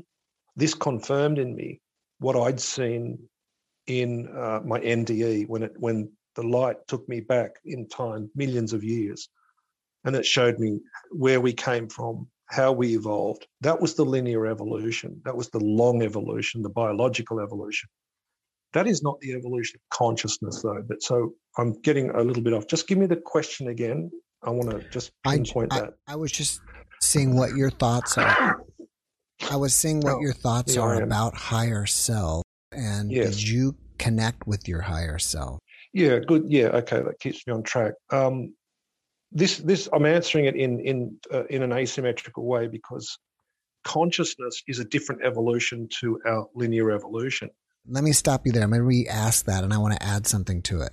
this 0.55 0.73
confirmed 0.73 1.39
in 1.39 1.55
me 1.55 1.81
what 2.19 2.35
I'd 2.35 2.59
seen 2.59 3.19
in 3.87 4.27
uh, 4.35 4.59
my 4.63 4.79
NDE 4.79 5.47
when 5.47 5.63
it 5.63 5.73
when 5.77 6.11
the 6.35 6.43
light 6.43 6.77
took 6.87 7.07
me 7.09 7.21
back 7.21 7.55
in 7.65 7.87
time, 7.87 8.29
millions 8.35 8.71
of 8.73 8.83
years, 8.83 9.29
and 10.05 10.15
it 10.15 10.25
showed 10.25 10.59
me 10.59 10.79
where 11.11 11.41
we 11.41 11.53
came 11.53 11.87
from, 11.87 12.27
how 12.45 12.71
we 12.71 12.95
evolved. 12.95 13.47
That 13.61 13.81
was 13.81 13.95
the 13.95 14.05
linear 14.05 14.47
evolution. 14.47 15.21
That 15.25 15.35
was 15.35 15.49
the 15.49 15.59
long 15.59 16.01
evolution, 16.01 16.61
the 16.61 16.69
biological 16.69 17.39
evolution. 17.39 17.89
That 18.73 18.87
is 18.87 19.01
not 19.01 19.19
the 19.19 19.33
evolution 19.33 19.79
of 19.79 19.97
consciousness, 19.97 20.61
though. 20.61 20.83
But 20.87 21.01
so 21.01 21.33
I'm 21.57 21.73
getting 21.81 22.11
a 22.11 22.21
little 22.21 22.43
bit 22.43 22.53
off. 22.53 22.67
Just 22.67 22.87
give 22.87 22.97
me 22.97 23.07
the 23.07 23.17
question 23.17 23.67
again. 23.67 24.11
I 24.43 24.51
want 24.51 24.69
to 24.69 24.87
just 24.89 25.11
pinpoint 25.25 25.73
I, 25.73 25.81
that. 25.81 25.93
I, 26.07 26.13
I 26.13 26.15
was 26.15 26.31
just 26.31 26.61
seeing 27.01 27.35
what 27.35 27.55
your 27.55 27.71
thoughts 27.71 28.17
are. 28.17 28.63
I 29.49 29.55
was 29.55 29.73
seeing 29.73 30.01
what 30.01 30.15
oh, 30.15 30.21
your 30.21 30.33
thoughts 30.33 30.77
are 30.77 31.01
about 31.01 31.35
higher 31.35 31.85
self, 31.85 32.43
and 32.71 33.11
yes. 33.11 33.29
did 33.29 33.47
you 33.47 33.75
connect 33.97 34.45
with 34.45 34.67
your 34.67 34.81
higher 34.81 35.17
self? 35.17 35.59
Yeah, 35.93 36.19
good. 36.19 36.43
Yeah, 36.47 36.67
okay, 36.67 37.01
that 37.01 37.19
keeps 37.19 37.45
me 37.47 37.53
on 37.53 37.63
track. 37.63 37.93
Um, 38.11 38.53
this, 39.31 39.57
this, 39.57 39.87
I'm 39.93 40.05
answering 40.05 40.45
it 40.45 40.55
in 40.55 40.79
in 40.79 41.17
uh, 41.31 41.45
in 41.45 41.61
an 41.63 41.71
asymmetrical 41.71 42.45
way 42.45 42.67
because 42.67 43.17
consciousness 43.85 44.63
is 44.67 44.79
a 44.79 44.85
different 44.85 45.23
evolution 45.23 45.87
to 46.01 46.19
our 46.25 46.47
linear 46.55 46.91
evolution. 46.91 47.49
Let 47.87 48.03
me 48.03 48.11
stop 48.11 48.45
you 48.45 48.51
there. 48.51 48.63
I'm 48.63 48.69
going 48.69 48.81
to 48.81 48.85
re-ask 48.85 49.45
that, 49.45 49.63
and 49.63 49.73
I 49.73 49.77
want 49.77 49.93
to 49.95 50.03
add 50.03 50.27
something 50.27 50.61
to 50.63 50.81
it. 50.81 50.91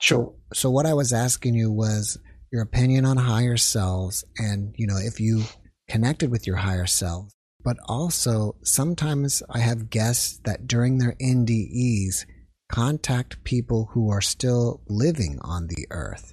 Sure. 0.00 0.34
So, 0.52 0.58
so 0.60 0.70
what 0.70 0.86
I 0.86 0.94
was 0.94 1.12
asking 1.12 1.54
you 1.54 1.72
was 1.72 2.18
your 2.52 2.62
opinion 2.62 3.04
on 3.04 3.16
higher 3.16 3.56
selves, 3.56 4.24
and 4.38 4.74
you 4.76 4.86
know, 4.86 4.98
if 4.98 5.20
you 5.20 5.44
connected 5.88 6.30
with 6.30 6.46
your 6.46 6.56
higher 6.56 6.86
self, 6.86 7.32
but 7.64 7.76
also 7.88 8.56
sometimes 8.62 9.42
I 9.50 9.58
have 9.58 9.90
guests 9.90 10.40
that 10.44 10.66
during 10.66 10.98
their 10.98 11.16
NDEs 11.20 12.26
contact 12.70 13.42
people 13.44 13.90
who 13.92 14.10
are 14.10 14.20
still 14.20 14.82
living 14.88 15.38
on 15.42 15.68
the 15.68 15.86
earth. 15.90 16.32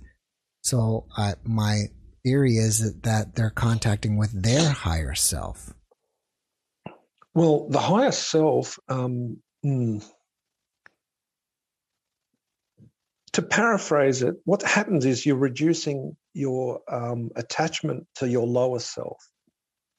So 0.64 1.06
uh, 1.18 1.36
my 1.44 1.84
theory 2.24 2.56
is 2.56 3.00
that, 3.02 3.36
they're 3.36 3.50
contacting 3.50 4.18
with 4.18 4.32
their 4.32 4.70
higher 4.70 5.14
self. 5.14 5.74
Well, 7.34 7.68
the 7.70 7.80
higher 7.80 8.14
self, 8.14 8.80
um, 8.88 9.42
mm, 9.66 10.06
to 13.34 13.42
paraphrase 13.42 14.22
it, 14.22 14.36
what 14.46 14.62
happens 14.64 15.06
is 15.06 15.26
you're 15.26 15.36
reducing 15.36 16.16
your 16.34 16.80
um, 16.88 17.32
attachment 17.36 18.08
to 18.16 18.30
your 18.30 18.48
lower 18.48 18.80
self. 18.80 19.18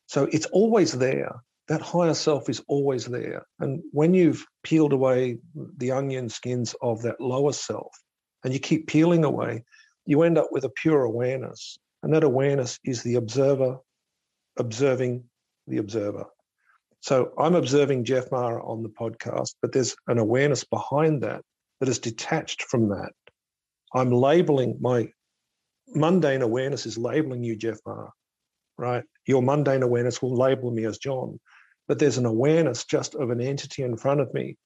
So 0.06 0.28
it's 0.32 0.46
always 0.46 0.92
there. 0.92 1.34
That 1.68 1.82
higher 1.82 2.14
self 2.14 2.48
is 2.48 2.62
always 2.68 3.04
there. 3.04 3.46
And 3.58 3.82
when 3.90 4.14
you've 4.14 4.46
peeled 4.62 4.92
away 4.92 5.38
the 5.76 5.92
onion 5.92 6.28
skins 6.28 6.74
of 6.80 7.02
that 7.02 7.20
lower 7.20 7.52
self 7.52 7.92
and 8.44 8.52
you 8.52 8.60
keep 8.60 8.86
peeling 8.86 9.24
away, 9.24 9.64
you 10.06 10.22
end 10.22 10.38
up 10.38 10.48
with 10.50 10.64
a 10.64 10.70
pure 10.70 11.02
awareness. 11.04 11.78
And 12.02 12.12
that 12.14 12.24
awareness 12.24 12.78
is 12.84 13.02
the 13.02 13.14
observer 13.14 13.78
observing 14.58 15.24
the 15.66 15.78
observer. 15.78 16.26
So 17.00 17.32
I'm 17.38 17.54
observing 17.54 18.04
Jeff 18.04 18.30
Mara 18.30 18.64
on 18.64 18.82
the 18.82 18.88
podcast, 18.88 19.54
but 19.60 19.72
there's 19.72 19.96
an 20.06 20.18
awareness 20.18 20.64
behind 20.64 21.22
that 21.22 21.42
that 21.80 21.88
is 21.88 21.98
detached 21.98 22.62
from 22.62 22.90
that. 22.90 23.12
I'm 23.94 24.10
labeling 24.10 24.78
my 24.80 25.08
mundane 25.88 26.42
awareness 26.42 26.86
is 26.86 26.96
labeling 26.98 27.42
you, 27.42 27.56
Jeff 27.56 27.78
Mara 27.86 28.10
right? 28.78 29.04
Your 29.26 29.42
mundane 29.42 29.82
awareness 29.82 30.20
will 30.20 30.34
label 30.36 30.70
me 30.70 30.84
as 30.84 30.98
John, 30.98 31.38
but 31.88 31.98
there's 31.98 32.18
an 32.18 32.26
awareness 32.26 32.84
just 32.84 33.14
of 33.14 33.30
an 33.30 33.40
entity 33.40 33.82
in 33.82 33.96
front 33.96 34.20
of 34.20 34.32
me 34.34 34.56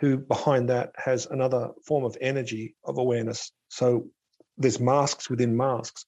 who 0.00 0.16
behind 0.16 0.68
that 0.68 0.92
has 0.96 1.26
another 1.26 1.70
form 1.86 2.04
of 2.04 2.16
energy 2.20 2.76
of 2.84 2.98
awareness. 2.98 3.52
So 3.68 4.08
there's 4.58 4.80
masks 4.80 5.30
within 5.30 5.56
masks. 5.56 6.04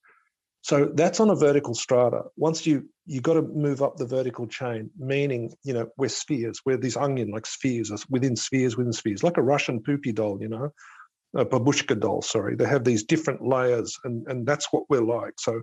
So 0.63 0.91
that's 0.95 1.21
on 1.21 1.31
a 1.31 1.35
vertical 1.35 1.75
strata. 1.75 2.25
Once 2.37 2.67
you 2.67 2.89
you 3.07 3.21
got 3.21 3.35
to 3.35 3.43
move 3.43 3.83
up 3.83 3.97
the 3.97 4.07
vertical 4.07 4.47
chain, 4.47 4.91
meaning 4.99 5.55
you 5.65 5.73
know 5.73 5.89
we're 5.97 6.09
spheres, 6.09 6.61
we're 6.67 6.77
these 6.77 6.97
onion 6.97 7.31
like 7.31 7.47
spheres 7.47 7.91
within 8.11 8.37
spheres 8.37 8.77
within 8.77 8.93
spheres, 8.93 9.23
like 9.23 9.39
a 9.39 9.43
Russian 9.43 9.83
poopy 9.83 10.13
doll, 10.13 10.39
you 10.41 10.49
know, 10.49 10.71
a 11.35 11.47
babushka 11.47 11.99
doll. 11.99 12.21
Sorry, 12.21 12.57
they 12.57 12.67
have 12.67 12.85
these 12.85 13.05
different 13.05 13.47
layers, 13.47 13.99
and 14.05 14.27
and 14.27 14.47
that's 14.47 14.67
what 14.71 14.85
we're 14.91 15.01
like. 15.01 15.35
So 15.39 15.63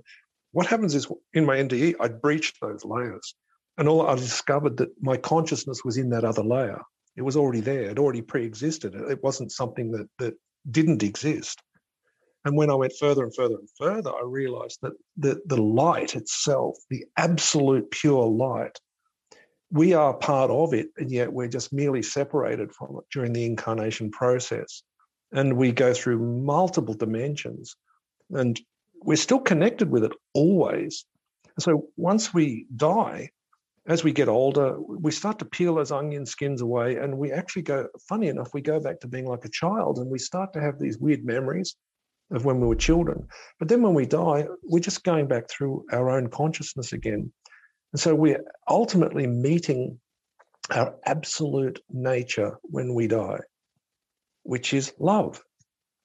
what 0.51 0.65
happens 0.65 0.95
is 0.95 1.07
in 1.33 1.45
my 1.45 1.57
NDE, 1.57 1.95
I 1.99 2.07
breached 2.07 2.57
those 2.61 2.83
layers. 2.83 3.35
And 3.77 3.87
all 3.87 4.07
I 4.07 4.15
discovered 4.15 4.77
that 4.77 4.89
my 4.99 5.17
consciousness 5.17 5.81
was 5.85 5.97
in 5.97 6.09
that 6.09 6.23
other 6.25 6.41
layer. 6.41 6.81
It 7.15 7.21
was 7.21 7.37
already 7.37 7.61
there. 7.61 7.83
It 7.83 7.99
already 7.99 8.23
pre-existed. 8.23 8.95
It 8.95 9.21
wasn't 9.21 9.51
something 9.51 9.91
that 9.91 10.07
that 10.17 10.33
didn't 10.69 11.03
exist. 11.03 11.61
And 12.47 12.55
when 12.55 12.69
I 12.69 12.75
went 12.75 12.93
further 12.97 13.25
and 13.25 13.35
further 13.35 13.55
and 13.55 13.69
further, 13.77 14.09
I 14.09 14.21
realized 14.23 14.79
that 14.81 14.93
the, 15.17 15.41
the 15.47 15.61
light 15.61 16.15
itself, 16.15 16.77
the 16.89 17.03
absolute 17.17 17.91
pure 17.91 18.25
light, 18.25 18.79
we 19.69 19.93
are 19.93 20.13
part 20.13 20.49
of 20.49 20.73
it, 20.73 20.87
and 20.95 21.11
yet 21.11 21.33
we're 21.33 21.49
just 21.49 21.73
merely 21.73 22.01
separated 22.01 22.71
from 22.71 22.95
it 22.99 23.03
during 23.11 23.33
the 23.33 23.45
incarnation 23.45 24.11
process. 24.11 24.83
And 25.33 25.57
we 25.57 25.73
go 25.73 25.93
through 25.93 26.19
multiple 26.19 26.93
dimensions. 26.93 27.75
And 28.29 28.57
we're 29.01 29.17
still 29.17 29.41
connected 29.41 29.91
with 29.91 30.05
it 30.05 30.13
always. 30.33 31.03
so 31.59 31.89
once 31.97 32.33
we 32.33 32.65
die, 32.77 33.29
as 33.87 34.05
we 34.05 34.13
get 34.13 34.29
older, 34.29 34.79
we 34.79 35.11
start 35.11 35.37
to 35.39 35.45
peel 35.45 35.75
those 35.75 35.91
onion 35.91 36.25
skins 36.25 36.61
away, 36.61 36.95
and 36.95 37.17
we 37.17 37.33
actually 37.33 37.63
go. 37.63 37.89
Funny 38.07 38.29
enough, 38.29 38.53
we 38.53 38.61
go 38.61 38.79
back 38.79 39.01
to 39.01 39.07
being 39.09 39.25
like 39.25 39.43
a 39.43 39.49
child, 39.49 39.97
and 39.97 40.09
we 40.09 40.19
start 40.19 40.53
to 40.53 40.61
have 40.61 40.79
these 40.79 40.97
weird 40.97 41.25
memories 41.25 41.75
of 42.31 42.45
when 42.45 42.59
we 42.59 42.67
were 42.67 42.75
children. 42.75 43.27
But 43.59 43.67
then 43.69 43.81
when 43.81 43.93
we 43.93 44.05
die, 44.05 44.47
we're 44.63 44.79
just 44.79 45.03
going 45.03 45.27
back 45.27 45.49
through 45.49 45.85
our 45.91 46.09
own 46.09 46.29
consciousness 46.29 46.93
again, 46.93 47.31
and 47.93 47.99
so 47.99 48.13
we're 48.13 48.43
ultimately 48.67 49.27
meeting 49.27 49.99
our 50.71 50.95
absolute 51.05 51.79
nature 51.89 52.57
when 52.63 52.93
we 52.93 53.07
die, 53.07 53.39
which 54.43 54.73
is 54.73 54.93
love 54.99 55.41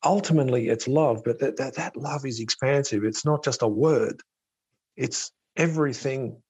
ultimately 0.05 0.69
it's 0.69 0.89
love, 0.89 1.23
but 1.25 1.39
that, 1.41 1.57
that, 1.57 1.75
that 1.75 1.97
love 1.97 2.27
is 2.27 2.41
expansive. 2.41 3.05
It's 3.05 3.25
not 3.25 3.45
just 3.45 3.63
a 3.63 3.69
word, 3.69 4.21
it's 4.97 5.33
everything 5.57 6.41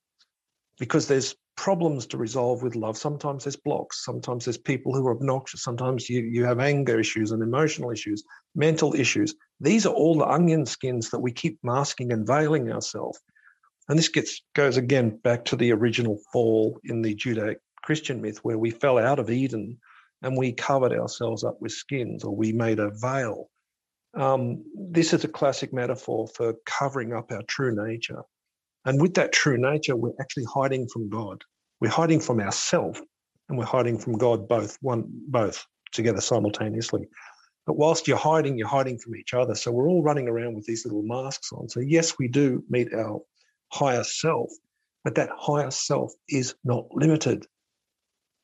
because 0.78 1.06
there's 1.06 1.34
problems 1.56 2.06
to 2.06 2.16
resolve 2.16 2.62
with 2.62 2.76
love. 2.76 2.96
Sometimes 2.96 3.44
there's 3.44 3.56
blocks, 3.56 4.04
sometimes 4.04 4.44
there's 4.44 4.58
people 4.58 4.94
who 4.94 5.06
are 5.06 5.14
obnoxious, 5.14 5.62
sometimes 5.62 6.08
you, 6.08 6.22
you 6.22 6.44
have 6.44 6.60
anger 6.60 6.98
issues 6.98 7.30
and 7.30 7.42
emotional 7.42 7.90
issues, 7.90 8.24
mental 8.54 8.94
issues. 8.94 9.34
These 9.60 9.86
are 9.86 9.94
all 9.94 10.18
the 10.18 10.26
onion 10.26 10.66
skins 10.66 11.10
that 11.10 11.20
we 11.20 11.32
keep 11.32 11.58
masking 11.62 12.12
and 12.12 12.26
veiling 12.26 12.72
ourselves. 12.72 13.20
And 13.88 13.98
this 13.98 14.08
gets 14.08 14.42
goes 14.54 14.76
again 14.76 15.18
back 15.22 15.44
to 15.46 15.56
the 15.56 15.72
original 15.72 16.18
fall 16.32 16.78
in 16.84 17.02
the 17.02 17.14
Judaic 17.14 17.58
Christian 17.82 18.22
myth 18.22 18.38
where 18.42 18.58
we 18.58 18.70
fell 18.70 18.98
out 18.98 19.18
of 19.18 19.30
Eden 19.30 19.78
and 20.22 20.36
we 20.36 20.52
covered 20.52 20.92
ourselves 20.92 21.44
up 21.44 21.60
with 21.60 21.72
skins 21.72 22.24
or 22.24 22.34
we 22.34 22.52
made 22.52 22.78
a 22.78 22.90
veil. 22.90 23.50
Um, 24.14 24.64
this 24.74 25.12
is 25.12 25.24
a 25.24 25.28
classic 25.28 25.72
metaphor 25.72 26.28
for 26.28 26.54
covering 26.64 27.12
up 27.12 27.32
our 27.32 27.42
true 27.48 27.74
nature. 27.74 28.22
And 28.84 29.00
with 29.00 29.14
that 29.14 29.32
true 29.32 29.58
nature, 29.58 29.96
we're 29.96 30.12
actually 30.20 30.44
hiding 30.44 30.88
from 30.88 31.08
God. 31.08 31.42
We're 31.80 31.90
hiding 31.90 32.20
from 32.20 32.40
ourselves 32.40 33.00
and 33.48 33.58
we're 33.58 33.64
hiding 33.64 33.98
from 33.98 34.14
God 34.14 34.48
both, 34.48 34.78
one 34.80 35.04
both 35.28 35.64
together 35.92 36.20
simultaneously. 36.20 37.06
But 37.66 37.76
whilst 37.76 38.08
you're 38.08 38.16
hiding, 38.16 38.58
you're 38.58 38.68
hiding 38.68 38.98
from 38.98 39.14
each 39.16 39.34
other. 39.34 39.54
So 39.54 39.70
we're 39.70 39.88
all 39.88 40.02
running 40.02 40.28
around 40.28 40.54
with 40.54 40.64
these 40.64 40.84
little 40.84 41.02
masks 41.02 41.52
on. 41.52 41.68
So, 41.68 41.80
yes, 41.80 42.18
we 42.18 42.28
do 42.28 42.64
meet 42.68 42.92
our 42.92 43.20
higher 43.72 44.02
self, 44.04 44.50
but 45.04 45.14
that 45.14 45.30
higher 45.36 45.70
self 45.70 46.12
is 46.28 46.54
not 46.64 46.86
limited. 46.92 47.46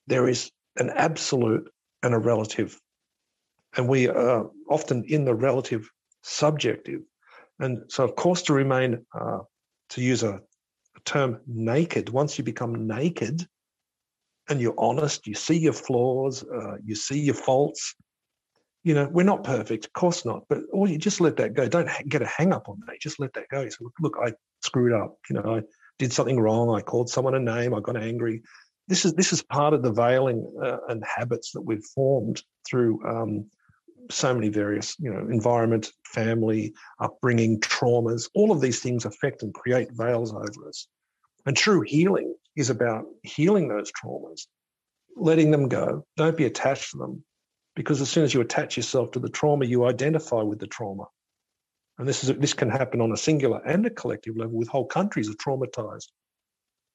There 0.07 0.29
is 0.29 0.51
an 0.77 0.91
absolute 0.91 1.69
and 2.03 2.15
a 2.15 2.19
relative. 2.19 2.81
And 3.77 3.89
we 3.89 4.09
are 4.09 4.49
often 4.71 5.05
in 5.09 5.25
the 5.25 5.35
relative 5.35 5.91
subjective. 6.23 7.01
And 7.59 7.83
so, 7.89 8.05
of 8.05 8.15
course, 8.15 8.43
to 8.43 8.53
remain, 8.53 9.05
uh, 9.19 9.39
to 9.91 10.03
use 10.03 10.23
a, 10.23 10.35
a 10.35 11.01
term, 11.05 11.41
naked, 11.47 12.11
once 12.11 12.39
you 12.39 12.45
become 12.45 12.87
naked 12.87 13.47
and 14.49 14.61
you're 14.61 14.75
honest, 14.79 15.27
you 15.27 15.35
see 15.35 15.59
your 15.59 15.73
flaws, 15.73 16.43
uh, 16.45 16.77
you 16.85 16.95
see 16.95 17.21
your 17.21 17.35
faults, 17.35 17.95
you 18.85 18.95
know, 18.95 19.09
we're 19.11 19.25
not 19.25 19.45
perfect, 19.45 19.87
of 19.87 19.93
course 19.93 20.25
not, 20.25 20.45
but 20.49 20.61
or 20.73 20.89
you 20.89 20.99
just 20.99 21.21
let 21.21 21.37
that 21.37 21.55
go. 21.55 21.69
Don't 21.69 21.91
get 22.09 22.23
a 22.23 22.27
hang 22.27 22.53
up 22.53 22.69
on 22.69 22.81
that. 22.87 23.01
Just 23.01 23.21
let 23.21 23.33
that 23.35 23.49
go. 23.51 23.69
So 23.69 23.85
look, 23.85 23.95
look, 24.01 24.17
I 24.23 24.33
screwed 24.63 24.93
up. 24.93 25.19
You 25.29 25.37
know, 25.37 25.57
I 25.57 25.63
did 25.99 26.13
something 26.13 26.41
wrong. 26.41 26.75
I 26.75 26.81
called 26.81 27.11
someone 27.11 27.35
a 27.35 27.41
name. 27.41 27.75
I 27.75 27.81
got 27.81 27.97
angry. 27.97 28.43
This 28.87 29.05
is 29.05 29.15
this 29.15 29.33
is 29.33 29.43
part 29.43 29.75
of 29.75 29.83
the 29.83 29.93
veiling 29.93 30.51
uh, 30.63 30.79
and 30.89 31.05
habits 31.05 31.53
that 31.53 31.61
we've 31.61 31.85
formed 31.95 32.43
through 32.67 33.05
um, 33.07 33.51
so 34.11 34.35
many 34.35 34.49
various, 34.49 34.97
you 34.99 35.13
know, 35.13 35.21
environment, 35.21 35.93
family, 36.05 36.75
upbringing, 37.01 37.61
traumas. 37.61 38.29
All 38.35 38.53
of 38.53 38.61
these 38.61 38.81
things 38.81 39.05
affect 39.05 39.43
and 39.43 39.53
create 39.55 39.89
veils 39.93 40.33
over 40.33 40.69
us. 40.69 40.87
And 41.47 41.57
true 41.57 41.83
healing 41.83 42.35
is 42.57 42.71
about 42.71 43.05
healing 43.23 43.69
those 43.69 43.93
traumas, 43.93 44.47
letting 45.17 45.51
them 45.51 45.69
go. 45.69 46.05
Don't 46.17 46.37
be 46.37 46.47
attached 46.47 46.91
to 46.93 46.99
them, 46.99 47.25
because 47.75 48.01
as 48.01 48.11
soon 48.11 48.25
as 48.25 48.35
you 48.35 48.41
attach 48.41 48.77
yourself 48.77 49.13
to 49.13 49.19
the 49.19 49.29
trauma, 49.29 49.65
you 49.65 49.87
identify 49.87 50.43
with 50.43 50.59
the 50.59 50.67
trauma. 50.67 51.05
And 51.99 52.09
this 52.09 52.23
is 52.23 52.37
this 52.39 52.55
can 52.55 52.71
happen 52.71 53.01
on 53.01 53.13
a 53.13 53.17
singular 53.17 53.61
and 53.67 53.85
a 53.87 53.91
collective 53.91 54.37
level 54.37 54.57
with 54.57 54.69
whole 54.69 54.87
countries 54.87 55.29
are 55.29 55.35
traumatized. 55.35 56.09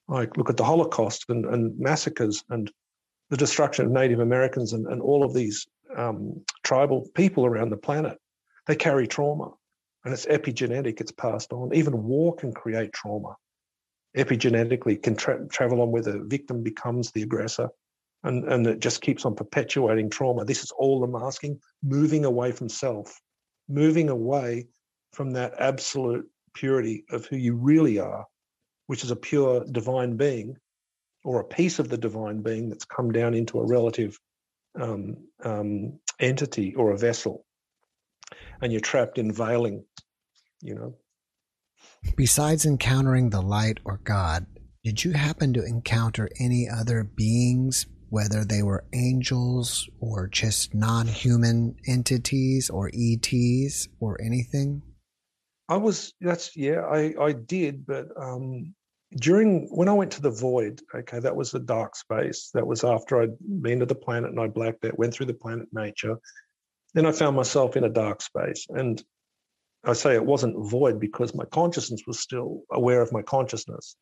Like 0.07 0.37
look 0.37 0.49
at 0.49 0.57
the 0.57 0.63
Holocaust 0.63 1.25
and, 1.29 1.45
and 1.45 1.77
massacres 1.79 2.43
and 2.49 2.71
the 3.29 3.37
destruction 3.37 3.85
of 3.85 3.91
Native 3.91 4.19
Americans 4.19 4.73
and, 4.73 4.85
and 4.87 5.01
all 5.01 5.23
of 5.23 5.33
these 5.33 5.67
um, 5.95 6.43
tribal 6.63 7.07
people 7.15 7.45
around 7.45 7.69
the 7.69 7.77
planet. 7.77 8.17
They 8.67 8.75
carry 8.75 9.07
trauma 9.07 9.51
and 10.03 10.13
it's 10.13 10.25
epigenetic, 10.25 11.01
it's 11.01 11.11
passed 11.11 11.53
on. 11.53 11.73
Even 11.73 12.03
war 12.03 12.35
can 12.35 12.53
create 12.53 12.93
trauma. 12.93 13.35
Epigenetically, 14.15 15.01
can 15.01 15.15
tra- 15.15 15.47
travel 15.47 15.81
on 15.81 15.91
where 15.91 16.03
the 16.03 16.23
victim 16.27 16.61
becomes 16.61 17.11
the 17.11 17.23
aggressor 17.23 17.69
and, 18.23 18.45
and 18.45 18.65
it 18.67 18.79
just 18.79 19.01
keeps 19.01 19.25
on 19.25 19.35
perpetuating 19.35 20.09
trauma. 20.09 20.45
This 20.45 20.63
is 20.63 20.71
all 20.71 21.01
the 21.01 21.07
masking, 21.07 21.59
moving 21.81 22.25
away 22.25 22.51
from 22.51 22.69
self, 22.69 23.19
moving 23.67 24.09
away 24.09 24.67
from 25.11 25.31
that 25.31 25.53
absolute 25.59 26.29
purity 26.53 27.05
of 27.09 27.25
who 27.25 27.35
you 27.35 27.55
really 27.55 27.99
are, 27.99 28.25
which 28.87 29.03
is 29.03 29.11
a 29.11 29.15
pure 29.15 29.65
divine 29.71 30.15
being 30.15 30.55
or 31.23 31.39
a 31.39 31.45
piece 31.45 31.79
of 31.79 31.89
the 31.89 31.97
divine 31.97 32.41
being 32.41 32.69
that's 32.69 32.85
come 32.85 33.11
down 33.11 33.33
into 33.33 33.59
a 33.59 33.65
relative 33.65 34.19
um, 34.79 35.17
um, 35.43 35.99
entity 36.19 36.75
or 36.75 36.91
a 36.91 36.97
vessel. 36.97 37.45
And 38.61 38.71
you're 38.71 38.81
trapped 38.81 39.17
in 39.17 39.31
veiling, 39.31 39.85
you 40.61 40.75
know. 40.75 40.95
Besides 42.17 42.65
encountering 42.65 43.29
the 43.29 43.41
light 43.41 43.79
or 43.85 43.99
God, 44.03 44.45
did 44.83 45.03
you 45.03 45.13
happen 45.13 45.53
to 45.53 45.65
encounter 45.65 46.29
any 46.39 46.67
other 46.69 47.03
beings, 47.03 47.85
whether 48.09 48.43
they 48.43 48.61
were 48.61 48.85
angels 48.93 49.89
or 49.99 50.27
just 50.27 50.73
non 50.73 51.07
human 51.07 51.75
entities 51.87 52.69
or 52.69 52.91
ETs 52.93 53.87
or 53.99 54.21
anything? 54.21 54.81
I 55.69 55.77
was, 55.77 56.13
that's, 56.19 56.55
yeah, 56.57 56.81
I, 56.81 57.13
I 57.19 57.31
did, 57.31 57.85
but 57.85 58.07
um, 58.17 58.75
during, 59.15 59.67
when 59.69 59.89
I 59.89 59.93
went 59.93 60.11
to 60.13 60.21
the 60.21 60.31
void, 60.31 60.81
okay, 60.93 61.19
that 61.19 61.35
was 61.35 61.51
the 61.51 61.59
dark 61.59 61.95
space. 61.95 62.49
That 62.53 62.65
was 62.65 62.83
after 62.83 63.21
I'd 63.21 63.37
been 63.61 63.79
to 63.79 63.85
the 63.85 63.95
planet 63.95 64.31
and 64.31 64.39
I 64.39 64.47
blacked 64.47 64.85
out, 64.85 64.97
went 64.97 65.13
through 65.13 65.27
the 65.27 65.33
planet 65.33 65.67
nature. 65.71 66.17
Then 66.93 67.05
I 67.05 67.11
found 67.11 67.35
myself 67.35 67.75
in 67.75 67.83
a 67.83 67.89
dark 67.89 68.21
space. 68.21 68.65
And 68.69 69.03
I 69.83 69.93
say 69.93 70.15
it 70.15 70.25
wasn't 70.25 70.69
void 70.69 70.99
because 70.99 71.35
my 71.35 71.45
consciousness 71.45 72.01
was 72.07 72.19
still 72.19 72.63
aware 72.71 73.01
of 73.01 73.11
my 73.11 73.21
consciousness 73.21 73.95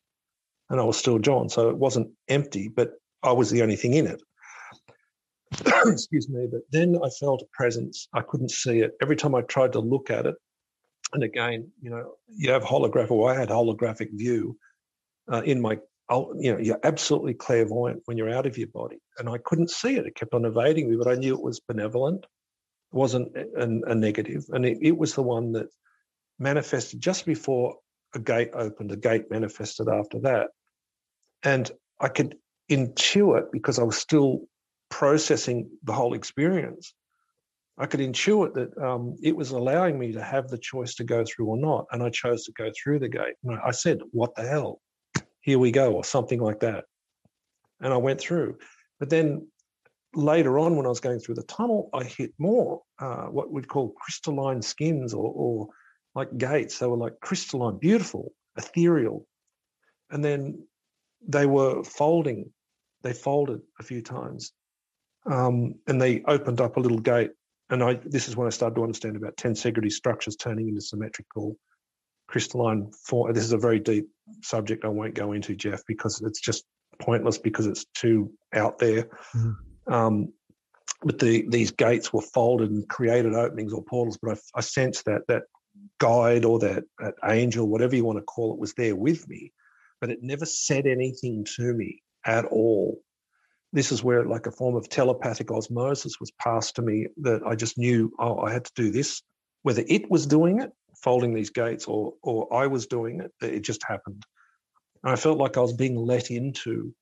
and 0.70 0.80
I 0.80 0.84
was 0.84 0.96
still 0.96 1.18
John. 1.18 1.48
So 1.48 1.68
it 1.68 1.76
wasn't 1.76 2.10
empty, 2.28 2.68
but 2.68 2.92
I 3.22 3.32
was 3.32 3.50
the 3.50 3.62
only 3.62 3.76
thing 3.76 3.94
in 3.94 4.06
it. 4.06 4.22
Excuse 5.86 6.28
me. 6.28 6.46
But 6.50 6.62
then 6.70 6.98
I 7.02 7.08
felt 7.08 7.42
a 7.42 7.46
presence. 7.52 8.08
I 8.14 8.22
couldn't 8.22 8.50
see 8.50 8.80
it. 8.80 8.92
Every 9.02 9.16
time 9.16 9.34
I 9.34 9.42
tried 9.42 9.72
to 9.72 9.80
look 9.80 10.10
at 10.10 10.26
it, 10.26 10.36
and 11.12 11.22
again, 11.22 11.70
you 11.82 11.90
know, 11.90 12.14
you 12.28 12.50
have 12.52 12.62
holographic, 12.62 13.10
or 13.10 13.30
I 13.30 13.38
had 13.38 13.50
holographic 13.50 14.08
view 14.12 14.56
uh, 15.30 15.42
in 15.42 15.60
my, 15.60 15.78
you 16.10 16.52
know, 16.52 16.58
you're 16.58 16.80
absolutely 16.82 17.34
clairvoyant 17.34 18.02
when 18.06 18.16
you're 18.16 18.32
out 18.32 18.46
of 18.46 18.58
your 18.58 18.68
body. 18.68 18.98
And 19.18 19.28
I 19.28 19.38
couldn't 19.38 19.70
see 19.70 19.96
it. 19.96 20.06
It 20.06 20.14
kept 20.14 20.34
on 20.34 20.44
evading 20.44 20.90
me, 20.90 20.96
but 20.96 21.08
I 21.08 21.14
knew 21.14 21.34
it 21.34 21.42
was 21.42 21.60
benevolent. 21.60 22.24
It 22.24 22.96
wasn't 22.96 23.36
a, 23.36 23.46
a. 23.56 23.62
And 23.62 24.04
it, 24.66 24.78
it 24.82 24.96
was 24.96 25.14
the 25.14 25.22
one 25.22 25.52
that 25.52 25.68
manifested 26.38 27.00
just 27.00 27.24
before 27.24 27.76
a 28.14 28.18
gate 28.18 28.50
opened. 28.54 28.92
A 28.92 28.96
gate 28.96 29.30
manifested 29.30 29.88
after 29.88 30.20
that. 30.20 30.48
And 31.42 31.70
I 32.00 32.08
could 32.08 32.36
intuit 32.70 33.52
because 33.52 33.78
I 33.78 33.82
was 33.82 33.96
still 33.96 34.46
processing 34.90 35.70
the 35.82 35.92
whole 35.92 36.14
experience. 36.14 36.94
I 37.78 37.86
could 37.86 38.00
intuit 38.00 38.54
that 38.54 38.76
um, 38.78 39.16
it 39.22 39.34
was 39.34 39.50
allowing 39.50 39.98
me 39.98 40.12
to 40.12 40.22
have 40.22 40.48
the 40.48 40.58
choice 40.58 40.94
to 40.96 41.04
go 41.04 41.24
through 41.24 41.46
or 41.46 41.56
not, 41.56 41.86
and 41.90 42.02
I 42.02 42.10
chose 42.10 42.44
to 42.44 42.52
go 42.52 42.70
through 42.76 42.98
the 42.98 43.08
gate. 43.08 43.34
And 43.42 43.58
I 43.64 43.70
said, 43.70 44.00
"What 44.10 44.34
the 44.34 44.46
hell? 44.46 44.80
Here 45.42 45.58
we 45.58 45.70
go," 45.70 45.92
or 45.92 46.04
something 46.04 46.40
like 46.40 46.60
that, 46.60 46.84
and 47.80 47.92
I 47.92 47.96
went 47.98 48.20
through. 48.20 48.58
But 48.98 49.10
then 49.10 49.48
later 50.14 50.58
on, 50.58 50.76
when 50.76 50.86
I 50.86 50.88
was 50.88 51.00
going 51.00 51.18
through 51.18 51.36
the 51.36 51.42
tunnel, 51.44 51.90
I 51.92 52.04
hit 52.04 52.32
more 52.38 52.82
uh, 52.98 53.26
what 53.26 53.50
we'd 53.50 53.68
call 53.68 53.90
crystalline 53.90 54.62
skins, 54.62 55.14
or, 55.14 55.32
or 55.34 55.68
like 56.14 56.36
gates. 56.38 56.78
They 56.78 56.86
were 56.86 56.96
like 56.96 57.20
crystalline, 57.20 57.78
beautiful, 57.78 58.32
ethereal, 58.56 59.26
and 60.10 60.24
then 60.24 60.66
they 61.26 61.46
were 61.46 61.82
folding. 61.84 62.52
They 63.02 63.12
folded 63.12 63.60
a 63.80 63.82
few 63.82 64.00
times, 64.00 64.52
um, 65.26 65.74
and 65.88 66.00
they 66.00 66.22
opened 66.22 66.60
up 66.60 66.76
a 66.76 66.80
little 66.80 66.98
gate. 66.98 67.32
And 67.70 67.82
I, 67.82 67.94
this 68.04 68.28
is 68.28 68.36
when 68.36 68.46
I 68.46 68.50
started 68.50 68.76
to 68.76 68.82
understand 68.82 69.16
about 69.16 69.36
tensegrity 69.36 69.90
structures 69.90 70.36
turning 70.36 70.68
into 70.68 70.80
symmetrical 70.80 71.56
crystalline 72.32 72.90
form. 73.06 73.32
This 73.32 73.44
is 73.44 73.52
a 73.52 73.58
very 73.58 73.78
deep 73.78 74.08
subject 74.42 74.84
I 74.84 74.88
won't 74.88 75.14
go 75.14 75.32
into, 75.32 75.54
Jeff, 75.54 75.82
because 75.86 76.20
it's 76.22 76.40
just 76.40 76.64
pointless 76.98 77.38
because 77.38 77.66
it's 77.66 77.84
too 77.94 78.32
out 78.54 78.78
there. 78.78 79.04
Mm-hmm. 79.36 79.92
Um, 79.92 80.32
but 81.04 81.18
the, 81.18 81.44
these 81.48 81.70
gates 81.70 82.12
were 82.12 82.22
folded 82.22 82.70
and 82.70 82.88
created 82.88 83.34
openings 83.34 83.72
or 83.72 83.84
portals. 83.84 84.18
But 84.20 84.38
I, 84.38 84.58
I 84.58 84.60
sensed 84.62 85.04
that 85.04 85.22
that 85.28 85.44
guide 85.98 86.44
or 86.44 86.58
that, 86.60 86.84
that 86.98 87.14
angel, 87.24 87.68
whatever 87.68 87.94
you 87.94 88.04
want 88.04 88.18
to 88.18 88.24
call 88.24 88.52
it, 88.52 88.58
was 88.58 88.74
there 88.74 88.96
with 88.96 89.28
me 89.28 89.52
but 90.02 90.10
it 90.10 90.18
never 90.20 90.44
said 90.44 90.86
anything 90.86 91.46
to 91.56 91.72
me 91.72 92.02
at 92.26 92.44
all. 92.46 93.00
This 93.72 93.92
is 93.92 94.02
where, 94.02 94.24
like, 94.26 94.46
a 94.46 94.50
form 94.50 94.74
of 94.74 94.88
telepathic 94.88 95.50
osmosis 95.52 96.18
was 96.18 96.32
passed 96.32 96.74
to 96.76 96.82
me 96.82 97.06
that 97.18 97.42
I 97.46 97.54
just 97.54 97.78
knew, 97.78 98.12
oh, 98.18 98.40
I 98.40 98.52
had 98.52 98.64
to 98.64 98.72
do 98.74 98.90
this. 98.90 99.22
Whether 99.62 99.84
it 99.86 100.10
was 100.10 100.26
doing 100.26 100.60
it, 100.60 100.72
folding 101.02 101.34
these 101.34 101.50
gates, 101.50 101.86
or 101.86 102.14
or 102.22 102.52
I 102.52 102.66
was 102.66 102.86
doing 102.86 103.20
it, 103.20 103.32
it 103.40 103.60
just 103.60 103.82
happened. 103.84 104.24
And 105.02 105.12
I 105.12 105.16
felt 105.16 105.38
like 105.38 105.56
I 105.56 105.60
was 105.60 105.72
being 105.72 105.96
let 105.96 106.30
into 106.30 106.94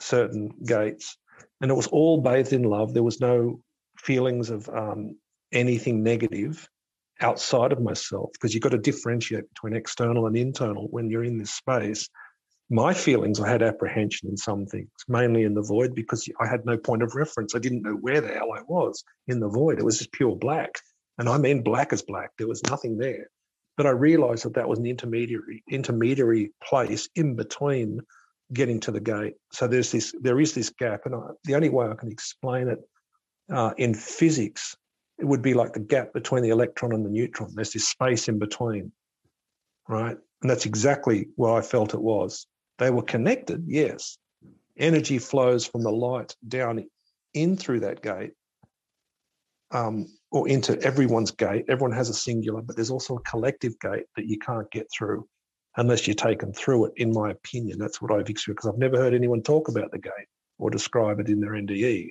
certain 0.00 0.54
gates, 0.66 1.16
and 1.60 1.70
it 1.70 1.74
was 1.74 1.86
all 1.88 2.20
bathed 2.20 2.52
in 2.52 2.62
love. 2.62 2.94
There 2.94 3.02
was 3.02 3.20
no 3.20 3.60
feelings 3.98 4.50
of 4.50 4.68
um, 4.68 5.16
anything 5.52 6.02
negative 6.02 6.68
outside 7.20 7.72
of 7.72 7.80
myself 7.80 8.30
because 8.32 8.52
you've 8.52 8.62
got 8.62 8.72
to 8.72 8.78
differentiate 8.78 9.48
between 9.48 9.76
external 9.76 10.26
and 10.26 10.36
internal 10.36 10.88
when 10.90 11.08
you're 11.08 11.22
in 11.22 11.38
this 11.38 11.52
space 11.52 12.08
my 12.70 12.94
feelings, 12.94 13.40
I 13.40 13.48
had 13.48 13.62
apprehension 13.62 14.28
in 14.28 14.36
some 14.36 14.66
things, 14.66 14.90
mainly 15.06 15.44
in 15.44 15.54
the 15.54 15.62
void, 15.62 15.94
because 15.94 16.28
I 16.40 16.46
had 16.46 16.64
no 16.64 16.76
point 16.78 17.02
of 17.02 17.14
reference. 17.14 17.54
I 17.54 17.58
didn't 17.58 17.82
know 17.82 17.92
where 17.94 18.20
the 18.20 18.28
hell 18.28 18.52
I 18.52 18.62
was 18.66 19.04
in 19.28 19.40
the 19.40 19.48
void. 19.48 19.78
It 19.78 19.84
was 19.84 19.98
just 19.98 20.12
pure 20.12 20.34
black. 20.34 20.72
And 21.18 21.28
I 21.28 21.38
mean 21.38 21.62
black 21.62 21.92
as 21.92 22.02
black. 22.02 22.30
There 22.38 22.48
was 22.48 22.62
nothing 22.64 22.98
there. 22.98 23.28
But 23.76 23.86
I 23.86 23.90
realized 23.90 24.44
that 24.44 24.54
that 24.54 24.68
was 24.68 24.78
an 24.78 24.86
intermediary 24.86 25.64
intermediary 25.68 26.52
place 26.62 27.08
in 27.16 27.34
between 27.34 28.00
getting 28.52 28.80
to 28.80 28.92
the 28.92 29.00
gate. 29.00 29.34
So 29.52 29.66
there's 29.66 29.90
this 29.90 30.14
there 30.20 30.40
is 30.40 30.54
this 30.54 30.70
gap, 30.70 31.06
and 31.06 31.14
I, 31.14 31.20
the 31.44 31.54
only 31.54 31.70
way 31.70 31.86
I 31.86 31.94
can 31.94 32.10
explain 32.10 32.68
it 32.68 32.78
uh, 33.52 33.72
in 33.76 33.94
physics, 33.94 34.76
it 35.18 35.24
would 35.24 35.42
be 35.42 35.54
like 35.54 35.72
the 35.72 35.80
gap 35.80 36.12
between 36.12 36.42
the 36.42 36.50
electron 36.50 36.92
and 36.92 37.04
the 37.04 37.10
neutron. 37.10 37.52
There's 37.54 37.72
this 37.72 37.88
space 37.88 38.28
in 38.28 38.38
between, 38.38 38.92
right? 39.88 40.16
And 40.42 40.50
that's 40.50 40.66
exactly 40.66 41.28
what 41.36 41.56
I 41.56 41.62
felt 41.62 41.94
it 41.94 42.02
was. 42.02 42.46
They 42.78 42.90
were 42.90 43.02
connected, 43.02 43.64
yes. 43.66 44.18
Energy 44.76 45.18
flows 45.18 45.66
from 45.66 45.82
the 45.82 45.92
light 45.92 46.34
down 46.46 46.84
in 47.32 47.56
through 47.56 47.80
that 47.80 48.02
gate, 48.02 48.32
um, 49.70 50.06
or 50.30 50.48
into 50.48 50.80
everyone's 50.82 51.30
gate. 51.30 51.64
Everyone 51.68 51.96
has 51.96 52.08
a 52.08 52.14
singular, 52.14 52.62
but 52.62 52.76
there's 52.76 52.90
also 52.90 53.16
a 53.16 53.22
collective 53.22 53.78
gate 53.80 54.06
that 54.16 54.26
you 54.26 54.38
can't 54.38 54.70
get 54.70 54.86
through 54.96 55.26
unless 55.76 56.06
you're 56.06 56.14
taken 56.14 56.52
through 56.52 56.86
it, 56.86 56.92
in 56.96 57.12
my 57.12 57.30
opinion. 57.30 57.78
That's 57.78 58.00
what 58.00 58.12
I've 58.12 58.28
experienced 58.28 58.62
because 58.62 58.68
I've 58.68 58.78
never 58.78 58.96
heard 58.96 59.14
anyone 59.14 59.42
talk 59.42 59.68
about 59.68 59.90
the 59.90 59.98
gate 59.98 60.28
or 60.58 60.70
describe 60.70 61.20
it 61.20 61.28
in 61.28 61.40
their 61.40 61.52
NDE. 61.52 62.10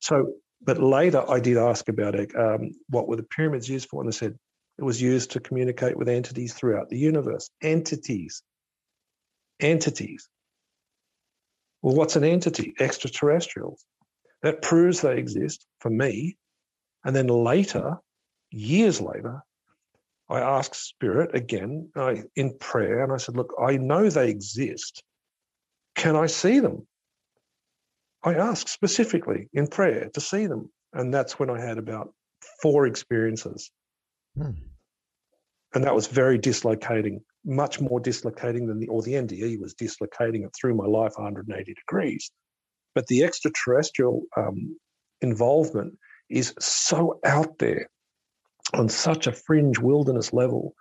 So, 0.00 0.34
but 0.62 0.82
later 0.82 1.24
I 1.28 1.40
did 1.40 1.56
ask 1.56 1.88
about 1.88 2.14
it, 2.14 2.34
um, 2.36 2.72
what 2.88 3.08
were 3.08 3.16
the 3.16 3.22
pyramids 3.22 3.68
used 3.68 3.88
for? 3.88 4.02
And 4.02 4.12
they 4.12 4.16
said 4.16 4.38
it 4.78 4.84
was 4.84 5.00
used 5.00 5.30
to 5.32 5.40
communicate 5.40 5.96
with 5.96 6.08
entities 6.08 6.54
throughout 6.54 6.88
the 6.90 6.98
universe. 6.98 7.50
Entities. 7.62 8.42
Entities. 9.60 10.28
Well, 11.82 11.94
what's 11.94 12.16
an 12.16 12.24
entity? 12.24 12.74
Extraterrestrials. 12.78 13.84
That 14.42 14.62
proves 14.62 15.00
they 15.00 15.18
exist 15.18 15.66
for 15.80 15.90
me. 15.90 16.36
And 17.04 17.14
then 17.16 17.28
later, 17.28 17.98
years 18.50 19.00
later, 19.00 19.42
I 20.28 20.40
asked 20.40 20.76
Spirit 20.76 21.34
again 21.34 21.90
I, 21.96 22.22
in 22.36 22.56
prayer, 22.58 23.02
and 23.02 23.12
I 23.12 23.16
said, 23.16 23.36
Look, 23.36 23.54
I 23.60 23.76
know 23.76 24.08
they 24.08 24.30
exist. 24.30 25.02
Can 25.96 26.14
I 26.14 26.26
see 26.26 26.60
them? 26.60 26.86
I 28.22 28.34
asked 28.34 28.68
specifically 28.68 29.48
in 29.52 29.66
prayer 29.66 30.10
to 30.14 30.20
see 30.20 30.46
them. 30.46 30.70
And 30.92 31.12
that's 31.12 31.38
when 31.38 31.50
I 31.50 31.60
had 31.60 31.78
about 31.78 32.12
four 32.62 32.86
experiences. 32.86 33.70
Hmm. 34.36 34.50
And 35.74 35.84
that 35.84 35.94
was 35.94 36.06
very 36.06 36.36
dislocating, 36.36 37.22
much 37.44 37.80
more 37.80 38.00
dislocating 38.00 38.66
than 38.66 38.78
the, 38.78 38.88
or 38.88 39.02
the 39.02 39.14
NDE 39.14 39.60
was 39.60 39.74
dislocating 39.74 40.42
it 40.42 40.50
through 40.58 40.74
my 40.74 40.86
life 40.86 41.12
180 41.16 41.74
degrees. 41.74 42.30
But 42.94 43.06
the 43.06 43.24
extraterrestrial 43.24 44.22
um, 44.36 44.76
involvement 45.20 45.96
is 46.30 46.54
so 46.58 47.18
out 47.24 47.58
there 47.58 47.90
on 48.74 48.88
such 48.88 49.26
a 49.26 49.32
fringe 49.32 49.78
wilderness 49.78 50.32
level 50.32 50.74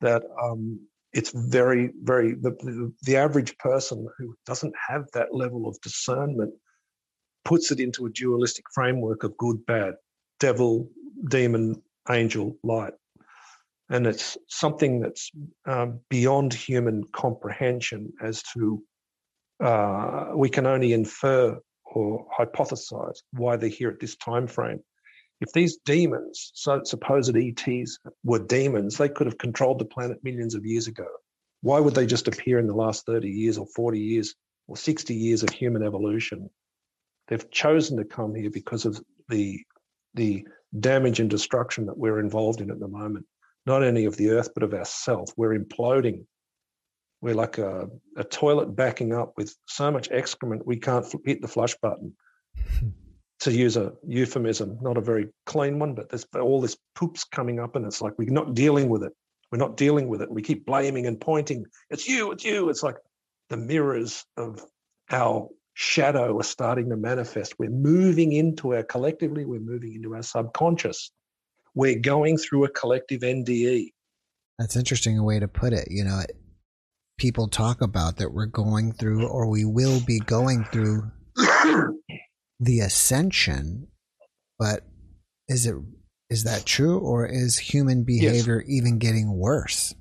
that 0.00 0.22
um, 0.42 0.80
it's 1.12 1.32
very, 1.32 1.90
very, 2.02 2.34
the, 2.34 2.50
the, 2.60 2.92
the 3.02 3.16
average 3.16 3.56
person 3.58 4.06
who 4.18 4.34
doesn't 4.46 4.74
have 4.88 5.06
that 5.14 5.34
level 5.34 5.68
of 5.68 5.80
discernment 5.80 6.52
puts 7.44 7.70
it 7.70 7.80
into 7.80 8.06
a 8.06 8.10
dualistic 8.10 8.64
framework 8.74 9.22
of 9.22 9.36
good, 9.38 9.64
bad, 9.66 9.94
devil, 10.38 10.90
demon, 11.30 11.80
angel, 12.10 12.56
light. 12.62 12.92
And 13.90 14.06
it's 14.06 14.36
something 14.48 15.00
that's 15.00 15.30
um, 15.66 16.00
beyond 16.10 16.52
human 16.52 17.04
comprehension 17.12 18.12
as 18.20 18.42
to 18.54 18.82
uh, 19.60 20.32
we 20.34 20.50
can 20.50 20.66
only 20.66 20.92
infer 20.92 21.58
or 21.98 22.26
hypothesize 22.38 23.18
why 23.32 23.56
they're 23.56 23.68
here 23.68 23.88
at 23.88 23.98
this 23.98 24.16
time 24.16 24.46
frame. 24.46 24.80
If 25.40 25.52
these 25.52 25.78
demons, 25.84 26.52
so 26.54 26.82
supposed 26.84 27.36
ETs, 27.36 27.98
were 28.24 28.38
demons, 28.38 28.96
they 28.96 29.08
could 29.08 29.26
have 29.26 29.38
controlled 29.38 29.80
the 29.80 29.84
planet 29.84 30.22
millions 30.22 30.54
of 30.54 30.64
years 30.64 30.86
ago. 30.86 31.06
Why 31.60 31.80
would 31.80 31.94
they 31.94 32.06
just 32.06 32.28
appear 32.28 32.58
in 32.58 32.68
the 32.68 32.74
last 32.74 33.04
30 33.06 33.28
years 33.28 33.58
or 33.58 33.66
40 33.74 33.98
years 33.98 34.34
or 34.68 34.76
60 34.76 35.14
years 35.14 35.42
of 35.42 35.50
human 35.50 35.82
evolution? 35.82 36.50
They've 37.26 37.50
chosen 37.50 37.96
to 37.98 38.04
come 38.04 38.34
here 38.34 38.50
because 38.50 38.84
of 38.86 39.00
the 39.28 39.60
the 40.14 40.46
damage 40.78 41.20
and 41.20 41.28
destruction 41.28 41.86
that 41.86 41.98
we're 41.98 42.18
involved 42.18 42.60
in 42.60 42.70
at 42.70 42.80
the 42.80 42.88
moment, 42.88 43.26
not 43.66 43.82
only 43.82 44.06
of 44.06 44.16
the 44.16 44.30
earth 44.30 44.50
but 44.54 44.62
of 44.62 44.72
ourselves. 44.74 45.32
We're 45.36 45.58
imploding. 45.58 46.24
We're 47.20 47.34
like 47.34 47.58
a, 47.58 47.88
a 48.16 48.24
toilet 48.24 48.76
backing 48.76 49.12
up 49.12 49.32
with 49.36 49.54
so 49.66 49.90
much 49.90 50.08
excrement 50.10 50.66
we 50.66 50.76
can't 50.76 51.06
hit 51.24 51.42
the 51.42 51.48
flush 51.48 51.74
button. 51.82 52.14
to 53.40 53.52
use 53.52 53.76
a 53.76 53.92
euphemism, 54.06 54.78
not 54.80 54.96
a 54.96 55.00
very 55.00 55.28
clean 55.46 55.78
one, 55.78 55.94
but 55.94 56.08
there's 56.08 56.26
all 56.34 56.60
this 56.60 56.76
poops 56.94 57.24
coming 57.24 57.60
up, 57.60 57.76
and 57.76 57.86
it's 57.86 58.02
like 58.02 58.14
we're 58.18 58.30
not 58.30 58.54
dealing 58.54 58.88
with 58.88 59.04
it. 59.04 59.12
We're 59.52 59.58
not 59.58 59.76
dealing 59.76 60.08
with 60.08 60.22
it. 60.22 60.30
We 60.30 60.42
keep 60.42 60.66
blaming 60.66 61.06
and 61.06 61.20
pointing. 61.20 61.64
It's 61.90 62.08
you. 62.08 62.32
It's 62.32 62.44
you. 62.44 62.68
It's 62.68 62.82
like 62.82 62.96
the 63.48 63.56
mirrors 63.56 64.24
of 64.36 64.62
our 65.10 65.48
shadow 65.74 66.38
are 66.38 66.44
starting 66.44 66.90
to 66.90 66.96
manifest. 66.96 67.54
We're 67.58 67.70
moving 67.70 68.32
into 68.32 68.74
our 68.74 68.82
collectively, 68.82 69.44
we're 69.44 69.60
moving 69.60 69.94
into 69.94 70.14
our 70.14 70.22
subconscious. 70.22 71.12
We're 71.74 72.00
going 72.00 72.36
through 72.36 72.64
a 72.64 72.70
collective 72.70 73.20
NDE. 73.20 73.92
That's 74.58 74.74
interesting 74.74 75.16
a 75.16 75.22
way 75.22 75.38
to 75.38 75.46
put 75.46 75.72
it. 75.72 75.86
You 75.90 76.04
know, 76.04 76.20
people 77.18 77.48
talk 77.48 77.82
about 77.82 78.16
that 78.16 78.32
we're 78.32 78.46
going 78.46 78.92
through 78.92 79.26
or 79.26 79.50
we 79.50 79.64
will 79.64 80.00
be 80.06 80.20
going 80.20 80.64
through 80.72 81.10
the 82.60 82.80
ascension, 82.80 83.88
but 84.58 84.84
is 85.48 85.66
it 85.66 85.74
is 86.30 86.44
that 86.44 86.64
true 86.64 86.98
or 86.98 87.26
is 87.26 87.58
human 87.58 88.04
behavior 88.04 88.62
yes. 88.66 88.78
even 88.78 88.98
getting 88.98 89.36
worse? 89.36 89.94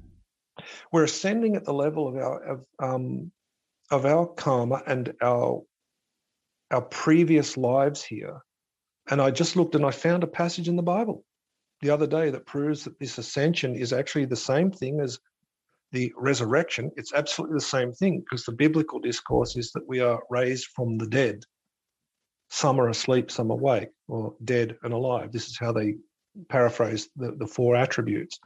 We're 0.91 1.05
ascending 1.05 1.55
at 1.55 1.65
the 1.65 1.73
level 1.73 2.07
of 2.07 2.15
our 2.15 2.43
of, 2.43 2.65
um, 2.79 3.31
of 3.91 4.05
our 4.05 4.27
karma 4.27 4.81
and 4.85 5.13
our 5.21 5.63
our 6.71 6.81
previous 6.81 7.57
lives 7.57 8.03
here. 8.03 8.41
And 9.09 9.21
I 9.21 9.31
just 9.31 9.55
looked 9.55 9.75
and 9.75 9.85
I 9.85 9.91
found 9.91 10.23
a 10.23 10.27
passage 10.27 10.67
in 10.67 10.75
the 10.75 10.83
Bible 10.83 11.23
the 11.81 11.91
other 11.91 12.07
day 12.07 12.29
that 12.31 12.45
proves 12.45 12.83
that 12.83 12.99
this 12.99 13.17
ascension 13.17 13.75
is 13.75 13.93
actually 13.93 14.25
the 14.25 14.35
same 14.35 14.71
thing 14.71 14.99
as 14.99 15.19
the 15.91 16.11
resurrection. 16.17 16.91
It's 16.97 17.13
absolutely 17.13 17.55
the 17.55 17.61
same 17.61 17.93
thing 17.93 18.19
because 18.19 18.43
the 18.43 18.51
biblical 18.51 18.99
discourse 18.99 19.55
is 19.55 19.71
that 19.71 19.87
we 19.87 19.99
are 19.99 20.21
raised 20.29 20.67
from 20.75 20.97
the 20.97 21.07
dead. 21.07 21.43
Some 22.49 22.79
are 22.79 22.89
asleep, 22.89 23.31
some 23.31 23.51
awake, 23.51 23.89
or 24.07 24.35
dead 24.43 24.77
and 24.83 24.93
alive. 24.93 25.31
This 25.31 25.47
is 25.47 25.57
how 25.57 25.71
they 25.71 25.95
paraphrase 26.49 27.09
the, 27.15 27.31
the 27.37 27.47
four 27.47 27.75
attributes. 27.75 28.39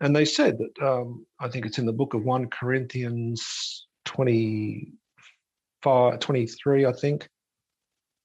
And 0.00 0.16
they 0.16 0.24
said 0.24 0.58
that, 0.58 0.86
um, 0.86 1.26
I 1.38 1.48
think 1.48 1.66
it's 1.66 1.78
in 1.78 1.86
the 1.86 1.92
book 1.92 2.14
of 2.14 2.24
1 2.24 2.48
Corinthians 2.48 3.86
25, 4.06 6.18
23, 6.18 6.86
I 6.86 6.92
think. 6.92 7.28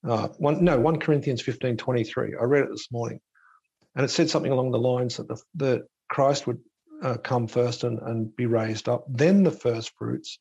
Uh, 0.08 0.30
one, 0.38 0.64
no, 0.64 0.80
1 0.80 1.00
Corinthians 1.00 1.42
15, 1.42 1.78
23. 1.78 2.36
I 2.40 2.44
read 2.44 2.64
it 2.64 2.70
this 2.72 2.92
morning. 2.92 3.20
And 3.96 4.06
it 4.06 4.10
said 4.10 4.30
something 4.30 4.52
along 4.52 4.72
the 4.72 4.80
lines 4.80 5.18
that 5.18 5.28
the, 5.28 5.42
the 5.56 5.88
Christ 6.10 6.48
would 6.48 6.60
uh, 7.04 7.18
come 7.18 7.48
first 7.48 7.84
and, 7.84 8.00
and 8.00 8.36
be 8.36 8.46
raised 8.46 8.90
up, 8.90 9.06
then 9.10 9.44
the 9.44 9.52
first 9.52 9.92
fruits. 9.98 10.40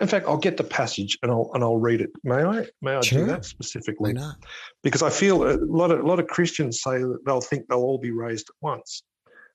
In 0.00 0.06
fact, 0.06 0.26
I'll 0.26 0.38
get 0.38 0.56
the 0.56 0.64
passage 0.64 1.18
and 1.22 1.32
I'll 1.32 1.50
and 1.54 1.64
I'll 1.64 1.78
read 1.78 2.00
it. 2.00 2.10
May 2.22 2.44
I? 2.44 2.66
May 2.82 2.94
I 2.94 3.00
sure. 3.00 3.20
do 3.20 3.26
that 3.26 3.44
specifically? 3.44 4.12
Why 4.12 4.20
not? 4.20 4.36
Because 4.82 5.02
I 5.02 5.10
feel 5.10 5.42
a 5.42 5.58
lot 5.60 5.90
of 5.90 6.00
a 6.00 6.06
lot 6.06 6.20
of 6.20 6.28
Christians 6.28 6.82
say 6.82 6.98
that 6.98 7.18
they'll 7.26 7.40
think 7.40 7.66
they'll 7.68 7.78
all 7.78 7.98
be 7.98 8.12
raised 8.12 8.48
at 8.48 8.54
once, 8.60 9.02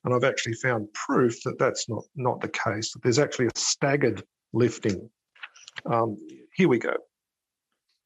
and 0.03 0.13
I've 0.13 0.25
actually 0.25 0.55
found 0.55 0.91
proof 0.93 1.41
that 1.43 1.57
that's 1.59 1.87
not 1.87 2.03
not 2.15 2.41
the 2.41 2.49
case. 2.49 2.91
That 2.91 3.03
there's 3.03 3.19
actually 3.19 3.45
a 3.45 3.51
staggered 3.55 4.21
lifting. 4.51 5.09
Um, 5.85 6.17
here 6.53 6.67
we 6.67 6.77
go. 6.77 6.95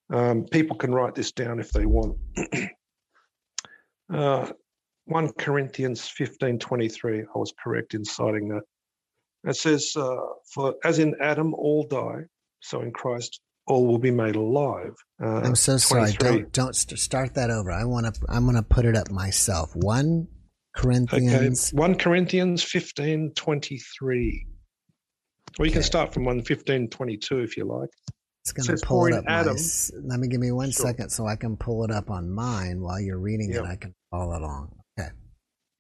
Um, 0.10 0.46
people 0.46 0.78
can 0.78 0.94
write 0.94 1.16
this 1.16 1.32
down 1.32 1.60
if 1.60 1.72
they 1.72 1.86
want. 1.86 2.18
uh, 4.14 4.52
1 5.08 5.34
Corinthians 5.34 6.08
15 6.08 6.60
23, 6.60 7.22
I 7.22 7.24
was 7.36 7.54
correct 7.62 7.94
in 7.94 8.04
citing 8.04 8.50
that. 8.50 8.62
It 9.44 9.56
says, 9.56 9.94
uh, 9.96 10.18
For 10.54 10.76
as 10.84 11.00
in 11.00 11.16
Adam 11.22 11.54
all 11.54 11.88
die, 11.88 12.24
so 12.60 12.82
in 12.82 12.92
Christ 12.92 13.40
all 13.68 13.86
will 13.86 14.00
be 14.00 14.12
made 14.12 14.36
alive. 14.36 14.94
Uh, 15.22 15.42
I'm 15.42 15.56
so 15.56 15.78
sorry. 15.78 16.14
Don't 16.14 16.52
don't 16.52 16.76
start 16.76 17.34
that 17.36 17.50
over. 17.50 17.72
I 17.72 17.86
want 17.86 18.14
to. 18.14 18.22
I'm 18.30 18.44
going 18.44 18.56
to 18.56 18.64
put 18.64 18.86
it 18.86 18.96
up 18.96 19.12
myself. 19.12 19.76
One 19.76 20.28
Corinthians. 20.76 21.70
Okay. 21.74 21.80
One 21.80 21.96
Corinthians 21.96 22.64
15 22.64 23.34
23. 23.36 24.46
Or 25.60 25.66
you 25.66 25.70
okay. 25.70 25.74
can 25.74 25.84
start 25.84 26.14
from 26.14 26.26
1 26.26 26.44
15 26.44 26.90
22 26.90 27.40
if 27.40 27.58
you 27.58 27.66
like. 27.66 27.90
It's 28.42 28.52
going 28.54 28.78
to 28.78 28.86
pull 28.86 29.08
it 29.08 29.14
up. 29.14 29.26
Adam. 29.28 29.56
My, 29.56 30.14
let 30.14 30.20
me 30.20 30.28
give 30.30 30.40
me 30.40 30.52
one 30.52 30.72
sure. 30.72 30.86
second 30.86 31.10
so 31.10 31.26
I 31.26 31.36
can 31.36 31.58
pull 31.58 31.84
it 31.84 31.92
up 31.92 32.10
on 32.10 32.30
mine 32.30 32.80
while 32.80 33.00
you're 33.00 33.20
reading 33.20 33.52
yep. 33.52 33.64
it. 33.64 33.68
I 33.68 33.76
can 33.76 33.94
follow 34.10 34.38
along. 34.38 34.77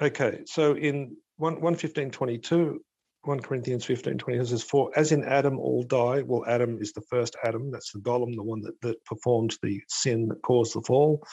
Okay. 0.01 0.41
So 0.45 0.75
in 0.75 1.17
1, 1.37 1.61
1 1.61 1.75
15 1.75 2.11
22, 2.11 2.81
1 3.23 3.39
Corinthians 3.39 3.85
15 3.85 4.17
20 4.17 4.45
says, 4.45 4.63
For 4.63 4.91
as 4.95 5.11
in 5.11 5.23
Adam 5.23 5.59
all 5.59 5.83
die, 5.83 6.21
well, 6.21 6.45
Adam 6.47 6.77
is 6.79 6.93
the 6.93 7.01
first 7.01 7.35
Adam, 7.43 7.71
that's 7.71 7.91
the 7.91 7.99
golem, 7.99 8.35
the 8.35 8.43
one 8.43 8.61
that, 8.61 8.79
that 8.81 9.03
performed 9.05 9.55
the 9.61 9.81
sin 9.87 10.27
that 10.29 10.41
caused 10.41 10.75
the 10.75 10.81
fall. 10.81 11.25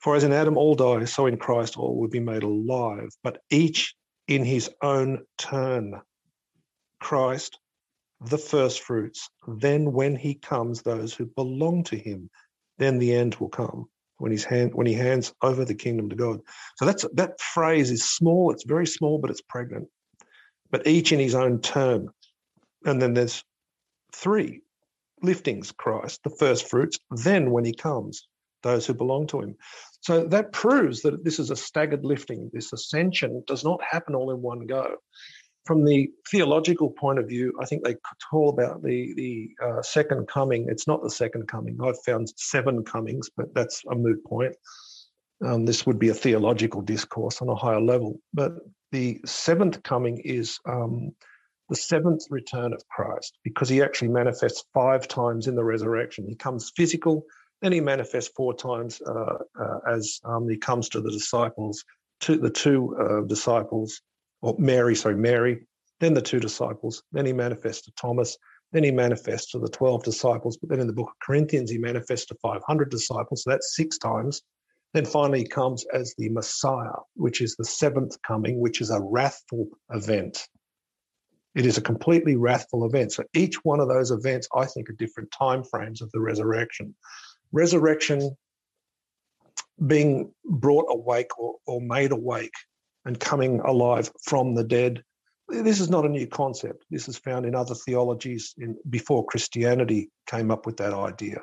For 0.00 0.16
as 0.16 0.24
in 0.24 0.32
Adam 0.32 0.56
all 0.56 0.74
die, 0.74 1.04
so 1.04 1.26
in 1.26 1.36
Christ 1.36 1.76
all 1.76 1.96
will 1.96 2.08
be 2.08 2.20
made 2.20 2.42
alive, 2.42 3.10
but 3.22 3.38
each 3.50 3.94
in 4.28 4.44
his 4.44 4.70
own 4.82 5.24
turn. 5.38 6.00
Christ 7.00 7.58
the 8.20 8.38
first 8.38 8.82
fruits. 8.82 9.30
Then, 9.48 9.92
when 9.92 10.14
he 10.14 10.34
comes, 10.34 10.82
those 10.82 11.14
who 11.14 11.24
belong 11.24 11.84
to 11.84 11.96
him, 11.96 12.28
then 12.78 12.98
the 12.98 13.14
end 13.14 13.36
will 13.36 13.48
come 13.48 13.86
when 14.20 14.30
he's 14.30 14.44
hand, 14.44 14.74
when 14.74 14.86
he 14.86 14.94
hands 14.94 15.32
over 15.42 15.64
the 15.64 15.74
kingdom 15.74 16.10
to 16.10 16.16
God. 16.16 16.40
So 16.76 16.84
that's 16.84 17.04
that 17.14 17.40
phrase 17.40 17.90
is 17.90 18.08
small. 18.08 18.52
It's 18.52 18.64
very 18.64 18.86
small, 18.86 19.18
but 19.18 19.30
it's 19.30 19.42
pregnant. 19.42 19.88
But 20.70 20.86
each 20.86 21.12
in 21.12 21.18
his 21.18 21.34
own 21.34 21.60
term, 21.60 22.10
and 22.84 23.00
then 23.00 23.14
there's 23.14 23.42
three 24.14 24.60
liftings. 25.24 25.74
Christ, 25.76 26.20
the 26.22 26.30
first 26.30 26.68
fruits. 26.68 26.98
Then, 27.10 27.50
when 27.50 27.64
he 27.64 27.74
comes, 27.74 28.28
those 28.62 28.86
who 28.86 28.94
belong 28.94 29.26
to 29.28 29.40
him. 29.40 29.56
So 30.02 30.24
that 30.26 30.52
proves 30.52 31.02
that 31.02 31.24
this 31.24 31.38
is 31.38 31.50
a 31.50 31.56
staggered 31.56 32.04
lifting. 32.04 32.50
This 32.52 32.72
ascension 32.72 33.42
does 33.46 33.64
not 33.64 33.80
happen 33.82 34.14
all 34.14 34.30
in 34.30 34.40
one 34.40 34.66
go. 34.66 34.96
From 35.66 35.84
the 35.84 36.10
theological 36.30 36.90
point 36.90 37.18
of 37.18 37.28
view, 37.28 37.52
I 37.60 37.66
think 37.66 37.84
they 37.84 37.96
call 38.30 38.48
about 38.48 38.82
the 38.82 39.12
the 39.14 39.50
uh, 39.62 39.82
second 39.82 40.26
coming. 40.26 40.66
It's 40.68 40.86
not 40.86 41.02
the 41.02 41.10
second 41.10 41.48
coming. 41.48 41.78
I've 41.82 42.02
found 42.02 42.32
seven 42.36 42.84
comings, 42.84 43.28
but 43.36 43.54
that's 43.54 43.82
a 43.90 43.94
moot 43.94 44.24
point. 44.24 44.54
Um, 45.44 45.64
this 45.64 45.86
would 45.86 45.98
be 45.98 46.08
a 46.08 46.14
theological 46.14 46.82
discourse 46.82 47.40
on 47.40 47.48
a 47.48 47.54
higher 47.54 47.80
level. 47.80 48.20
But 48.34 48.52
the 48.92 49.20
seventh 49.24 49.82
coming 49.82 50.18
is 50.18 50.58
um, 50.66 51.12
the 51.68 51.76
seventh 51.76 52.24
return 52.30 52.72
of 52.72 52.86
Christ 52.88 53.38
because 53.44 53.68
he 53.68 53.82
actually 53.82 54.08
manifests 54.08 54.64
five 54.74 55.08
times 55.08 55.46
in 55.46 55.54
the 55.54 55.64
resurrection. 55.64 56.26
He 56.28 56.34
comes 56.34 56.72
physical, 56.76 57.24
then 57.62 57.72
he 57.72 57.80
manifests 57.80 58.32
four 58.34 58.54
times 58.54 59.00
uh, 59.00 59.38
uh, 59.58 59.78
as 59.88 60.20
um, 60.24 60.48
he 60.48 60.56
comes 60.56 60.88
to 60.90 61.00
the 61.00 61.10
disciples, 61.10 61.84
to 62.20 62.36
the 62.36 62.50
two 62.50 62.96
uh, 62.98 63.20
disciples, 63.26 64.02
or 64.42 64.56
Mary, 64.58 64.94
sorry, 64.94 65.16
Mary, 65.16 65.66
then 66.00 66.14
the 66.14 66.22
two 66.22 66.40
disciples, 66.40 67.02
then 67.12 67.26
he 67.26 67.32
manifests 67.32 67.84
to 67.84 67.92
Thomas, 67.92 68.36
then 68.72 68.84
he 68.84 68.90
manifests 68.90 69.50
to 69.52 69.58
the 69.58 69.68
12 69.68 70.04
disciples, 70.04 70.56
but 70.56 70.70
then 70.70 70.80
in 70.80 70.86
the 70.86 70.92
book 70.92 71.10
of 71.10 71.26
Corinthians, 71.26 71.70
he 71.70 71.78
manifests 71.78 72.26
to 72.26 72.36
500 72.40 72.90
disciples. 72.90 73.42
So 73.42 73.50
that's 73.50 73.76
six 73.76 73.98
times. 73.98 74.42
Then 74.94 75.04
finally 75.04 75.40
he 75.40 75.46
comes 75.46 75.84
as 75.92 76.14
the 76.16 76.28
Messiah, 76.30 76.98
which 77.14 77.40
is 77.40 77.54
the 77.56 77.64
seventh 77.64 78.16
coming, 78.22 78.58
which 78.60 78.80
is 78.80 78.90
a 78.90 79.00
wrathful 79.00 79.68
event. 79.90 80.46
It 81.54 81.66
is 81.66 81.78
a 81.78 81.82
completely 81.82 82.36
wrathful 82.36 82.86
event. 82.86 83.12
So 83.12 83.24
each 83.34 83.64
one 83.64 83.80
of 83.80 83.88
those 83.88 84.10
events, 84.10 84.48
I 84.54 84.66
think, 84.66 84.88
are 84.88 84.94
different 84.94 85.32
time 85.32 85.64
frames 85.64 86.00
of 86.00 86.10
the 86.12 86.20
resurrection. 86.20 86.94
Resurrection 87.52 88.36
being 89.86 90.32
brought 90.44 90.86
awake 90.88 91.36
or, 91.38 91.56
or 91.66 91.80
made 91.80 92.12
awake 92.12 92.52
and 93.04 93.18
coming 93.18 93.60
alive 93.60 94.10
from 94.24 94.54
the 94.54 94.64
dead. 94.64 95.02
This 95.48 95.80
is 95.80 95.90
not 95.90 96.04
a 96.04 96.08
new 96.08 96.26
concept. 96.26 96.84
This 96.90 97.08
is 97.08 97.18
found 97.18 97.46
in 97.46 97.54
other 97.54 97.74
theologies 97.74 98.54
in, 98.58 98.76
before 98.88 99.26
Christianity 99.26 100.10
came 100.26 100.50
up 100.50 100.66
with 100.66 100.76
that 100.76 100.94
idea. 100.94 101.42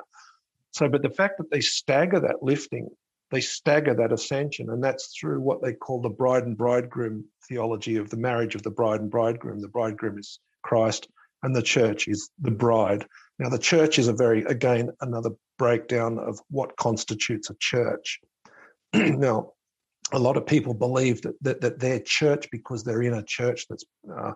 So, 0.70 0.88
but 0.88 1.02
the 1.02 1.10
fact 1.10 1.38
that 1.38 1.50
they 1.50 1.60
stagger 1.60 2.20
that 2.20 2.42
lifting 2.42 2.88
they 3.30 3.40
stagger 3.40 3.94
that 3.94 4.12
ascension, 4.12 4.70
and 4.70 4.82
that's 4.82 5.14
through 5.18 5.40
what 5.40 5.62
they 5.62 5.74
call 5.74 6.00
the 6.00 6.08
bride 6.08 6.44
and 6.44 6.56
bridegroom 6.56 7.24
theology 7.46 7.96
of 7.96 8.10
the 8.10 8.16
marriage 8.16 8.54
of 8.54 8.62
the 8.62 8.70
bride 8.70 9.00
and 9.00 9.10
bridegroom. 9.10 9.60
The 9.60 9.68
bridegroom 9.68 10.18
is 10.18 10.40
Christ, 10.62 11.08
and 11.42 11.54
the 11.54 11.62
church 11.62 12.08
is 12.08 12.30
the 12.40 12.50
bride. 12.50 13.06
Now, 13.38 13.50
the 13.50 13.58
church 13.58 13.98
is 13.98 14.08
a 14.08 14.12
very, 14.12 14.44
again, 14.44 14.90
another 15.00 15.30
breakdown 15.58 16.18
of 16.18 16.40
what 16.50 16.76
constitutes 16.76 17.50
a 17.50 17.56
church. 17.60 18.18
now, 18.94 19.52
a 20.12 20.18
lot 20.18 20.36
of 20.36 20.46
people 20.46 20.74
believe 20.74 21.22
that, 21.22 21.34
that, 21.42 21.60
that 21.60 21.80
their 21.80 22.00
church, 22.00 22.48
because 22.50 22.82
they're 22.82 23.02
in 23.02 23.14
a 23.14 23.22
church 23.22 23.66
that's, 23.68 23.84
uh, 24.16 24.32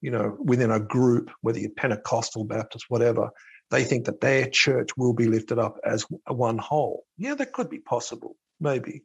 you 0.00 0.10
know, 0.10 0.36
within 0.38 0.70
a 0.70 0.80
group, 0.80 1.30
whether 1.40 1.58
you're 1.58 1.70
Pentecostal, 1.70 2.44
Baptist, 2.44 2.86
whatever, 2.88 3.30
they 3.70 3.82
think 3.82 4.06
that 4.06 4.20
their 4.20 4.48
church 4.48 4.90
will 4.96 5.12
be 5.12 5.26
lifted 5.26 5.58
up 5.58 5.78
as 5.84 6.04
one 6.28 6.58
whole. 6.58 7.04
Yeah, 7.16 7.34
that 7.34 7.52
could 7.52 7.68
be 7.68 7.80
possible, 7.80 8.36
maybe, 8.60 9.02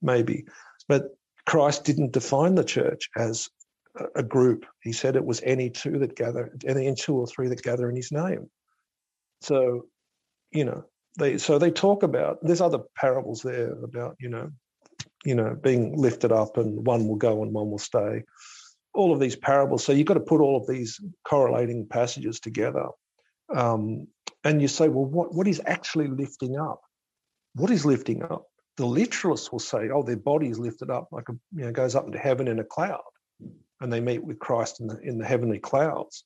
maybe. 0.00 0.46
But 0.88 1.16
Christ 1.46 1.84
didn't 1.84 2.12
define 2.12 2.54
the 2.54 2.64
church 2.64 3.08
as 3.16 3.48
a 4.16 4.22
group. 4.22 4.64
He 4.82 4.92
said 4.92 5.16
it 5.16 5.24
was 5.24 5.40
any 5.44 5.70
two 5.70 5.98
that 5.98 6.16
gather, 6.16 6.56
any 6.66 6.92
two 6.94 7.14
or 7.14 7.26
three 7.26 7.48
that 7.48 7.62
gather 7.62 7.88
in 7.88 7.96
his 7.96 8.10
name. 8.10 8.50
So, 9.42 9.86
you 10.50 10.64
know, 10.64 10.84
they 11.18 11.38
so 11.38 11.58
they 11.58 11.70
talk 11.70 12.02
about 12.02 12.38
there's 12.42 12.60
other 12.60 12.80
parables 12.96 13.42
there 13.42 13.72
about, 13.72 14.16
you 14.18 14.30
know, 14.30 14.50
you 15.24 15.34
know, 15.34 15.56
being 15.60 15.96
lifted 15.96 16.32
up 16.32 16.56
and 16.56 16.86
one 16.86 17.06
will 17.06 17.16
go 17.16 17.42
and 17.42 17.52
one 17.52 17.70
will 17.70 17.78
stay. 17.78 18.24
All 18.94 19.12
of 19.12 19.20
these 19.20 19.36
parables. 19.36 19.84
So 19.84 19.92
you've 19.92 20.06
got 20.06 20.14
to 20.14 20.20
put 20.20 20.40
all 20.40 20.56
of 20.56 20.66
these 20.66 21.00
correlating 21.24 21.86
passages 21.86 22.40
together 22.40 22.88
um, 23.54 24.06
and 24.44 24.60
you 24.60 24.68
say, 24.68 24.88
well, 24.88 25.04
what, 25.04 25.34
what 25.34 25.46
is 25.46 25.60
actually 25.66 26.08
lifting 26.08 26.58
up? 26.58 26.80
What 27.54 27.70
is 27.70 27.84
lifting 27.84 28.22
up? 28.22 28.46
The 28.76 28.84
literalists 28.84 29.52
will 29.52 29.58
say, 29.58 29.90
oh, 29.90 30.02
their 30.02 30.16
body 30.16 30.48
is 30.48 30.58
lifted 30.58 30.90
up, 30.90 31.08
like 31.12 31.28
a, 31.28 31.32
you 31.54 31.64
know, 31.64 31.72
goes 31.72 31.94
up 31.94 32.06
into 32.06 32.18
heaven 32.18 32.48
in 32.48 32.58
a 32.58 32.64
cloud, 32.64 33.02
and 33.80 33.92
they 33.92 34.00
meet 34.00 34.24
with 34.24 34.38
Christ 34.38 34.80
in 34.80 34.86
the 34.86 34.98
in 35.00 35.18
the 35.18 35.26
heavenly 35.26 35.58
clouds. 35.58 36.24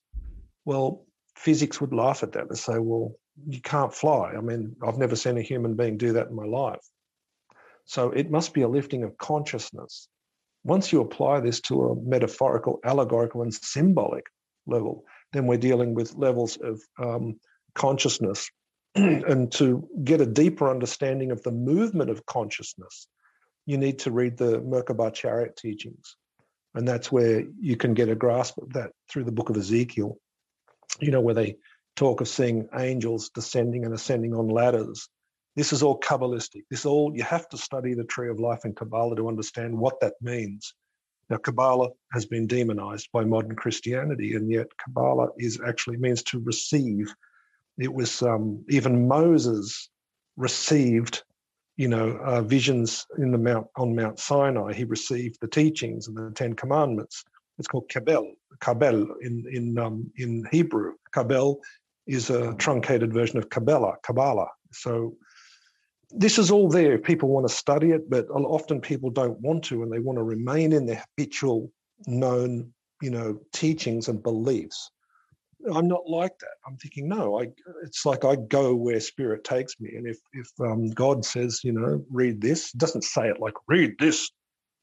Well, 0.63 1.05
physics 1.35 1.81
would 1.81 1.93
laugh 1.93 2.23
at 2.23 2.31
that 2.33 2.47
and 2.47 2.57
say, 2.57 2.79
well, 2.79 3.13
you 3.47 3.61
can't 3.61 3.93
fly. 3.93 4.31
I 4.31 4.41
mean, 4.41 4.75
I've 4.81 4.97
never 4.97 5.15
seen 5.15 5.37
a 5.37 5.41
human 5.41 5.75
being 5.75 5.97
do 5.97 6.13
that 6.13 6.27
in 6.27 6.35
my 6.35 6.45
life. 6.45 6.85
So 7.87 8.11
it 8.11 8.29
must 8.29 8.53
be 8.53 8.61
a 8.61 8.67
lifting 8.67 9.03
of 9.03 9.17
consciousness. 9.17 10.07
Once 10.63 10.91
you 10.91 11.01
apply 11.01 11.39
this 11.39 11.61
to 11.61 11.85
a 11.85 11.95
metaphorical, 11.95 12.79
allegorical, 12.83 13.41
and 13.41 13.53
symbolic 13.53 14.25
level, 14.67 15.05
then 15.31 15.47
we're 15.47 15.57
dealing 15.57 15.93
with 15.93 16.15
levels 16.15 16.57
of 16.57 16.81
um, 16.99 17.39
consciousness. 17.73 18.49
and 18.95 19.51
to 19.53 19.87
get 20.03 20.21
a 20.21 20.25
deeper 20.25 20.69
understanding 20.69 21.31
of 21.31 21.41
the 21.43 21.51
movement 21.51 22.09
of 22.09 22.25
consciousness, 22.25 23.07
you 23.65 23.77
need 23.77 23.99
to 23.99 24.11
read 24.11 24.37
the 24.37 24.59
Merkabah 24.59 25.13
chariot 25.13 25.55
teachings. 25.55 26.15
And 26.75 26.85
that's 26.85 27.11
where 27.11 27.45
you 27.59 27.77
can 27.77 27.93
get 27.93 28.09
a 28.09 28.15
grasp 28.15 28.57
of 28.57 28.73
that 28.73 28.91
through 29.09 29.23
the 29.23 29.31
book 29.31 29.49
of 29.49 29.57
Ezekiel, 29.57 30.17
you 30.99 31.11
know, 31.11 31.21
where 31.21 31.33
they 31.33 31.55
talk 31.95 32.19
of 32.19 32.27
seeing 32.27 32.67
angels 32.77 33.29
descending 33.29 33.85
and 33.85 33.93
ascending 33.93 34.33
on 34.33 34.49
ladders. 34.49 35.07
This 35.57 35.73
is 35.73 35.81
all 35.81 35.99
Kabbalistic. 35.99 36.65
This 36.69 36.85
all, 36.85 37.11
you 37.15 37.23
have 37.23 37.49
to 37.49 37.57
study 37.57 37.95
the 37.95 38.03
tree 38.03 38.29
of 38.29 38.39
life 38.39 38.63
in 38.63 38.75
Kabbalah 38.75 39.15
to 39.15 39.27
understand 39.27 39.75
what 39.75 39.99
that 40.01 40.13
means. 40.21 40.71
Now, 41.31 41.37
Kabbalah 41.37 41.89
has 42.13 42.27
been 42.27 42.45
demonized 42.45 43.09
by 43.11 43.25
modern 43.25 43.55
Christianity, 43.55 44.35
and 44.35 44.51
yet 44.51 44.67
Kabbalah 44.77 45.29
is 45.39 45.59
actually 45.67 45.97
means 45.97 46.21
to 46.23 46.39
receive. 46.41 47.11
It 47.79 47.91
was 47.91 48.21
um, 48.21 48.63
even 48.69 49.07
Moses 49.07 49.89
received, 50.35 51.23
you 51.75 51.87
know, 51.87 52.19
uh, 52.23 52.43
visions 52.43 53.07
in 53.17 53.31
the 53.31 53.39
mount 53.39 53.65
on 53.77 53.95
Mount 53.95 54.19
Sinai. 54.19 54.73
He 54.73 54.83
received 54.83 55.39
the 55.41 55.47
teachings 55.47 56.07
and 56.07 56.15
the 56.15 56.31
Ten 56.35 56.53
Commandments. 56.53 57.23
It's 57.57 57.67
called 57.67 57.89
Kabel, 57.89 58.31
Kabel 58.61 59.07
in 59.21 59.43
in 59.51 59.79
um, 59.79 60.11
in 60.17 60.45
Hebrew. 60.51 60.93
Kabel 61.11 61.59
is 62.05 62.29
a 62.29 62.53
truncated 62.53 63.11
version 63.11 63.39
of 63.39 63.49
Kabbalah, 63.49 63.95
Kabbalah. 64.03 64.49
So 64.71 65.17
this 66.11 66.37
is 66.37 66.51
all 66.51 66.69
there. 66.69 66.97
People 66.97 67.29
want 67.29 67.47
to 67.47 67.53
study 67.53 67.91
it, 67.91 68.09
but 68.09 68.27
often 68.29 68.81
people 68.81 69.09
don't 69.09 69.39
want 69.41 69.63
to, 69.65 69.83
and 69.83 69.91
they 69.91 69.99
want 69.99 70.17
to 70.17 70.23
remain 70.23 70.73
in 70.73 70.85
their 70.85 71.03
habitual, 71.17 71.71
known, 72.05 72.71
you 73.01 73.09
know, 73.09 73.39
teachings 73.53 74.07
and 74.07 74.23
beliefs. 74.23 74.89
I'm 75.73 75.87
not 75.87 76.07
like 76.07 76.37
that. 76.39 76.55
I'm 76.65 76.77
thinking, 76.77 77.09
no, 77.09 77.41
I. 77.41 77.47
It's 77.83 78.05
like 78.05 78.23
I 78.23 78.35
go 78.35 78.75
where 78.75 78.99
spirit 78.99 79.43
takes 79.43 79.79
me, 79.79 79.95
and 79.95 80.07
if 80.07 80.17
if 80.33 80.47
um, 80.61 80.91
God 80.91 81.25
says, 81.25 81.61
you 81.63 81.73
know, 81.73 82.03
read 82.11 82.41
this, 82.41 82.71
doesn't 82.73 83.03
say 83.03 83.27
it 83.27 83.41
like 83.41 83.55
read 83.67 83.95
this. 83.99 84.29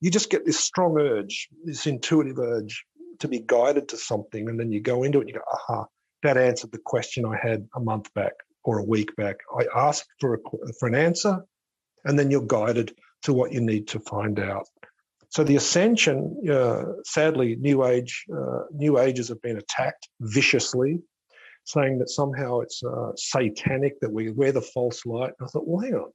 You 0.00 0.10
just 0.10 0.30
get 0.30 0.44
this 0.44 0.58
strong 0.58 0.98
urge, 0.98 1.48
this 1.64 1.86
intuitive 1.86 2.38
urge 2.38 2.84
to 3.20 3.28
be 3.28 3.40
guided 3.46 3.88
to 3.90 3.96
something, 3.96 4.48
and 4.48 4.58
then 4.58 4.72
you 4.72 4.80
go 4.80 5.04
into 5.04 5.18
it. 5.18 5.22
and 5.22 5.28
You 5.30 5.34
go, 5.36 5.44
aha, 5.52 5.86
that 6.24 6.36
answered 6.36 6.72
the 6.72 6.80
question 6.84 7.24
I 7.24 7.38
had 7.40 7.66
a 7.76 7.80
month 7.80 8.12
back 8.12 8.32
or 8.64 8.78
a 8.78 8.84
week 8.84 9.14
back. 9.16 9.36
I 9.58 9.66
ask 9.76 10.04
for, 10.20 10.34
a, 10.34 10.38
for 10.78 10.88
an 10.88 10.94
answer, 10.94 11.44
and 12.04 12.18
then 12.18 12.30
you're 12.30 12.46
guided 12.46 12.94
to 13.22 13.32
what 13.32 13.52
you 13.52 13.60
need 13.60 13.88
to 13.88 14.00
find 14.00 14.38
out. 14.38 14.66
So 15.30 15.42
the 15.42 15.56
ascension, 15.56 16.36
uh, 16.50 16.84
sadly, 17.04 17.56
New 17.56 17.84
Age, 17.84 18.24
uh, 18.32 18.64
New 18.72 18.98
Ages 18.98 19.28
have 19.28 19.42
been 19.42 19.58
attacked 19.58 20.08
viciously, 20.20 21.00
saying 21.64 21.98
that 21.98 22.10
somehow 22.10 22.60
it's 22.60 22.82
uh, 22.84 23.12
satanic 23.16 23.98
that 24.00 24.12
we 24.12 24.30
wear 24.30 24.52
the 24.52 24.60
false 24.60 25.04
light. 25.06 25.32
And 25.38 25.46
I 25.46 25.48
thought, 25.48 25.66
well, 25.66 25.82
hang 25.82 25.94
on, 25.94 26.10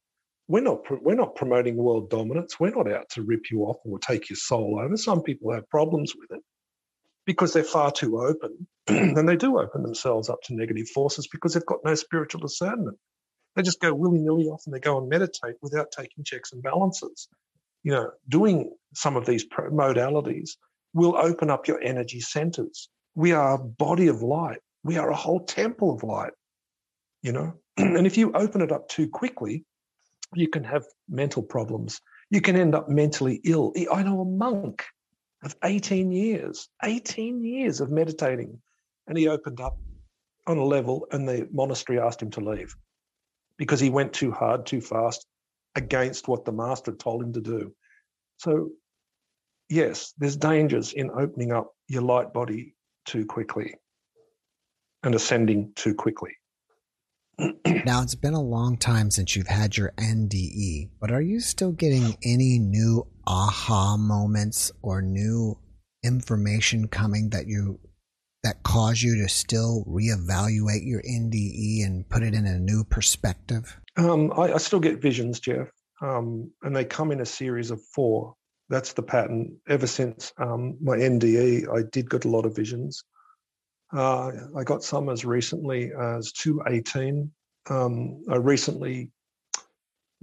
we're 0.47 0.61
not 0.61 0.79
we're 1.03 1.15
not 1.15 1.35
promoting 1.35 1.75
world 1.75 2.09
dominance. 2.09 2.59
We're 2.59 2.75
not 2.75 2.91
out 2.91 3.09
to 3.11 3.23
rip 3.23 3.51
you 3.51 3.63
off 3.63 3.77
or 3.83 3.99
take 3.99 4.29
your 4.29 4.37
soul 4.37 4.79
over. 4.81 4.95
Some 4.95 5.21
people 5.21 5.51
have 5.53 5.67
problems 5.69 6.13
with 6.15 6.31
it 6.37 6.43
because 7.29 7.53
they're 7.53 7.63
far 7.63 7.91
too 7.91 8.19
open 8.19 8.65
and 8.87 9.29
they 9.29 9.35
do 9.35 9.59
open 9.59 9.83
themselves 9.83 10.31
up 10.31 10.41
to 10.41 10.55
negative 10.55 10.89
forces 10.89 11.27
because 11.27 11.53
they've 11.53 11.65
got 11.67 11.77
no 11.85 11.93
spiritual 11.93 12.41
discernment. 12.41 12.97
They 13.55 13.61
just 13.61 13.79
go 13.79 13.93
willy 13.93 14.17
nilly 14.17 14.45
off 14.45 14.63
and 14.65 14.73
they 14.73 14.79
go 14.79 14.97
and 14.97 15.07
meditate 15.07 15.53
without 15.61 15.91
taking 15.91 16.23
checks 16.23 16.53
and 16.53 16.63
balances. 16.63 17.27
You 17.83 17.91
know, 17.91 18.09
doing 18.27 18.75
some 18.95 19.15
of 19.15 19.27
these 19.27 19.45
modalities 19.47 20.53
will 20.95 21.15
open 21.15 21.51
up 21.51 21.67
your 21.67 21.79
energy 21.79 22.19
centers. 22.19 22.89
We 23.13 23.33
are 23.33 23.53
a 23.53 23.63
body 23.63 24.07
of 24.07 24.23
light. 24.23 24.61
We 24.83 24.97
are 24.97 25.11
a 25.11 25.15
whole 25.15 25.45
temple 25.45 25.93
of 25.93 26.01
light, 26.01 26.33
you 27.21 27.31
know. 27.31 27.53
and 27.77 28.07
if 28.07 28.17
you 28.17 28.31
open 28.33 28.61
it 28.61 28.71
up 28.71 28.89
too 28.89 29.07
quickly, 29.07 29.65
you 30.33 30.47
can 30.47 30.63
have 30.63 30.83
mental 31.07 31.43
problems. 31.43 32.01
You 32.31 32.41
can 32.41 32.55
end 32.55 32.73
up 32.73 32.89
mentally 32.89 33.39
ill. 33.43 33.71
I 33.93 34.01
know 34.01 34.21
a 34.21 34.25
monk 34.25 34.83
of 35.43 35.55
18 35.63 36.11
years, 36.11 36.69
18 36.83 37.43
years 37.43 37.81
of 37.81 37.89
meditating. 37.89 38.61
And 39.07 39.17
he 39.17 39.27
opened 39.27 39.59
up 39.61 39.77
on 40.47 40.57
a 40.57 40.65
level, 40.65 41.07
and 41.11 41.27
the 41.27 41.47
monastery 41.51 41.99
asked 41.99 42.21
him 42.21 42.31
to 42.31 42.41
leave 42.41 42.75
because 43.57 43.79
he 43.79 43.89
went 43.89 44.13
too 44.13 44.31
hard, 44.31 44.65
too 44.65 44.81
fast. 44.81 45.25
against 45.75 46.27
what 46.27 46.45
the 46.45 46.51
master 46.51 46.91
told 46.91 47.23
him 47.23 47.33
to 47.33 47.41
do. 47.41 47.73
So, 48.37 48.71
yes, 49.69 50.13
there's 50.17 50.35
dangers 50.35 50.93
in 50.93 51.11
opening 51.11 51.51
up 51.51 51.73
your 51.87 52.01
light 52.01 52.33
body 52.33 52.75
too 53.05 53.25
quickly 53.25 53.75
and 55.03 55.15
ascending 55.15 55.71
too 55.75 55.93
quickly. 55.93 56.31
Now, 57.85 58.01
it's 58.01 58.15
been 58.15 58.33
a 58.33 58.41
long 58.41 58.77
time 58.77 59.11
since 59.11 59.35
you've 59.35 59.47
had 59.47 59.77
your 59.77 59.93
NDE, 59.97 60.89
but 60.99 61.11
are 61.11 61.21
you 61.21 61.39
still 61.39 61.71
getting 61.71 62.17
any 62.23 62.59
new 62.59 63.07
aha 63.25 63.95
moments 63.97 64.71
or 64.81 65.01
new 65.01 65.57
information 66.03 66.87
coming 66.87 67.29
that 67.29 67.47
you 67.47 67.79
that 68.43 68.63
cause 68.63 69.01
you 69.01 69.17
to 69.21 69.27
still 69.27 69.83
reevaluate 69.85 70.85
your 70.85 71.01
NDE 71.01 71.85
and 71.85 72.07
put 72.07 72.23
it 72.23 72.33
in 72.33 72.45
a 72.45 72.59
new 72.59 72.83
perspective? 72.83 73.77
Um, 73.97 74.31
I, 74.31 74.53
I, 74.53 74.57
still 74.57 74.79
get 74.79 75.01
visions, 75.01 75.41
Jeff, 75.41 75.67
um, 76.01 76.51
and 76.61 76.73
they 76.73 76.85
come 76.85 77.11
in 77.11 77.19
a 77.19 77.25
series 77.25 77.69
of 77.69 77.81
four. 77.93 78.35
That's 78.69 78.93
the 78.93 79.03
pattern. 79.03 79.57
Ever 79.67 79.87
since 79.87 80.31
um, 80.37 80.77
my 80.81 80.97
NDE, 80.97 81.67
I 81.67 81.83
did 81.91 82.09
get 82.09 82.25
a 82.25 82.29
lot 82.29 82.45
of 82.45 82.55
visions. 82.55 83.03
Uh, 83.91 84.31
I 84.55 84.63
got 84.63 84.83
some 84.83 85.09
as 85.09 85.25
recently 85.25 85.91
as 85.93 86.31
218. 86.33 87.31
Um, 87.69 88.23
I 88.29 88.35
recently 88.35 89.11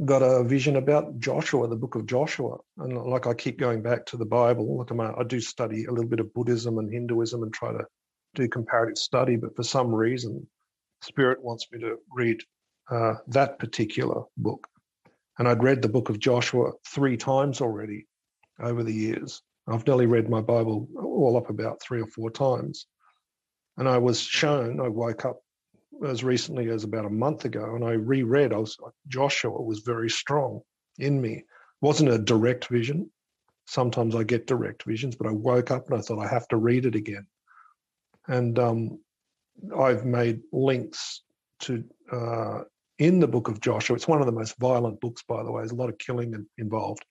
got 0.04 0.22
a 0.22 0.44
vision 0.44 0.76
about 0.76 1.18
Joshua, 1.18 1.66
the 1.68 1.76
book 1.76 1.94
of 1.94 2.06
Joshua. 2.06 2.58
And 2.78 2.96
like 2.96 3.26
I 3.26 3.34
keep 3.34 3.58
going 3.58 3.82
back 3.82 4.06
to 4.06 4.16
the 4.16 4.26
Bible, 4.26 4.78
like 4.78 4.92
I 5.00 5.22
do 5.24 5.40
study 5.40 5.86
a 5.86 5.90
little 5.90 6.08
bit 6.08 6.20
of 6.20 6.34
Buddhism 6.34 6.78
and 6.78 6.92
Hinduism 6.92 7.42
and 7.42 7.52
try 7.52 7.72
to 7.72 7.84
do 8.34 8.48
comparative 8.48 8.98
study, 8.98 9.36
but 9.36 9.56
for 9.56 9.62
some 9.62 9.94
reason, 9.94 10.46
Spirit 11.02 11.42
wants 11.42 11.66
me 11.72 11.80
to 11.80 11.96
read 12.12 12.42
uh, 12.90 13.14
that 13.28 13.58
particular 13.58 14.22
book. 14.36 14.66
And 15.38 15.48
I'd 15.48 15.62
read 15.62 15.82
the 15.82 15.88
book 15.88 16.08
of 16.08 16.18
Joshua 16.18 16.72
three 16.86 17.16
times 17.16 17.60
already 17.60 18.06
over 18.60 18.82
the 18.82 18.92
years. 18.92 19.42
I've 19.68 19.86
nearly 19.86 20.06
read 20.06 20.28
my 20.30 20.40
Bible 20.40 20.88
all 20.96 21.36
up 21.36 21.50
about 21.50 21.80
three 21.82 22.00
or 22.00 22.06
four 22.06 22.30
times. 22.30 22.86
And 23.76 23.88
I 23.88 23.98
was 23.98 24.20
shown, 24.20 24.80
I 24.80 24.88
woke 24.88 25.24
up 25.24 25.40
as 26.06 26.24
recently 26.24 26.68
as 26.70 26.84
about 26.84 27.04
a 27.04 27.10
month 27.10 27.44
ago 27.44 27.74
and 27.74 27.84
I 27.84 27.92
reread, 27.92 28.52
I 28.52 28.58
was 28.58 28.76
Joshua 29.08 29.62
was 29.62 29.80
very 29.80 30.10
strong 30.10 30.60
in 30.98 31.20
me. 31.20 31.32
It 31.32 31.44
wasn't 31.80 32.10
a 32.10 32.18
direct 32.18 32.68
vision. 32.68 33.10
Sometimes 33.66 34.14
I 34.14 34.22
get 34.22 34.46
direct 34.46 34.84
visions, 34.84 35.16
but 35.16 35.26
I 35.26 35.32
woke 35.32 35.70
up 35.70 35.88
and 35.88 35.98
I 35.98 36.02
thought 36.02 36.24
I 36.24 36.28
have 36.28 36.48
to 36.48 36.56
read 36.56 36.86
it 36.86 36.94
again. 36.94 37.26
And 38.28 38.58
um, 38.58 38.98
I've 39.78 40.04
made 40.04 40.40
links 40.52 41.22
to 41.60 41.84
uh, 42.12 42.60
in 42.98 43.20
the 43.20 43.28
book 43.28 43.48
of 43.48 43.60
Joshua. 43.60 43.96
It's 43.96 44.08
one 44.08 44.20
of 44.20 44.26
the 44.26 44.32
most 44.32 44.58
violent 44.58 45.00
books, 45.00 45.22
by 45.28 45.42
the 45.42 45.50
way. 45.50 45.62
There's 45.62 45.72
a 45.72 45.76
lot 45.76 45.90
of 45.90 45.98
killing 45.98 46.46
involved. 46.58 47.04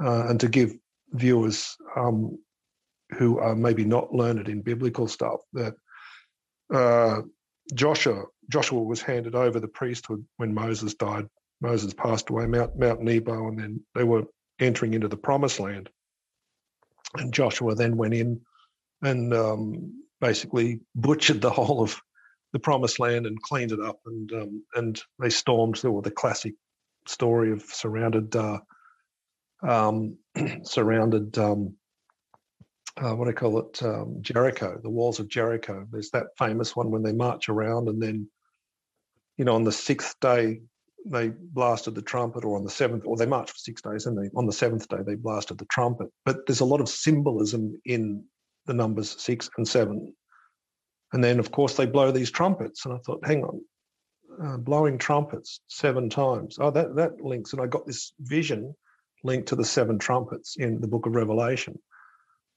Uh, 0.00 0.26
and 0.28 0.40
to 0.40 0.48
give 0.48 0.74
viewers 1.12 1.76
um, 1.96 2.38
who 3.10 3.38
are 3.38 3.54
maybe 3.54 3.84
not 3.84 4.12
learned 4.12 4.48
in 4.48 4.62
biblical 4.62 5.06
stuff 5.06 5.40
that 5.52 5.74
uh, 6.72 7.22
Joshua 7.74 8.24
Joshua 8.50 8.82
was 8.82 9.00
handed 9.00 9.34
over 9.34 9.58
the 9.60 9.68
priesthood 9.68 10.24
when 10.36 10.54
Moses 10.54 10.94
died. 10.94 11.28
Moses 11.60 11.94
passed 11.94 12.30
away, 12.30 12.46
Mount 12.46 12.78
Mount 12.78 13.00
Nebo, 13.00 13.48
and 13.48 13.58
then 13.58 13.80
they 13.94 14.04
were 14.04 14.24
entering 14.60 14.94
into 14.94 15.08
the 15.08 15.16
promised 15.16 15.60
land. 15.60 15.88
And 17.16 17.32
Joshua 17.32 17.74
then 17.74 17.96
went 17.96 18.14
in 18.14 18.40
and 19.02 19.32
um, 19.32 20.04
basically 20.20 20.80
butchered 20.94 21.40
the 21.40 21.50
whole 21.50 21.82
of 21.82 22.00
the 22.52 22.58
promised 22.58 22.98
land 22.98 23.26
and 23.26 23.40
cleaned 23.40 23.72
it 23.72 23.80
up. 23.80 24.00
And 24.06 24.32
um, 24.32 24.64
and 24.74 25.00
they 25.18 25.30
stormed. 25.30 25.76
There 25.76 25.90
were 25.90 26.02
the 26.02 26.10
classic 26.10 26.54
story 27.06 27.52
of 27.52 27.62
surrounded 27.62 28.34
uh, 28.36 28.58
um, 29.62 30.18
surrounded 30.62 31.38
um, 31.38 31.76
uh, 33.02 33.14
what 33.14 33.24
do 33.24 33.30
I 33.30 33.34
call 33.34 33.58
it? 33.58 33.82
Um, 33.82 34.18
Jericho, 34.20 34.78
the 34.82 34.90
walls 34.90 35.18
of 35.18 35.28
Jericho. 35.28 35.86
There's 35.90 36.10
that 36.10 36.28
famous 36.38 36.76
one 36.76 36.90
when 36.90 37.02
they 37.02 37.12
march 37.12 37.48
around, 37.48 37.88
and 37.88 38.00
then, 38.00 38.28
you 39.36 39.44
know, 39.44 39.54
on 39.54 39.64
the 39.64 39.72
sixth 39.72 40.18
day 40.20 40.60
they 41.06 41.28
blasted 41.28 41.94
the 41.94 42.02
trumpet, 42.02 42.44
or 42.44 42.56
on 42.56 42.64
the 42.64 42.70
seventh, 42.70 43.04
or 43.04 43.16
they 43.16 43.26
marched 43.26 43.50
for 43.50 43.58
six 43.58 43.82
days, 43.82 44.06
and 44.06 44.16
they 44.16 44.30
on 44.36 44.46
the 44.46 44.52
seventh 44.52 44.88
day 44.88 44.98
they 45.04 45.16
blasted 45.16 45.58
the 45.58 45.66
trumpet. 45.66 46.08
But 46.24 46.46
there's 46.46 46.60
a 46.60 46.64
lot 46.64 46.80
of 46.80 46.88
symbolism 46.88 47.80
in 47.84 48.24
the 48.66 48.74
numbers 48.74 49.20
six 49.20 49.50
and 49.56 49.66
seven, 49.66 50.14
and 51.12 51.22
then 51.22 51.38
of 51.38 51.50
course 51.50 51.76
they 51.76 51.86
blow 51.86 52.12
these 52.12 52.30
trumpets, 52.30 52.84
and 52.84 52.94
I 52.94 52.98
thought, 52.98 53.26
hang 53.26 53.44
on, 53.44 53.60
uh, 54.42 54.56
blowing 54.56 54.98
trumpets 54.98 55.60
seven 55.66 56.08
times. 56.08 56.58
Oh, 56.60 56.70
that 56.70 56.94
that 56.94 57.20
links, 57.20 57.52
and 57.52 57.60
I 57.60 57.66
got 57.66 57.86
this 57.86 58.12
vision 58.20 58.74
linked 59.24 59.48
to 59.48 59.56
the 59.56 59.64
seven 59.64 59.98
trumpets 59.98 60.56
in 60.58 60.80
the 60.80 60.88
book 60.88 61.06
of 61.06 61.16
Revelation. 61.16 61.78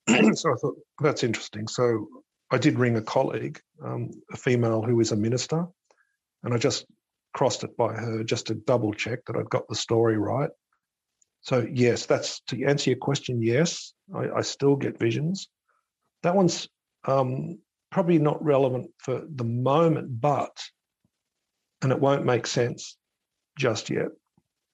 so 0.35 0.53
I 0.53 0.55
thought 0.55 0.77
that's 1.01 1.23
interesting. 1.23 1.67
So 1.67 2.07
I 2.51 2.57
did 2.57 2.79
ring 2.79 2.95
a 2.95 3.01
colleague, 3.01 3.59
um, 3.83 4.11
a 4.31 4.37
female 4.37 4.81
who 4.81 4.99
is 4.99 5.11
a 5.11 5.15
minister, 5.15 5.65
and 6.43 6.53
I 6.53 6.57
just 6.57 6.85
crossed 7.33 7.63
it 7.63 7.75
by 7.77 7.93
her 7.93 8.23
just 8.23 8.47
to 8.47 8.55
double 8.55 8.93
check 8.93 9.19
that 9.25 9.35
I'd 9.35 9.49
got 9.49 9.67
the 9.67 9.75
story 9.75 10.17
right. 10.17 10.49
So 11.41 11.67
yes, 11.71 12.05
that's 12.05 12.41
to 12.47 12.63
answer 12.65 12.89
your 12.91 12.99
question. 12.99 13.41
Yes, 13.41 13.93
I, 14.15 14.29
I 14.37 14.41
still 14.41 14.75
get 14.75 14.99
visions. 14.99 15.47
That 16.23 16.35
one's 16.35 16.67
um, 17.05 17.59
probably 17.91 18.17
not 18.17 18.43
relevant 18.43 18.91
for 18.97 19.23
the 19.29 19.43
moment, 19.43 20.19
but 20.19 20.57
and 21.81 21.91
it 21.91 21.99
won't 21.99 22.25
make 22.25 22.47
sense 22.47 22.97
just 23.57 23.89
yet 23.89 24.07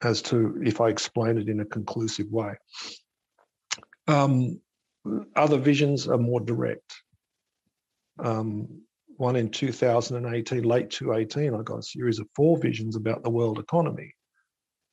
as 0.04 0.22
to 0.22 0.62
if 0.64 0.82
I 0.82 0.90
explain 0.90 1.38
it 1.38 1.50
in 1.50 1.60
a 1.60 1.66
conclusive 1.66 2.28
way. 2.32 2.56
Um, 4.08 4.60
other 5.36 5.58
visions 5.58 6.08
are 6.08 6.18
more 6.18 6.40
direct. 6.40 6.94
Um, 8.20 8.84
one 9.18 9.36
in 9.36 9.50
2018, 9.50 10.64
late 10.64 10.90
2018, 10.90 11.54
I 11.54 11.62
got 11.64 11.80
a 11.80 11.84
series 11.84 12.20
of 12.20 12.28
four 12.36 12.58
visions 12.58 12.96
about 12.96 13.24
the 13.24 13.30
world 13.30 13.60
economy 13.60 14.14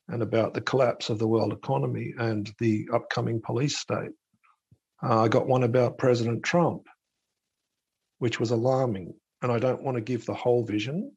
and 0.08 0.22
about 0.22 0.54
the 0.54 0.60
collapse 0.60 1.10
of 1.10 1.18
the 1.18 1.28
world 1.28 1.52
economy 1.52 2.14
and 2.18 2.50
the 2.58 2.88
upcoming 2.92 3.40
police 3.40 3.78
state. 3.78 4.10
Uh, 5.02 5.22
I 5.22 5.28
got 5.28 5.46
one 5.46 5.62
about 5.62 5.98
President 5.98 6.42
Trump, 6.42 6.86
which 8.18 8.38
was 8.38 8.50
alarming. 8.50 9.14
And 9.42 9.50
I 9.50 9.58
don't 9.58 9.82
want 9.82 9.96
to 9.96 10.02
give 10.02 10.26
the 10.26 10.34
whole 10.34 10.64
vision. 10.64 11.12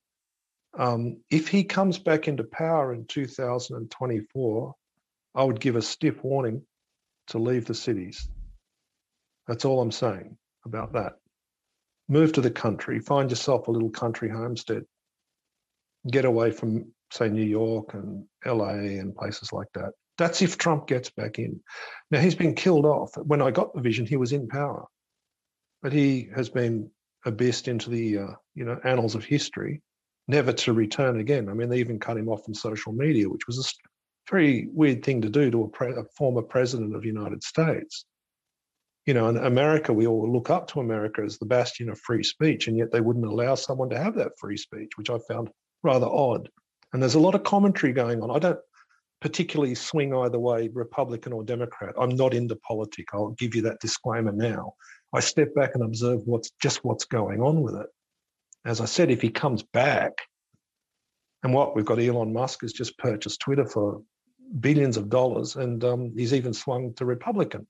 Um, 0.77 1.17
if 1.29 1.49
he 1.49 1.65
comes 1.65 1.99
back 1.99 2.27
into 2.27 2.45
power 2.45 2.93
in 2.93 3.05
2024, 3.05 4.75
I 5.35 5.43
would 5.43 5.59
give 5.59 5.75
a 5.75 5.81
stiff 5.81 6.23
warning 6.23 6.63
to 7.27 7.37
leave 7.37 7.65
the 7.65 7.75
cities. 7.75 8.29
That's 9.47 9.65
all 9.65 9.81
I'm 9.81 9.91
saying 9.91 10.37
about 10.65 10.93
that. 10.93 11.13
Move 12.07 12.33
to 12.33 12.41
the 12.41 12.51
country, 12.51 12.99
find 12.99 13.29
yourself 13.29 13.67
a 13.67 13.71
little 13.71 13.89
country 13.89 14.29
homestead. 14.29 14.83
Get 16.09 16.25
away 16.25 16.51
from, 16.51 16.91
say, 17.11 17.29
New 17.29 17.45
York 17.45 17.93
and 17.93 18.25
LA 18.45 18.99
and 18.99 19.15
places 19.15 19.53
like 19.53 19.67
that. 19.73 19.93
That's 20.17 20.41
if 20.41 20.57
Trump 20.57 20.87
gets 20.87 21.09
back 21.09 21.39
in. 21.39 21.61
Now, 22.11 22.19
he's 22.19 22.35
been 22.35 22.55
killed 22.55 22.85
off. 22.85 23.15
When 23.17 23.41
I 23.41 23.51
got 23.51 23.73
the 23.73 23.81
vision, 23.81 24.05
he 24.05 24.17
was 24.17 24.33
in 24.33 24.47
power, 24.47 24.85
but 25.81 25.93
he 25.93 26.29
has 26.35 26.49
been 26.49 26.91
abyssed 27.25 27.67
into 27.67 27.89
the 27.89 28.17
uh, 28.17 28.27
you 28.53 28.65
know 28.65 28.79
annals 28.83 29.15
of 29.15 29.23
history, 29.23 29.81
never 30.27 30.51
to 30.53 30.73
return 30.73 31.19
again. 31.19 31.49
I 31.49 31.53
mean, 31.53 31.69
they 31.69 31.79
even 31.79 31.99
cut 31.99 32.17
him 32.17 32.29
off 32.29 32.43
from 32.43 32.53
social 32.53 32.91
media, 32.91 33.29
which 33.29 33.47
was 33.47 33.59
a 33.59 34.31
very 34.31 34.67
weird 34.71 35.03
thing 35.03 35.21
to 35.21 35.29
do 35.29 35.49
to 35.49 35.63
a, 35.63 35.69
pre- 35.69 35.95
a 35.95 36.03
former 36.17 36.41
president 36.41 36.95
of 36.95 37.01
the 37.01 37.07
United 37.07 37.43
States 37.43 38.05
you 39.05 39.13
know, 39.13 39.27
in 39.27 39.37
America, 39.37 39.91
we 39.91 40.07
all 40.07 40.31
look 40.31 40.49
up 40.49 40.67
to 40.67 40.79
America 40.79 41.21
as 41.21 41.37
the 41.37 41.45
bastion 41.45 41.89
of 41.89 41.99
free 41.99 42.23
speech, 42.23 42.67
and 42.67 42.77
yet 42.77 42.91
they 42.91 43.01
wouldn't 43.01 43.25
allow 43.25 43.55
someone 43.55 43.89
to 43.89 43.97
have 43.97 44.15
that 44.15 44.37
free 44.39 44.57
speech, 44.57 44.91
which 44.95 45.09
I 45.09 45.17
found 45.27 45.49
rather 45.83 46.07
odd. 46.07 46.49
And 46.93 47.01
there's 47.01 47.15
a 47.15 47.19
lot 47.19 47.35
of 47.35 47.43
commentary 47.43 47.91
going 47.91 48.21
on. 48.21 48.31
I 48.31 48.39
don't 48.39 48.59
particularly 49.19 49.75
swing 49.75 50.13
either 50.13 50.39
way, 50.39 50.69
Republican 50.73 51.33
or 51.33 51.43
Democrat. 51.43 51.95
I'm 51.99 52.15
not 52.15 52.33
into 52.33 52.55
politics. 52.57 53.11
I'll 53.13 53.31
give 53.31 53.55
you 53.55 53.61
that 53.63 53.79
disclaimer 53.79 54.31
now. 54.31 54.73
I 55.13 55.19
step 55.19 55.53
back 55.53 55.71
and 55.75 55.83
observe 55.83 56.21
what's 56.25 56.51
just 56.61 56.83
what's 56.83 57.05
going 57.05 57.41
on 57.41 57.61
with 57.61 57.75
it. 57.75 57.87
As 58.65 58.79
I 58.79 58.85
said, 58.85 59.11
if 59.11 59.21
he 59.21 59.29
comes 59.29 59.63
back, 59.63 60.13
and 61.43 61.53
what 61.53 61.75
we've 61.75 61.85
got 61.85 61.99
Elon 61.99 62.31
Musk 62.31 62.61
has 62.61 62.71
just 62.71 62.97
purchased 62.97 63.41
Twitter 63.41 63.65
for 63.65 64.01
billions 64.59 64.95
of 64.95 65.09
dollars, 65.09 65.57
and 65.57 65.83
um, 65.83 66.13
he's 66.15 66.33
even 66.33 66.53
swung 66.53 66.93
to 66.95 67.05
Republican. 67.05 67.67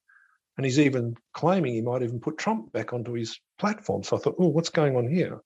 And 0.57 0.65
he's 0.65 0.79
even 0.79 1.15
claiming 1.33 1.73
he 1.73 1.81
might 1.81 2.03
even 2.03 2.19
put 2.19 2.37
Trump 2.37 2.71
back 2.71 2.93
onto 2.93 3.13
his 3.13 3.39
platform. 3.57 4.03
So 4.03 4.17
I 4.17 4.19
thought, 4.19 4.35
oh, 4.39 4.49
what's 4.49 4.69
going 4.69 4.95
on 4.95 5.07
here? 5.07 5.41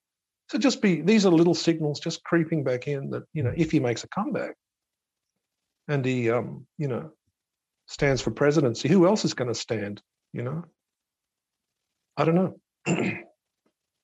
So 0.50 0.58
just 0.58 0.82
be 0.82 1.02
these 1.02 1.26
are 1.26 1.32
little 1.32 1.54
signals 1.54 2.00
just 2.00 2.24
creeping 2.24 2.64
back 2.64 2.88
in 2.88 3.10
that, 3.12 3.24
you 3.34 3.44
know, 3.44 3.54
if 3.56 3.72
he 3.72 3.80
makes 3.80 4.04
a 4.04 4.10
comeback 4.10 4.56
and 5.88 6.04
he 6.06 6.30
um, 6.30 6.66
you 6.78 6.88
know, 6.88 7.12
stands 7.88 8.22
for 8.22 8.32
presidency, 8.32 8.90
who 8.90 9.08
else 9.08 9.26
is 9.26 9.34
going 9.34 9.50
to 9.50 9.56
stand? 9.56 10.02
You 10.34 10.44
know? 10.44 10.66
I 12.18 12.26
don't 12.26 12.36
know. 12.36 12.60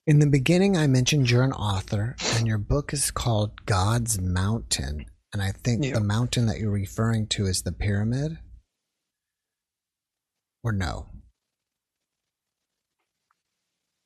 In 0.06 0.20
the 0.20 0.28
beginning, 0.28 0.76
I 0.76 0.86
mentioned 0.88 1.32
you're 1.32 1.44
an 1.44 1.54
author, 1.54 2.18
and 2.36 2.46
your 2.46 2.58
book 2.58 2.92
is 2.92 3.10
called 3.10 3.66
God's 3.66 4.20
Mountain. 4.20 5.06
And 5.32 5.42
I 5.42 5.52
think 5.52 5.86
Yeah. 5.86 5.94
the 5.94 6.02
mountain 6.02 6.46
that 6.48 6.60
you're 6.60 6.72
referring 6.72 7.28
to 7.28 7.46
is 7.46 7.62
the 7.62 7.72
pyramid. 7.72 8.38
Or 10.64 10.72
no? 10.72 11.08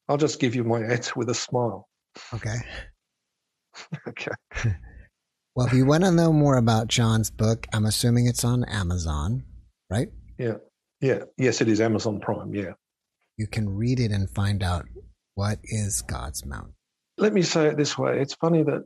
I'll 0.10 0.18
just 0.18 0.39
give 0.39 0.55
you 0.55 0.64
my 0.64 0.82
answer 0.82 1.14
with 1.16 1.30
a 1.30 1.36
smile. 1.36 1.88
Okay. 2.34 2.55
Okay. 4.08 4.32
Well, 5.58 5.66
if 5.66 5.74
you 5.74 5.88
want 5.88 6.03
to 6.03 6.12
know 6.12 6.32
more 6.32 6.58
about 6.58 6.88
John's 6.88 7.32
book, 7.32 7.66
I'm 7.74 7.88
assuming 7.88 8.28
it's 8.28 8.43
on 8.43 8.64
Amazon, 8.66 9.43
right? 9.89 10.10
Yeah. 10.38 10.58
Yeah. 11.01 11.24
Yes, 11.36 11.62
it 11.62 11.68
is 11.68 11.82
Amazon 11.82 12.20
Prime. 12.20 12.53
Yeah. 12.53 12.74
You 13.38 13.47
can 13.47 13.68
read 13.68 13.99
it 13.99 14.12
and 14.12 14.30
find 14.30 14.62
out 14.62 14.86
what 15.34 15.58
is 15.64 16.03
God's 16.03 16.45
mountain. 16.45 16.76
Let 17.18 17.34
me 17.34 17.41
say 17.41 17.66
it 17.70 17.76
this 17.78 17.97
way 17.97 18.20
it's 18.22 18.36
funny 18.36 18.62
that 18.62 18.84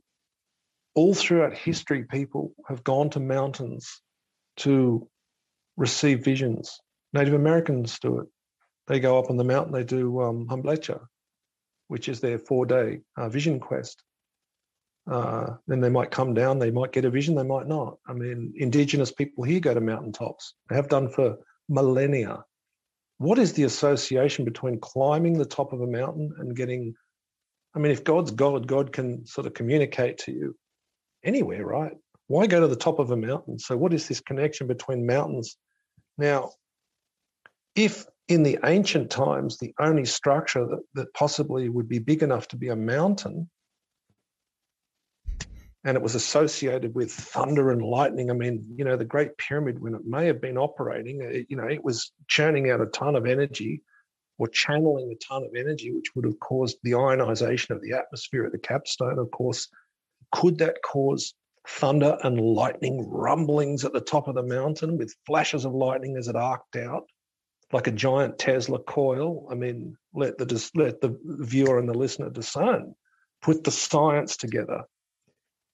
all 0.95 1.13
throughout 1.13 1.53
history, 1.53 2.05
people 2.09 2.53
have 2.69 2.85
gone 2.85 3.09
to 3.09 3.19
mountains 3.19 4.01
to 4.59 5.09
receive 5.75 6.23
visions. 6.23 6.79
Native 7.13 7.33
Americans 7.33 7.99
do 7.99 8.19
it. 8.19 8.27
They 8.87 8.99
go 8.99 9.19
up 9.19 9.29
on 9.29 9.37
the 9.37 9.43
mountain, 9.43 9.73
they 9.73 9.83
do 9.83 10.21
um, 10.21 10.47
Humblecha, 10.47 11.01
which 11.87 12.09
is 12.09 12.19
their 12.19 12.39
four 12.39 12.65
day 12.65 13.01
uh, 13.17 13.29
vision 13.29 13.59
quest. 13.59 14.03
Uh, 15.09 15.55
then 15.67 15.81
they 15.81 15.89
might 15.89 16.11
come 16.11 16.33
down, 16.33 16.59
they 16.59 16.71
might 16.71 16.91
get 16.91 17.05
a 17.05 17.09
vision, 17.09 17.35
they 17.35 17.43
might 17.43 17.67
not. 17.67 17.97
I 18.07 18.13
mean, 18.13 18.53
indigenous 18.55 19.11
people 19.11 19.43
here 19.43 19.59
go 19.59 19.73
to 19.73 19.81
mountaintops, 19.81 20.53
they 20.69 20.75
have 20.75 20.89
done 20.89 21.09
for 21.09 21.37
millennia. 21.69 22.43
What 23.17 23.39
is 23.39 23.53
the 23.53 23.63
association 23.63 24.45
between 24.45 24.79
climbing 24.79 25.37
the 25.37 25.45
top 25.45 25.73
of 25.73 25.81
a 25.81 25.87
mountain 25.87 26.33
and 26.39 26.55
getting? 26.55 26.95
I 27.75 27.79
mean, 27.79 27.91
if 27.91 28.03
God's 28.03 28.31
God, 28.31 28.67
God 28.67 28.91
can 28.91 29.25
sort 29.25 29.47
of 29.47 29.53
communicate 29.53 30.17
to 30.19 30.31
you 30.31 30.55
anywhere, 31.23 31.65
right? 31.65 31.93
Why 32.27 32.47
go 32.47 32.59
to 32.61 32.67
the 32.67 32.75
top 32.75 32.99
of 32.99 33.11
a 33.11 33.17
mountain? 33.17 33.59
So, 33.59 33.77
what 33.77 33.93
is 33.93 34.07
this 34.07 34.21
connection 34.21 34.67
between 34.67 35.05
mountains? 35.05 35.57
Now, 36.17 36.51
if 37.75 38.05
in 38.27 38.43
the 38.43 38.59
ancient 38.63 39.09
times 39.09 39.57
the 39.57 39.73
only 39.79 40.05
structure 40.05 40.65
that, 40.65 40.81
that 40.93 41.13
possibly 41.13 41.69
would 41.69 41.89
be 41.89 41.99
big 41.99 42.23
enough 42.23 42.47
to 42.49 42.55
be 42.55 42.69
a 42.69 42.75
mountain 42.75 43.49
and 45.83 45.97
it 45.97 46.03
was 46.03 46.15
associated 46.15 46.93
with 46.93 47.11
thunder 47.11 47.71
and 47.71 47.81
lightning. 47.81 48.29
I 48.29 48.33
mean, 48.33 48.63
you 48.75 48.85
know, 48.85 48.95
the 48.95 49.05
Great 49.05 49.35
Pyramid, 49.37 49.81
when 49.81 49.95
it 49.95 50.05
may 50.05 50.27
have 50.27 50.39
been 50.39 50.57
operating, 50.57 51.21
it, 51.21 51.47
you 51.49 51.57
know, 51.57 51.67
it 51.67 51.83
was 51.83 52.11
churning 52.27 52.69
out 52.69 52.81
a 52.81 52.85
ton 52.87 53.15
of 53.15 53.25
energy 53.25 53.81
or 54.37 54.47
channeling 54.47 55.11
a 55.11 55.15
ton 55.15 55.43
of 55.43 55.55
energy, 55.55 55.91
which 55.91 56.15
would 56.15 56.25
have 56.25 56.39
caused 56.39 56.77
the 56.83 56.93
ionization 56.93 57.75
of 57.75 57.81
the 57.81 57.93
atmosphere 57.93 58.45
at 58.45 58.51
the 58.51 58.59
capstone. 58.59 59.17
Of 59.17 59.31
course, 59.31 59.67
could 60.31 60.59
that 60.59 60.77
cause 60.83 61.33
thunder 61.67 62.17
and 62.23 62.39
lightning 62.39 63.07
rumblings 63.09 63.83
at 63.83 63.93
the 63.93 64.01
top 64.01 64.27
of 64.27 64.35
the 64.35 64.43
mountain 64.43 64.97
with 64.97 65.15
flashes 65.25 65.65
of 65.65 65.73
lightning 65.73 66.15
as 66.15 66.27
it 66.27 66.35
arced 66.35 66.75
out? 66.77 67.07
Like 67.73 67.87
a 67.87 67.91
giant 67.91 68.37
Tesla 68.37 68.79
coil. 68.79 69.47
I 69.49 69.55
mean, 69.55 69.97
let 70.13 70.37
the 70.37 70.69
let 70.75 71.01
the 71.01 71.17
viewer 71.23 71.79
and 71.79 71.87
the 71.87 71.93
listener 71.93 72.29
discern. 72.29 72.95
Put 73.41 73.63
the 73.63 73.71
science 73.71 74.37
together 74.37 74.83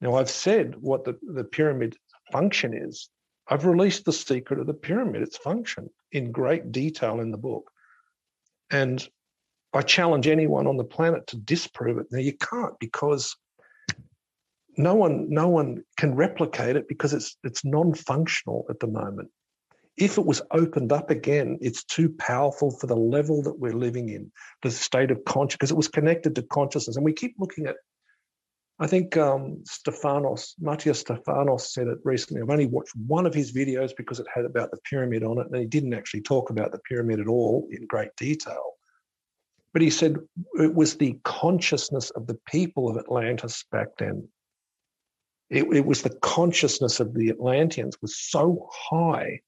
now, 0.02 0.16
I've 0.16 0.30
said 0.30 0.76
what 0.80 1.06
the, 1.06 1.18
the 1.22 1.43
pyramid 1.43 1.95
function 2.32 2.74
is. 2.74 3.10
I've 3.48 3.66
released 3.66 4.06
the 4.06 4.14
secret 4.14 4.60
of 4.60 4.68
the 4.68 4.74
pyramid, 4.74 5.22
its 5.22 5.38
function, 5.38 5.89
in 6.12 6.32
great 6.32 6.72
detail 6.72 7.20
in 7.20 7.32
the 7.32 7.38
book. 7.38 7.72
And 8.70 9.08
I 9.74 9.82
challenge 9.82 10.28
anyone 10.28 10.68
on 10.68 10.78
the 10.78 10.84
planet 10.84 11.28
to 11.28 11.38
disprove 11.38 11.98
it. 11.98 12.08
Now, 12.12 12.20
you 12.20 12.34
can't 12.34 12.78
because 12.80 13.36
no 14.78 14.95
one, 14.95 15.30
no 15.30 15.48
one 15.48 15.84
can 15.98 16.14
replicate 16.14 16.76
it 16.76 16.88
because 16.88 17.14
it's 17.14 17.38
it's 17.43 17.66
non-functional 17.66 18.66
at 18.70 18.80
the 18.80 18.88
moment. 18.88 19.30
If 19.98 20.18
it 20.18 20.26
was 20.26 20.41
opened 20.52 20.91
up 20.91 21.10
again, 21.10 21.58
it's 21.60 21.84
too 21.84 22.10
powerful 22.10 22.72
for 22.72 22.86
the 22.86 22.95
level 22.95 23.41
that 23.43 23.60
we're 23.60 23.74
living 23.74 24.10
in, 24.10 24.32
the 24.62 24.70
state 24.70 25.10
of 25.10 25.26
conscious, 25.26 25.56
because 25.56 25.72
it 25.72 25.78
was 25.78 25.88
connected 25.88 26.36
to 26.36 26.43
consciousness. 26.43 26.95
And 26.95 27.06
we 27.06 27.14
keep 27.14 27.36
looking 27.39 27.66
at 27.66 27.76
I 28.80 28.86
think 28.86 29.18
um, 29.18 29.64
Stefanos, 29.68 30.54
Matthias 30.60 31.04
Stefanos 31.04 31.62
said 31.62 31.88
it 31.88 31.98
recently. 32.04 32.41
I've 32.41 32.50
only 32.50 32.68
watched 32.68 32.95
one 32.95 33.26
of 33.26 33.34
his 33.34 33.52
videos 33.52 33.91
because 33.98 34.20
it 34.20 34.28
had 34.34 34.45
about 34.45 34.70
the 34.70 34.78
pyramid 34.88 35.24
on 35.24 35.39
it, 35.39 35.48
and 35.48 35.56
he 35.56 35.66
didn't 35.66 35.95
actually 35.95 36.22
talk 36.22 36.52
about 36.52 36.72
the 36.72 36.80
pyramid 36.80 37.20
at 37.20 37.28
all 37.28 37.68
in 37.72 37.88
great 37.88 38.16
detail. 38.18 38.74
But 39.74 39.82
he 39.82 39.89
said 39.89 40.18
it 40.54 40.74
was 40.74 40.95
the 40.95 41.20
consciousness 41.24 42.12
of 42.12 42.28
the 42.28 42.38
people 42.48 42.88
of 42.88 42.98
Atlantis 42.98 43.66
back 43.72 43.98
then. 43.98 44.28
It, 45.50 45.64
it 45.74 45.86
was 45.86 46.04
the 46.04 46.16
consciousness 46.22 47.00
of 47.00 47.14
the 47.16 47.30
Atlanteans 47.30 47.98
was 48.02 48.18
so 48.18 48.70
high. 48.72 49.41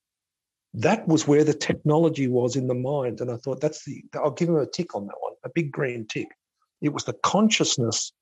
That 0.74 1.06
was 1.08 1.26
where 1.26 1.44
the 1.44 1.54
technology 1.54 2.28
was 2.28 2.56
in 2.56 2.68
the 2.68 2.74
mind. 2.74 3.20
And 3.20 3.30
I 3.30 3.36
thought 3.36 3.60
that's 3.60 3.84
the, 3.84 4.04
I'll 4.14 4.30
give 4.30 4.48
him 4.48 4.56
a 4.56 4.66
tick 4.66 4.94
on 4.94 5.06
that 5.06 5.16
one, 5.20 5.32
a 5.44 5.48
big 5.48 5.72
green 5.72 6.06
tick. 6.06 6.28
It 6.80 6.92
was 6.92 7.04
the 7.04 7.12
consciousness 7.12 8.12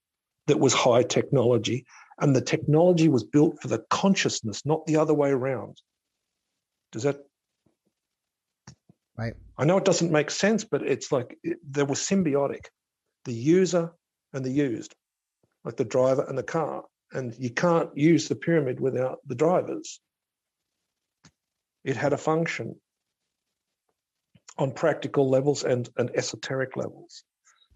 that 0.47 0.59
was 0.59 0.73
high 0.73 1.03
technology, 1.03 1.85
and 2.21 2.35
the 2.35 2.41
technology 2.41 3.09
was 3.09 3.23
built 3.23 3.61
for 3.61 3.69
the 3.69 3.85
consciousness, 3.91 4.67
not 4.67 4.85
the 4.87 4.97
other 4.97 5.15
way 5.15 5.31
around. 5.31 5.81
Does 6.91 7.05
that? 7.05 7.19
Right. 9.17 9.35
I 9.59 9.65
know 9.65 9.77
it 9.77 9.85
doesn't 9.85 10.11
make 10.11 10.31
sense, 10.31 10.65
but 10.65 10.83
it's 10.83 11.13
like 11.13 11.39
it, 11.43 11.59
they 11.69 11.83
were 11.83 11.95
symbiotic 11.95 12.67
the 13.25 13.33
user 13.33 13.93
and 14.33 14.45
the 14.45 14.51
used, 14.51 14.95
like 15.65 15.77
the 15.77 15.85
driver 15.85 16.25
and 16.29 16.39
the 16.39 16.43
car. 16.43 16.85
And 17.13 17.35
you 17.39 17.51
can't 17.51 17.91
use 17.97 18.29
the 18.29 18.37
pyramid 18.37 18.81
without 18.81 19.19
the 19.27 19.35
drivers. 19.35 20.01
It 21.85 21.97
had 21.97 22.13
a 22.13 22.19
function 22.19 22.75
on 24.57 24.73
practical 24.73 25.29
levels 25.31 25.65
and, 25.65 25.89
and 25.97 26.11
esoteric 26.15 26.77
levels. 26.77 27.25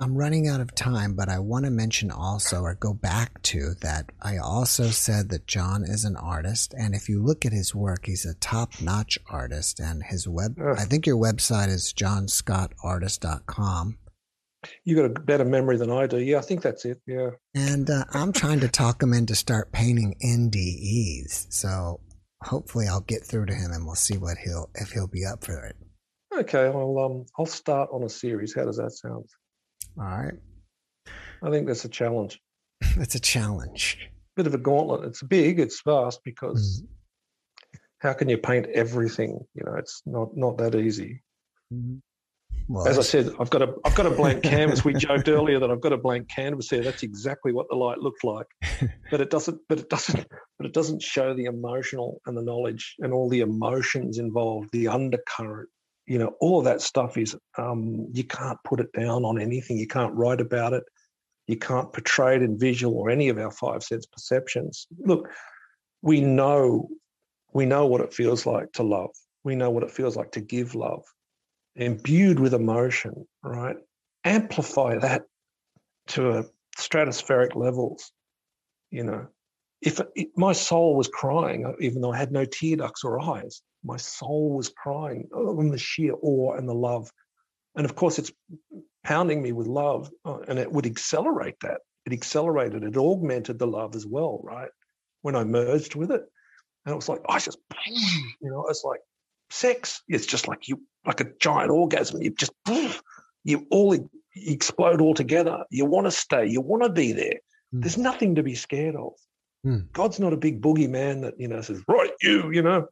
I'm 0.00 0.16
running 0.16 0.48
out 0.48 0.60
of 0.60 0.74
time, 0.74 1.14
but 1.14 1.28
I 1.28 1.38
want 1.38 1.64
to 1.64 1.70
mention 1.70 2.10
also 2.10 2.62
or 2.62 2.74
go 2.74 2.92
back 2.92 3.40
to 3.42 3.74
that 3.82 4.10
I 4.20 4.38
also 4.38 4.88
said 4.88 5.28
that 5.28 5.46
John 5.46 5.84
is 5.84 6.04
an 6.04 6.16
artist. 6.16 6.74
And 6.76 6.92
if 6.94 7.08
you 7.08 7.22
look 7.22 7.46
at 7.46 7.52
his 7.52 7.72
work, 7.72 8.06
he's 8.06 8.24
a 8.24 8.34
top 8.34 8.80
notch 8.80 9.16
artist. 9.30 9.78
And 9.78 10.02
his 10.02 10.26
web, 10.26 10.58
Ugh. 10.60 10.74
I 10.76 10.86
think 10.86 11.06
your 11.06 11.18
website 11.18 11.68
is 11.68 11.94
johnscottartist.com. 11.96 13.98
You 14.84 14.96
got 14.96 15.04
a 15.04 15.20
better 15.20 15.44
memory 15.44 15.76
than 15.76 15.92
I 15.92 16.08
do. 16.08 16.18
Yeah, 16.18 16.38
I 16.38 16.42
think 16.42 16.62
that's 16.62 16.84
it. 16.84 17.00
Yeah. 17.06 17.30
And 17.54 17.88
uh, 17.88 18.04
I'm 18.12 18.32
trying 18.32 18.58
to 18.60 18.68
talk 18.68 19.00
him 19.02 19.12
into 19.12 19.34
start 19.36 19.70
painting 19.72 20.16
NDEs. 20.24 21.52
So 21.52 22.00
hopefully 22.44 22.86
I'll 22.88 23.00
get 23.00 23.24
through 23.24 23.46
to 23.46 23.54
him 23.54 23.70
and 23.72 23.86
we'll 23.86 23.94
see 23.94 24.18
what 24.18 24.38
he'll, 24.38 24.70
if 24.74 24.92
he'll 24.92 25.06
be 25.06 25.24
up 25.24 25.44
for 25.44 25.64
it. 25.64 25.76
Okay, 26.34 26.68
well, 26.70 26.98
um, 26.98 27.26
I'll 27.38 27.46
start 27.46 27.90
on 27.92 28.02
a 28.04 28.08
series. 28.08 28.54
How 28.54 28.64
does 28.64 28.78
that 28.78 28.92
sound? 28.92 29.26
All 29.98 30.04
right. 30.04 30.34
I 31.42 31.50
think 31.50 31.66
that's 31.66 31.84
a 31.84 31.88
challenge. 31.88 32.40
It's 32.96 33.14
a 33.14 33.20
challenge. 33.20 34.10
Bit 34.36 34.46
of 34.46 34.54
a 34.54 34.58
gauntlet. 34.58 35.04
It's 35.04 35.22
big. 35.22 35.60
It's 35.60 35.82
vast 35.82 36.20
because 36.24 36.82
how 38.00 38.12
can 38.12 38.28
you 38.28 38.36
paint 38.36 38.66
everything? 38.66 39.38
You 39.54 39.64
know, 39.64 39.76
it's 39.76 40.02
not 40.04 40.36
not 40.36 40.58
that 40.58 40.74
easy. 40.74 41.22
Well, 42.72 42.88
As 42.88 42.98
I 42.98 43.02
said, 43.02 43.30
I've 43.38 43.50
got 43.50 43.60
a 43.60 43.74
I've 43.84 43.94
got 43.94 44.06
a 44.06 44.10
blank 44.10 44.42
canvas. 44.54 44.82
We 44.82 44.94
joked 44.94 45.28
earlier 45.28 45.58
that 45.58 45.70
I've 45.70 45.82
got 45.82 45.92
a 45.92 45.98
blank 45.98 46.30
canvas 46.30 46.70
here. 46.70 46.82
That's 46.82 47.02
exactly 47.02 47.52
what 47.52 47.68
the 47.68 47.76
light 47.76 47.98
looked 47.98 48.24
like, 48.24 48.46
but 49.10 49.20
it 49.20 49.28
doesn't. 49.28 49.60
But 49.68 49.80
it 49.80 49.90
doesn't. 49.90 50.26
But 50.56 50.66
it 50.66 50.72
doesn't 50.72 51.02
show 51.02 51.34
the 51.34 51.44
emotional 51.44 52.22
and 52.24 52.34
the 52.34 52.40
knowledge 52.40 52.94
and 53.00 53.12
all 53.12 53.28
the 53.28 53.40
emotions 53.40 54.16
involved, 54.16 54.70
the 54.72 54.88
undercurrent. 54.88 55.68
You 56.06 56.18
know, 56.18 56.34
all 56.40 56.60
of 56.60 56.64
that 56.64 56.80
stuff 56.80 57.18
is 57.18 57.36
um, 57.58 58.08
you 58.10 58.24
can't 58.24 58.58
put 58.64 58.80
it 58.80 58.90
down 58.94 59.26
on 59.26 59.38
anything. 59.38 59.76
You 59.76 59.86
can't 59.86 60.14
write 60.14 60.40
about 60.40 60.72
it. 60.72 60.84
You 61.48 61.58
can't 61.58 61.92
portray 61.92 62.36
it 62.36 62.42
in 62.42 62.58
visual 62.58 62.96
or 62.96 63.10
any 63.10 63.28
of 63.28 63.36
our 63.36 63.50
five 63.50 63.82
sense 63.82 64.06
perceptions. 64.06 64.86
Look, 64.98 65.28
we 66.00 66.22
know 66.22 66.88
we 67.52 67.66
know 67.66 67.86
what 67.86 68.00
it 68.00 68.14
feels 68.14 68.46
like 68.46 68.72
to 68.72 68.82
love. 68.82 69.10
We 69.44 69.56
know 69.56 69.68
what 69.68 69.82
it 69.82 69.90
feels 69.90 70.16
like 70.16 70.32
to 70.32 70.40
give 70.40 70.74
love 70.74 71.04
imbued 71.76 72.38
with 72.38 72.54
emotion, 72.54 73.26
right? 73.42 73.76
Amplify 74.24 74.98
that 74.98 75.22
to 76.08 76.38
a 76.38 76.44
stratospheric 76.76 77.54
levels. 77.54 78.12
You 78.90 79.04
know, 79.04 79.26
if 79.80 80.00
my 80.36 80.52
soul 80.52 80.94
was 80.96 81.08
crying, 81.08 81.74
even 81.80 82.00
though 82.00 82.12
I 82.12 82.18
had 82.18 82.32
no 82.32 82.44
tear 82.44 82.76
ducts 82.76 83.04
or 83.04 83.20
eyes, 83.20 83.62
my 83.84 83.96
soul 83.96 84.52
was 84.52 84.68
crying 84.68 85.28
on 85.34 85.70
the 85.70 85.78
sheer 85.78 86.14
awe 86.20 86.54
and 86.54 86.68
the 86.68 86.74
love. 86.74 87.10
And 87.74 87.84
of 87.84 87.96
course, 87.96 88.18
it's 88.18 88.32
pounding 89.02 89.42
me 89.42 89.52
with 89.52 89.66
love, 89.66 90.10
uh, 90.24 90.40
and 90.46 90.58
it 90.58 90.70
would 90.70 90.86
accelerate 90.86 91.56
that. 91.62 91.80
It 92.06 92.12
accelerated, 92.12 92.82
it 92.84 92.96
augmented 92.96 93.58
the 93.58 93.66
love 93.66 93.96
as 93.96 94.06
well, 94.06 94.40
right? 94.42 94.70
When 95.22 95.34
I 95.34 95.44
merged 95.44 95.94
with 95.94 96.10
it. 96.10 96.22
And 96.84 96.92
it 96.92 96.96
was 96.96 97.08
like, 97.08 97.20
I 97.28 97.38
just, 97.38 97.58
you 97.86 98.50
know, 98.50 98.66
it's 98.68 98.84
like 98.84 99.00
sex. 99.50 100.02
It's 100.08 100.26
just 100.26 100.48
like 100.48 100.68
you, 100.68 100.80
like 101.06 101.20
a 101.20 101.30
giant 101.40 101.70
orgasm. 101.70 102.22
You 102.22 102.30
just, 102.30 102.52
you 103.44 103.66
all 103.70 103.96
explode 104.34 105.00
all 105.00 105.14
together. 105.14 105.64
You 105.70 105.84
want 105.84 106.06
to 106.06 106.10
stay. 106.10 106.46
You 106.46 106.60
want 106.60 106.82
to 106.82 106.88
be 106.88 107.12
there. 107.12 107.40
Mm. 107.74 107.82
There's 107.82 107.98
nothing 107.98 108.34
to 108.36 108.42
be 108.42 108.54
scared 108.54 108.96
of. 108.96 109.12
Hmm. 109.64 109.78
God's 109.92 110.18
not 110.18 110.32
a 110.32 110.36
big 110.36 110.60
boogeyman 110.60 111.22
that, 111.22 111.34
you 111.38 111.46
know, 111.46 111.60
says, 111.60 111.82
right, 111.86 112.10
you, 112.20 112.50
you 112.50 112.62
know, 112.62 112.88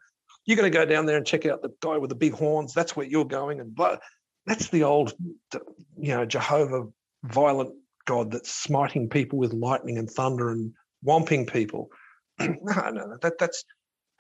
you're 0.47 0.57
going 0.57 0.71
to 0.71 0.79
go 0.79 0.85
down 0.85 1.05
there 1.05 1.17
and 1.17 1.27
check 1.27 1.45
out 1.45 1.63
the 1.63 1.73
guy 1.81 1.97
with 1.99 2.11
the 2.11 2.17
big 2.17 2.33
horns. 2.33 2.73
That's 2.73 2.95
where 2.95 3.07
you're 3.07 3.25
going. 3.25 3.61
And 3.61 3.75
but 3.75 4.01
That's 4.47 4.69
the 4.69 4.85
old, 4.85 5.13
you 5.99 6.15
know, 6.15 6.25
Jehovah 6.25 6.87
violent 7.25 7.75
God 8.07 8.31
that's 8.33 8.53
smiting 8.53 9.09
people 9.09 9.39
with 9.39 9.53
lightning 9.53 9.99
and 9.99 10.09
thunder 10.09 10.51
and 10.51 10.73
whomping 11.07 11.51
people. 11.53 11.91
no, 12.39 12.91
no, 12.91 13.19
that, 13.21 13.35
that's 13.39 13.65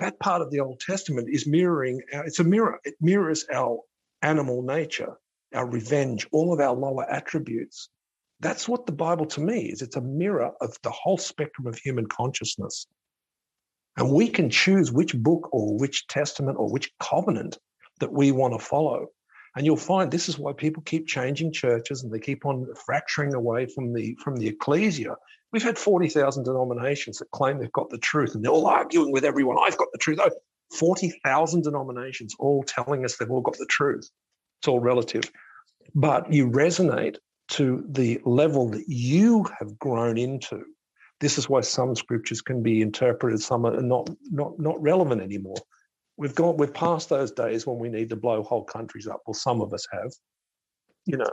that 0.00 0.18
part 0.18 0.42
of 0.42 0.50
the 0.50 0.60
Old 0.60 0.80
Testament 0.80 1.28
is 1.30 1.46
mirroring. 1.46 2.02
Our, 2.12 2.24
it's 2.24 2.40
a 2.40 2.44
mirror. 2.44 2.80
It 2.84 2.94
mirrors 3.00 3.44
our 3.52 3.80
animal 4.22 4.62
nature, 4.62 5.16
our 5.54 5.66
revenge, 5.66 6.26
all 6.32 6.52
of 6.52 6.60
our 6.60 6.74
lower 6.74 7.08
attributes. 7.08 7.88
That's 8.40 8.66
what 8.66 8.86
the 8.86 8.92
Bible 8.92 9.26
to 9.26 9.40
me 9.40 9.66
is. 9.66 9.82
It's 9.82 9.96
a 9.96 10.00
mirror 10.00 10.52
of 10.60 10.76
the 10.82 10.90
whole 10.90 11.18
spectrum 11.18 11.66
of 11.66 11.76
human 11.76 12.06
consciousness. 12.06 12.86
And 13.96 14.12
we 14.12 14.28
can 14.28 14.48
choose 14.48 14.90
which 14.90 15.14
book 15.14 15.50
or 15.52 15.76
which 15.76 16.06
testament 16.06 16.56
or 16.58 16.70
which 16.70 16.90
covenant 16.98 17.58
that 17.98 18.12
we 18.12 18.32
want 18.32 18.58
to 18.58 18.64
follow. 18.64 19.08
And 19.60 19.66
you'll 19.66 19.76
find 19.76 20.10
this 20.10 20.30
is 20.30 20.38
why 20.38 20.54
people 20.54 20.82
keep 20.86 21.06
changing 21.06 21.52
churches 21.52 22.02
and 22.02 22.10
they 22.10 22.18
keep 22.18 22.46
on 22.46 22.66
fracturing 22.86 23.34
away 23.34 23.66
from 23.66 23.92
the 23.92 24.16
from 24.24 24.38
the 24.38 24.48
ecclesia. 24.48 25.16
We've 25.52 25.62
had 25.62 25.76
40,000 25.76 26.44
denominations 26.44 27.18
that 27.18 27.30
claim 27.32 27.58
they've 27.58 27.70
got 27.70 27.90
the 27.90 27.98
truth 27.98 28.34
and 28.34 28.42
they're 28.42 28.50
all 28.50 28.66
arguing 28.66 29.12
with 29.12 29.22
everyone, 29.22 29.58
I've 29.62 29.76
got 29.76 29.88
the 29.92 29.98
truth. 29.98 30.18
Oh, 30.18 30.30
40,000 30.78 31.62
denominations 31.62 32.34
all 32.38 32.62
telling 32.62 33.04
us 33.04 33.18
they've 33.18 33.30
all 33.30 33.42
got 33.42 33.58
the 33.58 33.66
truth. 33.66 34.08
It's 34.60 34.68
all 34.68 34.80
relative. 34.80 35.30
But 35.94 36.32
you 36.32 36.48
resonate 36.48 37.16
to 37.48 37.84
the 37.86 38.18
level 38.24 38.70
that 38.70 38.88
you 38.88 39.44
have 39.58 39.78
grown 39.78 40.16
into. 40.16 40.64
This 41.20 41.36
is 41.36 41.50
why 41.50 41.60
some 41.60 41.94
scriptures 41.94 42.40
can 42.40 42.62
be 42.62 42.80
interpreted, 42.80 43.42
some 43.42 43.66
are 43.66 43.82
not 43.82 44.08
not 44.30 44.58
not 44.58 44.80
relevant 44.80 45.20
anymore. 45.20 45.60
We've 46.20 46.34
gone 46.34 46.58
we've 46.58 46.74
passed 46.74 47.08
those 47.08 47.32
days 47.32 47.66
when 47.66 47.78
we 47.78 47.88
need 47.88 48.10
to 48.10 48.16
blow 48.16 48.42
whole 48.42 48.62
countries 48.62 49.06
up. 49.06 49.22
Well, 49.26 49.32
some 49.32 49.62
of 49.62 49.72
us 49.72 49.86
have. 49.90 50.12
You 51.06 51.16
know. 51.16 51.30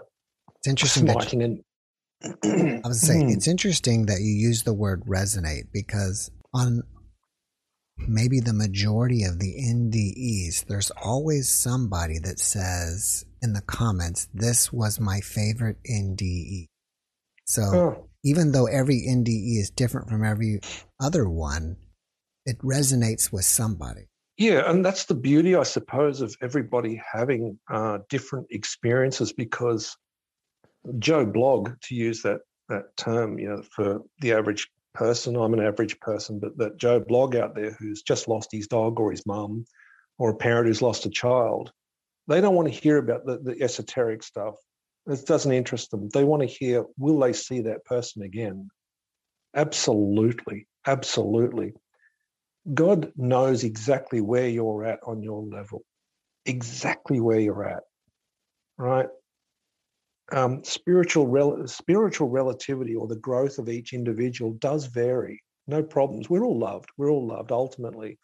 It's 0.55 0.67
interesting 0.67 1.05
that 1.07 1.33
you, 1.33 1.41
and, 1.41 2.81
I 2.85 2.87
was 2.87 3.01
saying 3.01 3.27
mm. 3.27 3.35
it's 3.35 3.49
interesting 3.49 4.05
that 4.05 4.21
you 4.21 4.31
use 4.31 4.63
the 4.63 4.73
word 4.73 5.03
resonate 5.05 5.65
because 5.73 6.31
on 6.53 6.83
maybe 7.97 8.39
the 8.39 8.53
majority 8.53 9.25
of 9.25 9.39
the 9.39 9.55
NDEs, 9.59 10.65
there's 10.67 10.89
always 11.03 11.49
somebody 11.49 12.19
that 12.19 12.39
says 12.39 13.25
in 13.41 13.51
the 13.51 13.61
comments, 13.61 14.29
this 14.33 14.71
was 14.71 15.01
my 15.01 15.19
favorite 15.19 15.77
NDE. 15.83 16.67
So 17.45 17.61
oh. 17.61 18.09
even 18.23 18.53
though 18.53 18.67
every 18.67 19.05
NDE 19.05 19.59
is 19.59 19.69
different 19.69 20.07
from 20.07 20.23
every 20.23 20.61
other 20.97 21.27
one, 21.27 21.75
it 22.45 22.57
resonates 22.59 23.33
with 23.33 23.43
somebody. 23.43 24.07
Yeah, 24.37 24.69
and 24.69 24.85
that's 24.85 25.05
the 25.05 25.15
beauty, 25.15 25.55
I 25.55 25.63
suppose, 25.63 26.21
of 26.21 26.35
everybody 26.41 27.01
having 27.11 27.59
uh, 27.69 27.99
different 28.09 28.47
experiences 28.51 29.33
because 29.33 29.97
Joe 30.99 31.25
Blog, 31.25 31.71
to 31.83 31.95
use 31.95 32.21
that 32.21 32.41
that 32.69 32.95
term, 32.97 33.39
you 33.39 33.49
know, 33.49 33.63
for 33.71 34.01
the 34.19 34.33
average 34.33 34.69
person. 34.93 35.35
I'm 35.37 35.53
an 35.53 35.65
average 35.65 35.99
person, 35.99 36.39
but 36.39 36.57
that 36.57 36.77
Joe 36.77 36.99
Blog 36.99 37.35
out 37.35 37.55
there 37.55 37.71
who's 37.71 38.01
just 38.01 38.27
lost 38.27 38.49
his 38.51 38.67
dog 38.67 38.99
or 38.99 39.11
his 39.11 39.25
mum, 39.25 39.65
or 40.17 40.31
a 40.31 40.35
parent 40.35 40.67
who's 40.67 40.81
lost 40.81 41.05
a 41.05 41.09
child, 41.09 41.71
they 42.27 42.41
don't 42.41 42.55
want 42.55 42.67
to 42.67 42.73
hear 42.79 42.97
about 42.97 43.25
the, 43.25 43.39
the 43.39 43.61
esoteric 43.61 44.21
stuff. 44.21 44.55
It 45.07 45.25
doesn't 45.25 45.51
interest 45.51 45.91
them. 45.91 46.09
They 46.09 46.25
want 46.25 46.41
to 46.41 46.47
hear, 46.47 46.85
will 46.97 47.19
they 47.19 47.33
see 47.33 47.61
that 47.61 47.85
person 47.85 48.21
again? 48.23 48.69
Absolutely, 49.55 50.67
absolutely. 50.85 51.73
God 52.73 53.11
knows 53.15 53.63
exactly 53.63 54.21
where 54.21 54.47
you're 54.47 54.85
at 54.85 54.99
on 55.05 55.21
your 55.21 55.43
level, 55.43 55.83
exactly 56.45 57.19
where 57.19 57.39
you're 57.39 57.67
at, 57.67 57.83
right? 58.77 59.07
um, 60.31 60.63
spiritual 60.63 61.27
rel- 61.27 61.67
spiritual 61.67 62.29
relativity 62.29 62.95
or 62.95 63.07
the 63.07 63.15
growth 63.15 63.57
of 63.57 63.69
each 63.69 63.93
individual 63.93 64.53
does 64.53 64.85
vary. 64.85 65.41
No 65.67 65.83
problems. 65.83 66.29
We're 66.29 66.43
all 66.43 66.59
loved. 66.59 66.89
We're 66.97 67.11
all 67.11 67.27
loved 67.27 67.51
ultimately, 67.51 68.17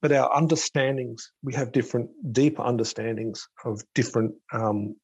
but 0.00 0.12
our 0.12 0.34
understandings 0.34 1.32
we 1.42 1.54
have 1.54 1.72
different, 1.72 2.10
deeper 2.32 2.62
understandings 2.62 3.46
of 3.64 3.82
different 3.94 4.34
um, 4.52 4.96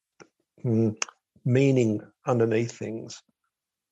mm, 0.63 0.95
meaning 1.43 2.01
underneath 2.25 2.71
things. 2.71 3.21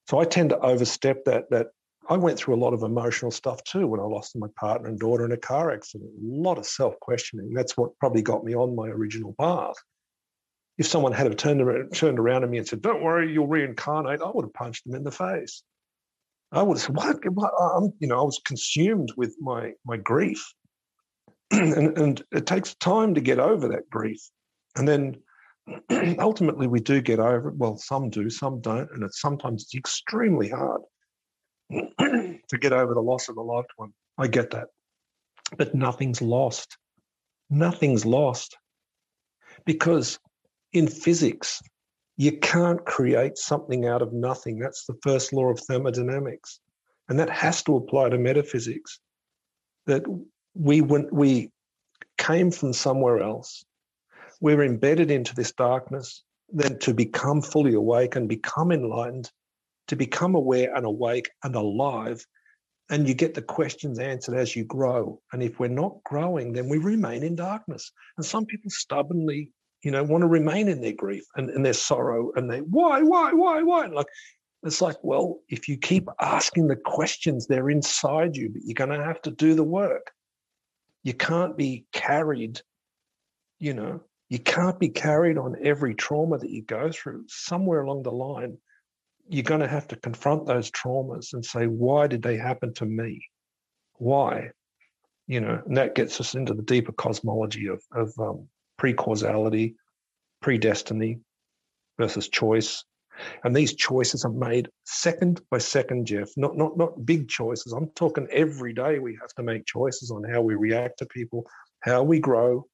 So 0.09 0.19
I 0.19 0.25
tend 0.25 0.49
to 0.49 0.59
overstep 0.59 1.25
that. 1.25 1.49
That 1.49 1.67
I 2.09 2.17
went 2.17 2.37
through 2.37 2.55
a 2.55 2.63
lot 2.63 2.73
of 2.73 2.83
emotional 2.83 3.31
stuff 3.31 3.63
too 3.63 3.87
when 3.87 3.99
I 3.99 4.03
lost 4.03 4.35
my 4.35 4.47
partner 4.57 4.89
and 4.89 4.99
daughter 4.99 5.25
in 5.25 5.31
a 5.31 5.37
car 5.37 5.71
accident. 5.71 6.11
A 6.11 6.21
lot 6.21 6.57
of 6.57 6.65
self 6.65 6.99
questioning. 6.99 7.53
That's 7.53 7.77
what 7.77 7.97
probably 7.99 8.21
got 8.21 8.43
me 8.43 8.55
on 8.55 8.75
my 8.75 8.87
original 8.87 9.35
path 9.39 9.75
if 10.77 10.87
someone 10.87 11.11
had 11.11 11.27
have 11.27 11.37
turned 11.37 11.61
around, 11.61 11.93
turned 11.93 12.19
around 12.19 12.41
to 12.41 12.47
me 12.47 12.57
and 12.57 12.67
said, 12.67 12.81
"Don't 12.81 13.03
worry, 13.03 13.31
you'll 13.31 13.47
reincarnate," 13.47 14.21
I 14.21 14.31
would 14.31 14.45
have 14.45 14.53
punched 14.53 14.85
them 14.85 14.95
in 14.95 15.03
the 15.03 15.11
face. 15.11 15.63
I 16.51 16.63
would 16.63 16.77
have 16.77 16.83
said, 16.83 16.95
"What? 16.95 17.17
what? 17.31 17.51
I'm, 17.59 17.93
you 17.99 18.07
know, 18.07 18.19
I 18.19 18.23
was 18.23 18.41
consumed 18.45 19.13
with 19.15 19.35
my 19.39 19.73
my 19.85 19.97
grief, 19.97 20.43
and, 21.51 21.97
and 21.97 22.23
it 22.31 22.45
takes 22.45 22.75
time 22.75 23.13
to 23.15 23.21
get 23.21 23.39
over 23.39 23.67
that 23.69 23.89
grief, 23.89 24.21
and 24.75 24.87
then 24.87 25.17
ultimately 26.19 26.67
we 26.67 26.79
do 26.79 27.01
get 27.01 27.19
over 27.19 27.49
it. 27.49 27.55
Well, 27.55 27.77
some 27.77 28.09
do, 28.09 28.29
some 28.29 28.59
don't, 28.61 28.89
and 28.91 29.03
it's 29.03 29.21
sometimes 29.21 29.63
it's 29.63 29.75
extremely 29.75 30.49
hard 30.49 30.81
to 31.99 32.57
get 32.59 32.73
over 32.73 32.93
the 32.93 33.01
loss 33.01 33.29
of 33.29 33.37
a 33.37 33.41
loved 33.41 33.69
one. 33.77 33.93
I 34.17 34.27
get 34.27 34.51
that, 34.51 34.67
but 35.57 35.73
nothing's 35.73 36.21
lost. 36.21 36.77
Nothing's 37.49 38.05
lost 38.05 38.57
because 39.65 40.19
in 40.71 40.87
physics, 40.87 41.61
you 42.17 42.37
can't 42.39 42.85
create 42.85 43.37
something 43.37 43.85
out 43.85 44.01
of 44.01 44.13
nothing. 44.13 44.59
That's 44.59 44.85
the 44.85 44.97
first 45.01 45.33
law 45.33 45.49
of 45.49 45.59
thermodynamics. 45.59 46.59
And 47.09 47.19
that 47.19 47.29
has 47.29 47.63
to 47.63 47.75
apply 47.75 48.09
to 48.09 48.17
metaphysics. 48.17 48.99
That 49.87 50.03
we 50.53 50.81
went, 50.81 51.11
we 51.11 51.51
came 52.17 52.51
from 52.51 52.73
somewhere 52.73 53.19
else. 53.19 53.65
We're 54.39 54.63
embedded 54.63 55.11
into 55.11 55.35
this 55.35 55.51
darkness, 55.51 56.23
then 56.51 56.79
to 56.79 56.93
become 56.93 57.41
fully 57.41 57.73
awake 57.73 58.15
and 58.15 58.27
become 58.29 58.71
enlightened, 58.71 59.31
to 59.87 59.95
become 59.95 60.35
aware 60.35 60.75
and 60.75 60.85
awake 60.85 61.29
and 61.43 61.55
alive. 61.55 62.25
And 62.89 63.07
you 63.07 63.13
get 63.13 63.33
the 63.33 63.41
questions 63.41 63.99
answered 63.99 64.35
as 64.35 64.55
you 64.55 64.65
grow. 64.65 65.21
And 65.31 65.41
if 65.41 65.59
we're 65.59 65.67
not 65.67 66.03
growing, 66.03 66.53
then 66.53 66.69
we 66.69 66.77
remain 66.77 67.23
in 67.23 67.35
darkness. 67.35 67.91
And 68.17 68.25
some 68.25 68.45
people 68.45 68.69
stubbornly 68.69 69.51
you 69.83 69.91
know, 69.91 70.03
want 70.03 70.21
to 70.21 70.27
remain 70.27 70.69
in 70.69 70.81
their 70.81 70.93
grief 70.93 71.25
and, 71.35 71.49
and 71.49 71.65
their 71.65 71.73
sorrow 71.73 72.31
and 72.35 72.49
they, 72.49 72.59
why, 72.59 73.01
why, 73.01 73.33
why, 73.33 73.61
why? 73.61 73.85
Like, 73.87 74.07
it's 74.63 74.81
like, 74.81 74.95
well, 75.03 75.39
if 75.49 75.67
you 75.67 75.77
keep 75.77 76.07
asking 76.21 76.67
the 76.67 76.77
questions, 76.77 77.45
they're 77.45 77.69
inside 77.69 78.37
you, 78.37 78.49
but 78.49 78.61
you're 78.63 78.75
going 78.75 78.97
to 78.97 79.05
have 79.05 79.21
to 79.23 79.31
do 79.31 79.55
the 79.55 79.63
work. 79.63 80.11
You 81.03 81.13
can't 81.13 81.57
be 81.57 81.85
carried, 81.91 82.61
you 83.59 83.73
know, 83.73 84.01
you 84.29 84.39
can't 84.39 84.79
be 84.79 84.87
carried 84.87 85.37
on 85.37 85.57
every 85.61 85.95
trauma 85.95 86.37
that 86.37 86.49
you 86.49 86.61
go 86.61 86.89
through. 86.91 87.25
Somewhere 87.27 87.81
along 87.81 88.03
the 88.03 88.11
line, 88.11 88.57
you're 89.29 89.43
going 89.43 89.61
to 89.61 89.67
have 89.67 89.87
to 89.89 89.95
confront 89.95 90.45
those 90.45 90.71
traumas 90.71 91.33
and 91.33 91.45
say, 91.45 91.65
why 91.65 92.07
did 92.07 92.21
they 92.21 92.37
happen 92.37 92.73
to 92.75 92.85
me? 92.85 93.25
Why? 93.97 94.49
You 95.27 95.41
know, 95.41 95.61
and 95.65 95.77
that 95.77 95.95
gets 95.95 96.19
us 96.19 96.35
into 96.35 96.53
the 96.53 96.63
deeper 96.63 96.91
cosmology 96.91 97.67
of, 97.67 97.81
of 97.93 98.11
um, 98.19 98.47
pre-causality, 98.77 99.75
predestiny 100.43 101.19
versus 101.97 102.27
choice. 102.27 102.83
And 103.43 103.55
these 103.55 103.75
choices 103.75 104.25
are 104.25 104.31
made 104.31 104.69
second 104.85 105.41
by 105.51 105.59
second, 105.59 106.07
Jeff. 106.07 106.31
Not 106.35 106.57
not 106.57 106.75
not 106.75 107.05
big 107.05 107.29
choices. 107.29 107.71
I'm 107.71 107.89
talking 107.89 108.27
every 108.31 108.73
day 108.73 108.97
we 108.97 109.17
have 109.21 109.29
to 109.35 109.43
make 109.43 109.67
choices 109.67 110.09
on 110.09 110.23
how 110.23 110.41
we 110.41 110.55
react 110.55 110.97
to 110.99 111.05
people, 111.05 111.45
how 111.81 112.01
we 112.01 112.19
grow, 112.19 112.65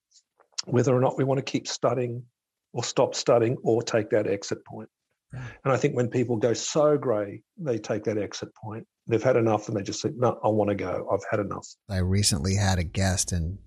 whether 0.65 0.95
or 0.95 1.01
not 1.01 1.17
we 1.17 1.25
want 1.25 1.39
to 1.39 1.51
keep 1.51 1.67
studying 1.67 2.23
or 2.71 2.85
stop 2.85 3.15
studying 3.15 3.57
or 3.63 3.83
take 3.83 4.09
that 4.11 4.27
exit 4.27 4.63
point. 4.65 4.89
And 5.31 5.73
I 5.73 5.77
think 5.77 5.95
when 5.95 6.09
people 6.09 6.37
go 6.37 6.53
so 6.53 6.97
grey, 6.97 7.41
they 7.57 7.77
take 7.77 8.03
that 8.05 8.17
exit 8.17 8.49
point. 8.55 8.85
They've 9.07 9.21
had 9.21 9.35
enough 9.35 9.67
and 9.67 9.77
they 9.77 9.83
just 9.83 10.01
say, 10.01 10.09
No, 10.15 10.39
I 10.43 10.47
want 10.49 10.69
to 10.69 10.75
go. 10.75 11.07
I've 11.11 11.25
had 11.29 11.39
enough. 11.39 11.67
I 11.89 11.97
recently 11.97 12.55
had 12.55 12.79
a 12.79 12.83
guest 12.83 13.31
and 13.31 13.59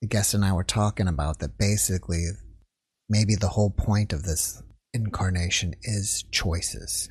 the 0.00 0.08
guest 0.08 0.34
and 0.34 0.44
I 0.44 0.52
were 0.52 0.64
talking 0.64 1.08
about 1.08 1.38
that 1.38 1.58
basically 1.58 2.26
maybe 3.08 3.34
the 3.34 3.48
whole 3.48 3.70
point 3.70 4.12
of 4.12 4.24
this 4.24 4.62
incarnation 4.92 5.74
is 5.82 6.24
choices. 6.30 7.08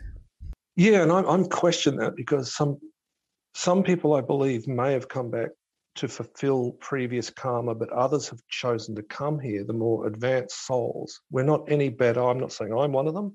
Yeah, 0.76 1.04
and 1.04 1.12
I'm, 1.12 1.26
I'm 1.26 1.46
questioning 1.46 2.00
that 2.00 2.16
because 2.16 2.54
some 2.54 2.78
some 3.54 3.84
people 3.84 4.14
I 4.14 4.22
believe 4.22 4.68
may 4.68 4.92
have 4.92 5.08
come 5.08 5.32
back 5.32 5.50
to 5.96 6.10
fulfill 6.10 6.72
previous 6.82 7.30
karma, 7.30 7.74
but 7.74 7.90
others 7.90 8.28
have 8.28 8.40
chosen 8.50 8.96
to 8.96 9.02
come 9.04 9.40
here, 9.40 9.64
the 9.64 9.72
more 9.72 10.08
advanced 10.08 10.66
souls. 10.68 11.22
We're 11.32 11.44
not 11.44 11.72
any 11.72 11.88
better. 11.88 12.22
I'm 12.22 12.40
not 12.40 12.52
saying 12.52 12.74
I'm 12.78 12.92
one 12.92 13.08
of 13.08 13.14
them. 13.14 13.34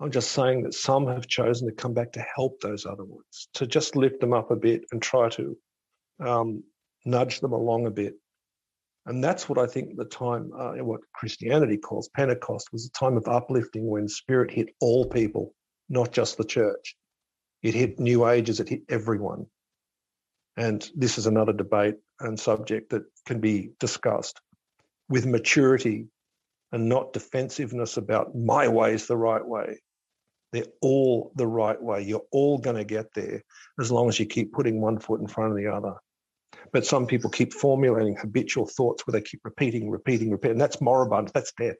I'm 0.00 0.10
just 0.10 0.32
saying 0.32 0.64
that 0.64 0.74
some 0.74 1.06
have 1.06 1.26
chosen 1.26 1.68
to 1.68 1.74
come 1.74 1.94
back 1.94 2.12
to 2.12 2.26
help 2.34 2.60
those 2.60 2.84
other 2.84 3.04
ones, 3.04 3.48
to 3.54 3.66
just 3.66 3.96
lift 3.96 4.20
them 4.20 4.32
up 4.32 4.50
a 4.50 4.56
bit 4.56 4.84
and 4.90 5.00
try 5.00 5.28
to 5.30 5.56
um, 6.20 6.64
nudge 7.04 7.40
them 7.40 7.52
along 7.52 7.86
a 7.86 7.90
bit. 7.90 8.14
And 9.06 9.22
that's 9.22 9.48
what 9.48 9.58
I 9.58 9.66
think 9.66 9.96
the 9.96 10.04
time, 10.06 10.50
uh, 10.58 10.72
what 10.76 11.00
Christianity 11.12 11.76
calls 11.76 12.08
Pentecost, 12.08 12.68
was 12.72 12.86
a 12.86 12.98
time 12.98 13.16
of 13.16 13.28
uplifting 13.28 13.86
when 13.86 14.08
spirit 14.08 14.50
hit 14.50 14.70
all 14.80 15.04
people, 15.04 15.54
not 15.88 16.10
just 16.10 16.38
the 16.38 16.44
church. 16.44 16.96
It 17.62 17.74
hit 17.74 18.00
new 18.00 18.26
ages, 18.26 18.60
it 18.60 18.68
hit 18.68 18.82
everyone. 18.88 19.46
And 20.56 20.88
this 20.94 21.18
is 21.18 21.26
another 21.26 21.52
debate 21.52 21.96
and 22.20 22.38
subject 22.38 22.90
that 22.90 23.04
can 23.26 23.40
be 23.40 23.70
discussed 23.80 24.40
with 25.08 25.26
maturity 25.26 26.06
and 26.72 26.88
not 26.88 27.12
defensiveness 27.12 27.96
about 27.96 28.34
my 28.34 28.68
way 28.68 28.94
is 28.94 29.06
the 29.06 29.16
right 29.16 29.44
way. 29.44 29.80
They're 30.54 30.72
all 30.80 31.32
the 31.34 31.48
right 31.48 31.82
way. 31.82 32.02
You're 32.02 32.26
all 32.30 32.58
going 32.58 32.76
to 32.76 32.84
get 32.84 33.12
there 33.12 33.42
as 33.80 33.90
long 33.90 34.08
as 34.08 34.20
you 34.20 34.26
keep 34.26 34.52
putting 34.52 34.80
one 34.80 35.00
foot 35.00 35.20
in 35.20 35.26
front 35.26 35.50
of 35.50 35.56
the 35.56 35.66
other. 35.66 35.94
But 36.72 36.86
some 36.86 37.08
people 37.08 37.28
keep 37.28 37.52
formulating 37.52 38.14
habitual 38.14 38.68
thoughts 38.68 39.04
where 39.04 39.10
they 39.10 39.20
keep 39.20 39.40
repeating, 39.42 39.90
repeating, 39.90 40.30
repeating. 40.30 40.52
And 40.52 40.60
That's 40.60 40.80
moribund. 40.80 41.32
That's 41.34 41.52
death. 41.58 41.74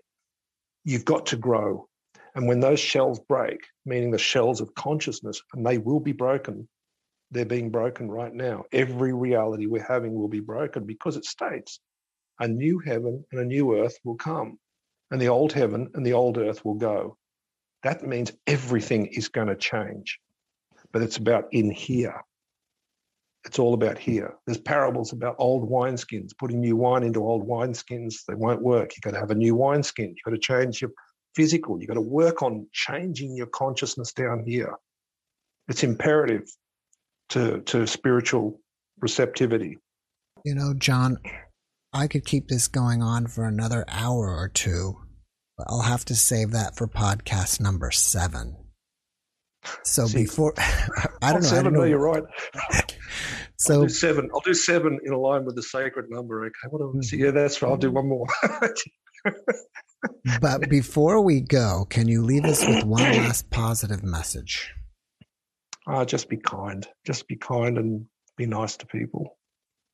You've 0.83 1.05
got 1.05 1.27
to 1.27 1.37
grow. 1.37 1.87
And 2.35 2.49
when 2.49 2.59
those 2.59 2.81
shells 2.81 3.21
break, 3.21 3.61
meaning 3.87 4.11
the 4.11 4.19
shells 4.19 4.61
of 4.61 4.75
consciousness, 4.75 5.41
and 5.53 5.65
they 5.65 5.79
will 5.79 6.01
be 6.01 6.11
broken, 6.11 6.69
they're 7.31 7.45
being 7.45 7.71
broken 7.71 8.11
right 8.11 8.35
now. 8.35 8.65
Every 8.73 9.13
reality 9.13 9.67
we're 9.67 9.87
having 9.87 10.15
will 10.15 10.27
be 10.27 10.41
broken 10.41 10.85
because 10.85 11.17
it 11.17 11.27
states 11.27 11.79
a 12.41 12.49
new 12.49 12.81
heaven 12.81 13.25
and 13.31 13.41
a 13.41 13.45
new 13.45 13.79
earth 13.79 13.97
will 14.03 14.17
come, 14.17 14.59
and 15.13 15.23
the 15.23 15.29
old 15.29 15.53
heaven 15.53 15.93
and 15.95 16.05
the 16.05 16.15
old 16.15 16.39
earth 16.39 16.65
will 16.65 16.75
go. 16.75 17.17
That 17.85 18.03
means 18.03 18.33
everything 18.47 19.07
is 19.07 19.29
going 19.29 19.49
to 19.49 19.57
change. 19.57 20.19
But 20.93 21.03
it's 21.03 21.19
about 21.19 21.47
in 21.53 21.71
here. 21.71 22.21
It's 23.45 23.59
all 23.59 23.75
about 23.75 23.99
here. 23.99 24.35
There's 24.47 24.59
parables 24.59 25.13
about 25.13 25.37
old 25.39 25.69
wineskins, 25.71 26.31
putting 26.39 26.61
new 26.61 26.77
wine 26.77 27.03
into 27.03 27.23
old 27.23 27.47
wineskins. 27.47 28.25
They 28.27 28.35
won't 28.35 28.63
work. 28.63 28.93
You've 28.95 29.03
got 29.03 29.13
to 29.13 29.21
have 29.21 29.31
a 29.31 29.35
new 29.35 29.55
wineskin. 29.55 30.09
You've 30.09 30.25
got 30.25 30.31
to 30.31 30.39
change 30.39 30.81
your 30.81 30.93
physical. 31.35 31.79
You've 31.79 31.89
got 31.89 31.95
to 31.95 32.01
work 32.01 32.43
on 32.43 32.67
changing 32.73 33.37
your 33.37 33.49
consciousness 33.49 34.13
down 34.13 34.45
here. 34.47 34.75
It's 35.69 35.83
imperative 35.83 36.49
to, 37.31 37.61
to 37.63 37.87
spiritual 37.87 38.61
receptivity. 39.01 39.79
You 40.45 40.55
know, 40.55 40.73
John, 40.75 41.19
I 41.93 42.07
could 42.07 42.25
keep 42.25 42.49
this 42.49 42.69
going 42.69 43.03
on 43.03 43.27
for 43.27 43.45
another 43.45 43.85
hour 43.89 44.35
or 44.35 44.49
two, 44.49 45.04
but 45.57 45.67
I'll 45.69 45.83
have 45.83 46.05
to 46.07 46.15
save 46.15 46.53
that 46.53 46.77
for 46.77 46.87
podcast 46.87 47.61
number 47.61 47.91
seven. 47.91 48.57
So 49.83 50.07
See, 50.07 50.23
before 50.25 50.55
I 50.59 51.33
don't 51.33 51.43
know, 51.43 51.49
seven, 51.49 51.59
I 51.59 51.63
don't 51.63 51.73
know. 51.73 51.81
No, 51.81 51.85
you're 51.87 51.99
right. 51.99 52.23
so 53.57 53.75
I'll 53.81 53.83
do 53.83 53.89
seven. 53.89 54.31
I'll 54.35 54.41
do 54.41 54.55
seven 54.55 54.99
in 55.05 55.13
line 55.15 55.45
with 55.45 55.57
the 55.57 55.63
sacred 55.63 56.07
number. 56.11 56.45
Okay, 56.45 56.69
what 56.71 56.79
do 56.79 56.95
I 56.97 57.03
see? 57.03 57.19
Yeah, 57.19 57.31
that's 57.31 57.61
right. 57.63 57.71
I'll 57.71 57.77
do 57.77 57.91
one 57.91 58.09
more. 58.09 58.27
but 60.41 60.61
before 60.69 61.23
we 61.23 61.41
go, 61.41 61.87
can 61.89 62.09
you 62.09 62.23
leave 62.23 62.45
us 62.45 62.67
with 62.67 62.85
one 62.85 63.03
last 63.17 63.49
positive 63.51 64.03
message? 64.03 64.73
Uh, 65.87 66.05
just 66.05 66.29
be 66.29 66.37
kind. 66.37 66.87
Just 67.07 67.29
be 67.29 67.37
kind 67.37 67.79
and 67.79 68.07
be 68.37 68.47
nice 68.47 68.77
to 68.79 68.87
people. 68.87 69.39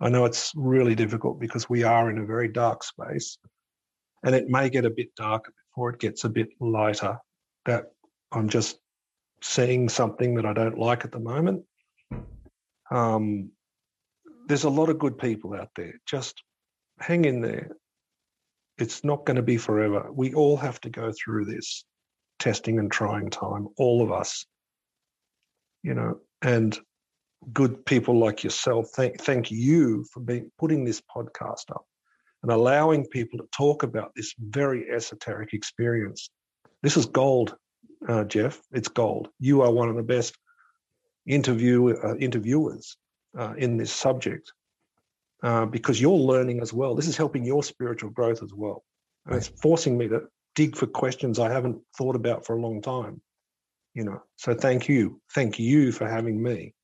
I 0.00 0.08
know 0.08 0.24
it's 0.24 0.52
really 0.56 0.94
difficult 0.94 1.40
because 1.40 1.68
we 1.68 1.82
are 1.82 2.10
in 2.10 2.18
a 2.18 2.24
very 2.24 2.48
dark 2.48 2.82
space 2.82 3.36
and 4.22 4.34
it 4.34 4.48
may 4.48 4.70
get 4.70 4.84
a 4.84 4.90
bit 4.90 5.14
darker 5.14 5.52
before 5.68 5.90
it 5.90 6.00
gets 6.00 6.24
a 6.24 6.28
bit 6.28 6.48
lighter. 6.60 7.18
That 7.66 7.86
I'm 8.32 8.48
just 8.48 8.78
seeing 9.42 9.88
something 9.88 10.34
that 10.34 10.46
I 10.46 10.52
don't 10.52 10.78
like 10.78 11.04
at 11.04 11.12
the 11.12 11.20
moment. 11.20 11.64
Um, 12.90 13.50
there's 14.46 14.64
a 14.64 14.70
lot 14.70 14.88
of 14.88 14.98
good 14.98 15.18
people 15.18 15.54
out 15.54 15.70
there. 15.76 15.94
Just 16.06 16.42
hang 16.98 17.24
in 17.24 17.40
there. 17.40 17.70
It's 18.78 19.04
not 19.04 19.26
going 19.26 19.36
to 19.36 19.42
be 19.42 19.58
forever. 19.58 20.10
We 20.12 20.34
all 20.34 20.56
have 20.56 20.80
to 20.82 20.90
go 20.90 21.12
through 21.12 21.44
this 21.44 21.84
testing 22.38 22.78
and 22.78 22.90
trying 22.90 23.30
time, 23.30 23.68
all 23.76 24.02
of 24.02 24.10
us 24.10 24.46
you 25.82 25.94
know, 25.94 26.18
and 26.42 26.78
good 27.52 27.84
people 27.86 28.18
like 28.18 28.44
yourself. 28.44 28.88
Thank, 28.94 29.20
thank 29.20 29.50
you 29.50 30.04
for 30.12 30.20
being 30.20 30.50
putting 30.58 30.84
this 30.84 31.00
podcast 31.00 31.70
up 31.70 31.84
and 32.42 32.52
allowing 32.52 33.06
people 33.06 33.38
to 33.38 33.48
talk 33.56 33.82
about 33.82 34.12
this 34.14 34.34
very 34.38 34.90
esoteric 34.90 35.52
experience. 35.52 36.30
This 36.82 36.96
is 36.96 37.06
gold, 37.06 37.56
uh, 38.08 38.24
Jeff. 38.24 38.60
It's 38.72 38.88
gold. 38.88 39.28
You 39.38 39.62
are 39.62 39.70
one 39.70 39.88
of 39.88 39.96
the 39.96 40.02
best 40.02 40.36
interview 41.26 41.96
uh, 41.96 42.16
interviewers 42.16 42.96
uh, 43.38 43.54
in 43.56 43.76
this 43.76 43.92
subject 43.92 44.52
uh, 45.42 45.66
because 45.66 46.00
you're 46.00 46.12
learning 46.12 46.60
as 46.60 46.72
well. 46.72 46.94
This 46.94 47.08
is 47.08 47.16
helping 47.16 47.44
your 47.44 47.62
spiritual 47.62 48.10
growth 48.10 48.42
as 48.42 48.54
well, 48.54 48.84
and 49.26 49.34
right. 49.34 49.46
it's 49.46 49.60
forcing 49.60 49.98
me 49.98 50.08
to 50.08 50.22
dig 50.54 50.76
for 50.76 50.86
questions 50.86 51.38
I 51.38 51.50
haven't 51.50 51.78
thought 51.96 52.16
about 52.16 52.46
for 52.46 52.56
a 52.56 52.60
long 52.60 52.80
time 52.80 53.20
you 53.94 54.04
know 54.04 54.22
so 54.36 54.54
thank 54.54 54.88
you 54.88 55.20
thank 55.34 55.58
you 55.58 55.92
for 55.92 56.08
having 56.08 56.42
me 56.42 56.74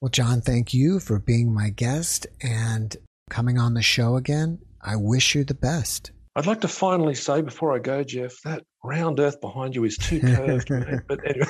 well 0.00 0.08
john 0.08 0.40
thank 0.40 0.74
you 0.74 0.98
for 1.00 1.18
being 1.18 1.52
my 1.52 1.70
guest 1.70 2.26
and 2.42 2.96
coming 3.30 3.58
on 3.58 3.74
the 3.74 3.82
show 3.82 4.16
again 4.16 4.58
i 4.82 4.96
wish 4.96 5.34
you 5.34 5.44
the 5.44 5.54
best 5.54 6.12
i'd 6.36 6.46
like 6.46 6.60
to 6.60 6.68
finally 6.68 7.14
say 7.14 7.42
before 7.42 7.74
i 7.74 7.78
go 7.78 8.02
jeff 8.02 8.40
that 8.42 8.62
round 8.84 9.18
earth 9.18 9.40
behind 9.40 9.74
you 9.74 9.84
is 9.84 9.96
too 9.96 10.20
curved 10.20 10.68
but 11.08 11.18
anyway. 11.28 11.46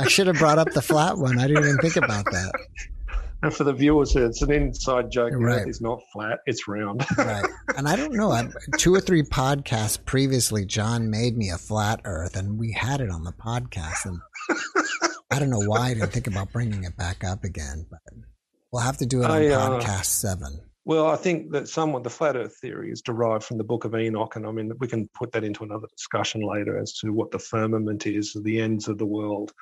i 0.00 0.08
should 0.08 0.26
have 0.26 0.38
brought 0.38 0.58
up 0.58 0.70
the 0.72 0.82
flat 0.82 1.16
one 1.18 1.38
i 1.38 1.46
didn't 1.46 1.64
even 1.64 1.78
think 1.78 1.96
about 1.96 2.24
that 2.26 2.52
and 3.42 3.54
for 3.54 3.64
the 3.64 3.72
viewers, 3.72 4.16
it's 4.16 4.42
an 4.42 4.50
inside 4.50 5.10
joke. 5.10 5.32
Right. 5.34 5.66
It's 5.66 5.80
not 5.80 6.00
flat; 6.12 6.40
it's 6.46 6.66
round. 6.66 7.04
right. 7.18 7.44
And 7.76 7.88
I 7.88 7.96
don't 7.96 8.14
know. 8.14 8.32
I, 8.32 8.48
two 8.78 8.94
or 8.94 9.00
three 9.00 9.22
podcasts 9.22 10.02
previously, 10.04 10.64
John 10.64 11.10
made 11.10 11.36
me 11.36 11.50
a 11.50 11.58
flat 11.58 12.00
Earth, 12.04 12.36
and 12.36 12.58
we 12.58 12.72
had 12.72 13.00
it 13.00 13.10
on 13.10 13.24
the 13.24 13.32
podcast. 13.32 14.06
And 14.06 14.20
I 15.30 15.38
don't 15.38 15.50
know 15.50 15.60
why 15.60 15.90
I 15.90 15.94
didn't 15.94 16.12
think 16.12 16.26
about 16.26 16.52
bringing 16.52 16.84
it 16.84 16.96
back 16.96 17.22
up 17.22 17.44
again, 17.44 17.86
but 17.88 18.00
we'll 18.72 18.82
have 18.82 18.98
to 18.98 19.06
do 19.06 19.22
it 19.22 19.30
on 19.30 19.42
I, 19.42 19.48
uh, 19.48 19.80
podcast 19.80 20.06
seven. 20.06 20.60
Well, 20.88 21.08
I 21.08 21.16
think 21.16 21.52
that 21.52 21.68
somewhat 21.68 22.02
the 22.02 22.08
flat 22.08 22.34
Earth 22.34 22.56
theory 22.62 22.90
is 22.90 23.02
derived 23.02 23.44
from 23.44 23.58
the 23.58 23.62
Book 23.64 23.84
of 23.84 23.94
Enoch, 23.94 24.36
and 24.36 24.46
I 24.46 24.50
mean 24.50 24.72
we 24.78 24.88
can 24.88 25.06
put 25.08 25.30
that 25.32 25.44
into 25.44 25.62
another 25.62 25.86
discussion 25.94 26.40
later 26.40 26.78
as 26.78 26.94
to 27.00 27.12
what 27.12 27.30
the 27.30 27.38
firmament 27.38 28.06
is, 28.06 28.34
the 28.42 28.58
ends 28.58 28.88
of 28.88 28.96
the 28.96 29.04
world 29.04 29.52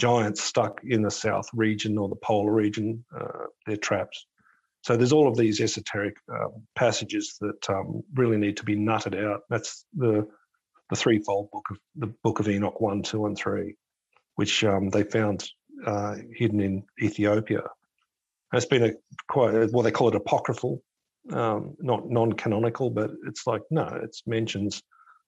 giants 0.00 0.42
stuck 0.42 0.80
in 0.82 1.00
the 1.00 1.10
south 1.10 1.48
region 1.54 1.98
or 1.98 2.08
the 2.08 2.16
polar 2.16 2.52
region. 2.52 3.04
Uh, 3.16 3.46
they're 3.64 3.76
trapped. 3.76 4.26
So 4.82 4.96
there's 4.96 5.12
all 5.12 5.28
of 5.28 5.36
these 5.36 5.60
esoteric 5.60 6.16
um, 6.28 6.66
passages 6.74 7.36
that 7.40 7.70
um, 7.70 8.02
really 8.14 8.36
need 8.36 8.56
to 8.56 8.64
be 8.64 8.74
nutted 8.74 9.16
out. 9.24 9.42
That's 9.50 9.86
the 9.96 10.26
the 10.90 10.96
threefold 10.96 11.48
book 11.52 11.66
of 11.70 11.78
the 11.94 12.12
Book 12.24 12.40
of 12.40 12.48
Enoch 12.48 12.80
one, 12.80 13.04
two, 13.04 13.26
and 13.26 13.38
three, 13.38 13.76
which 14.34 14.64
um, 14.64 14.88
they 14.88 15.04
found 15.04 15.48
uh, 15.86 16.16
hidden 16.34 16.58
in 16.58 16.82
Ethiopia. 17.00 17.62
And 18.52 18.58
it's 18.58 18.66
been 18.66 18.84
a 18.84 18.92
quite 19.28 19.54
well 19.72 19.82
they 19.82 19.90
call 19.90 20.08
it 20.08 20.14
apocryphal, 20.14 20.82
um, 21.32 21.74
not 21.80 22.08
non-canonical, 22.10 22.90
but 22.90 23.10
it's 23.26 23.46
like 23.46 23.62
no, 23.70 23.86
it's 24.02 24.22
mentions 24.26 24.82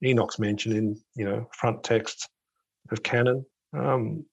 Enoch's 0.05 0.39
mentioned 0.39 0.77
in 0.77 0.97
you 1.15 1.25
know 1.25 1.49
front 1.53 1.83
texts 1.83 2.29
of 2.91 3.03
canon. 3.03 3.45
Um, 3.73 4.25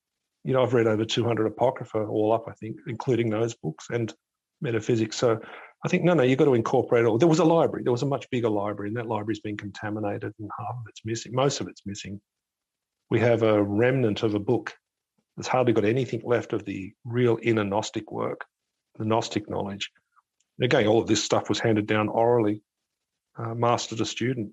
you 0.44 0.54
know, 0.54 0.64
I've 0.64 0.74
read 0.74 0.88
over 0.88 1.06
200 1.06 1.46
Apocrypha 1.46 2.00
all 2.00 2.34
up, 2.34 2.46
I 2.48 2.54
think, 2.54 2.78
including 2.88 3.30
those 3.30 3.54
books 3.56 3.88
and 3.90 4.14
metaphysics. 4.60 5.16
So 5.16 5.40
I 5.86 5.88
think, 5.88 6.04
no, 6.04 6.14
no, 6.14 6.24
you've 6.24 6.40
got 6.40 6.46
to 6.46 6.54
incorporate 6.54 7.06
all. 7.06 7.18
There 7.18 7.28
was 7.28 7.40
a 7.40 7.46
library, 7.46 7.84
there 7.84 7.92
was 7.92 8.04
a 8.04 8.08
much 8.08 8.30
bigger 8.30 8.50
library, 8.50 8.90
and 8.90 8.98
that 8.98 9.08
library's 9.08 9.40
been 9.40 9.58
contaminated 9.58 10.34
and 10.40 10.50
half 10.58 10.76
of 10.76 10.84
it's 10.90 11.06
missing. 11.06 11.34
Most 11.34 11.62
of 11.62 11.68
it's 11.68 11.84
missing. 11.86 12.20
We 13.10 13.20
have 13.20 13.44
a 13.44 13.62
remnant 13.62 14.24
of 14.24 14.34
a 14.34 14.40
book 14.40 14.74
that's 15.38 15.48
hardly 15.48 15.74
got 15.74 15.86
anything 15.86 16.22
left 16.24 16.54
of 16.54 16.66
the 16.66 16.92
real 17.04 17.38
inner 17.42 17.64
Gnostic 17.64 18.12
work, 18.12 18.46
the 18.98 19.06
Gnostic 19.06 19.50
knowledge. 19.50 19.92
And 20.58 20.66
again, 20.66 20.88
all 20.88 21.02
of 21.02 21.08
this 21.08 21.24
stuff 21.24 21.50
was 21.50 21.60
handed 21.60 21.88
down 21.88 22.10
orally, 22.10 22.62
uh, 23.38 23.54
master 23.54 23.96
to 23.96 24.06
student. 24.06 24.52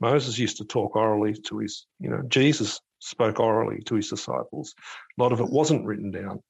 Moses 0.00 0.38
used 0.38 0.58
to 0.58 0.64
talk 0.64 0.96
orally 0.96 1.34
to 1.34 1.58
his, 1.58 1.86
you 1.98 2.10
know, 2.10 2.22
Jesus 2.28 2.80
spoke 2.98 3.40
orally 3.40 3.82
to 3.84 3.96
his 3.96 4.08
disciples. 4.08 4.74
A 5.18 5.22
lot 5.22 5.32
of 5.32 5.40
it 5.40 5.48
wasn't 5.48 5.86
written 5.86 6.10
down 6.10 6.40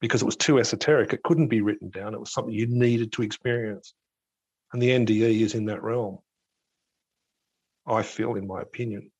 because 0.00 0.22
it 0.22 0.26
was 0.26 0.36
too 0.36 0.58
esoteric. 0.58 1.12
It 1.12 1.22
couldn't 1.22 1.48
be 1.48 1.60
written 1.60 1.90
down. 1.90 2.14
It 2.14 2.20
was 2.20 2.32
something 2.32 2.52
you 2.52 2.66
needed 2.66 3.12
to 3.12 3.22
experience. 3.22 3.94
And 4.72 4.82
the 4.82 4.90
NDE 4.90 5.40
is 5.40 5.54
in 5.54 5.66
that 5.66 5.82
realm. 5.82 6.18
I 7.86 8.02
feel, 8.02 8.34
in 8.34 8.46
my 8.46 8.60
opinion. 8.60 9.10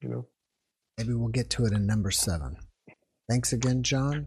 You 0.00 0.08
know. 0.08 0.26
Maybe 0.98 1.14
we'll 1.14 1.28
get 1.28 1.50
to 1.50 1.64
it 1.64 1.72
in 1.72 1.86
number 1.86 2.10
seven. 2.10 2.56
Thanks 3.28 3.52
again, 3.52 3.82
John. 3.82 4.26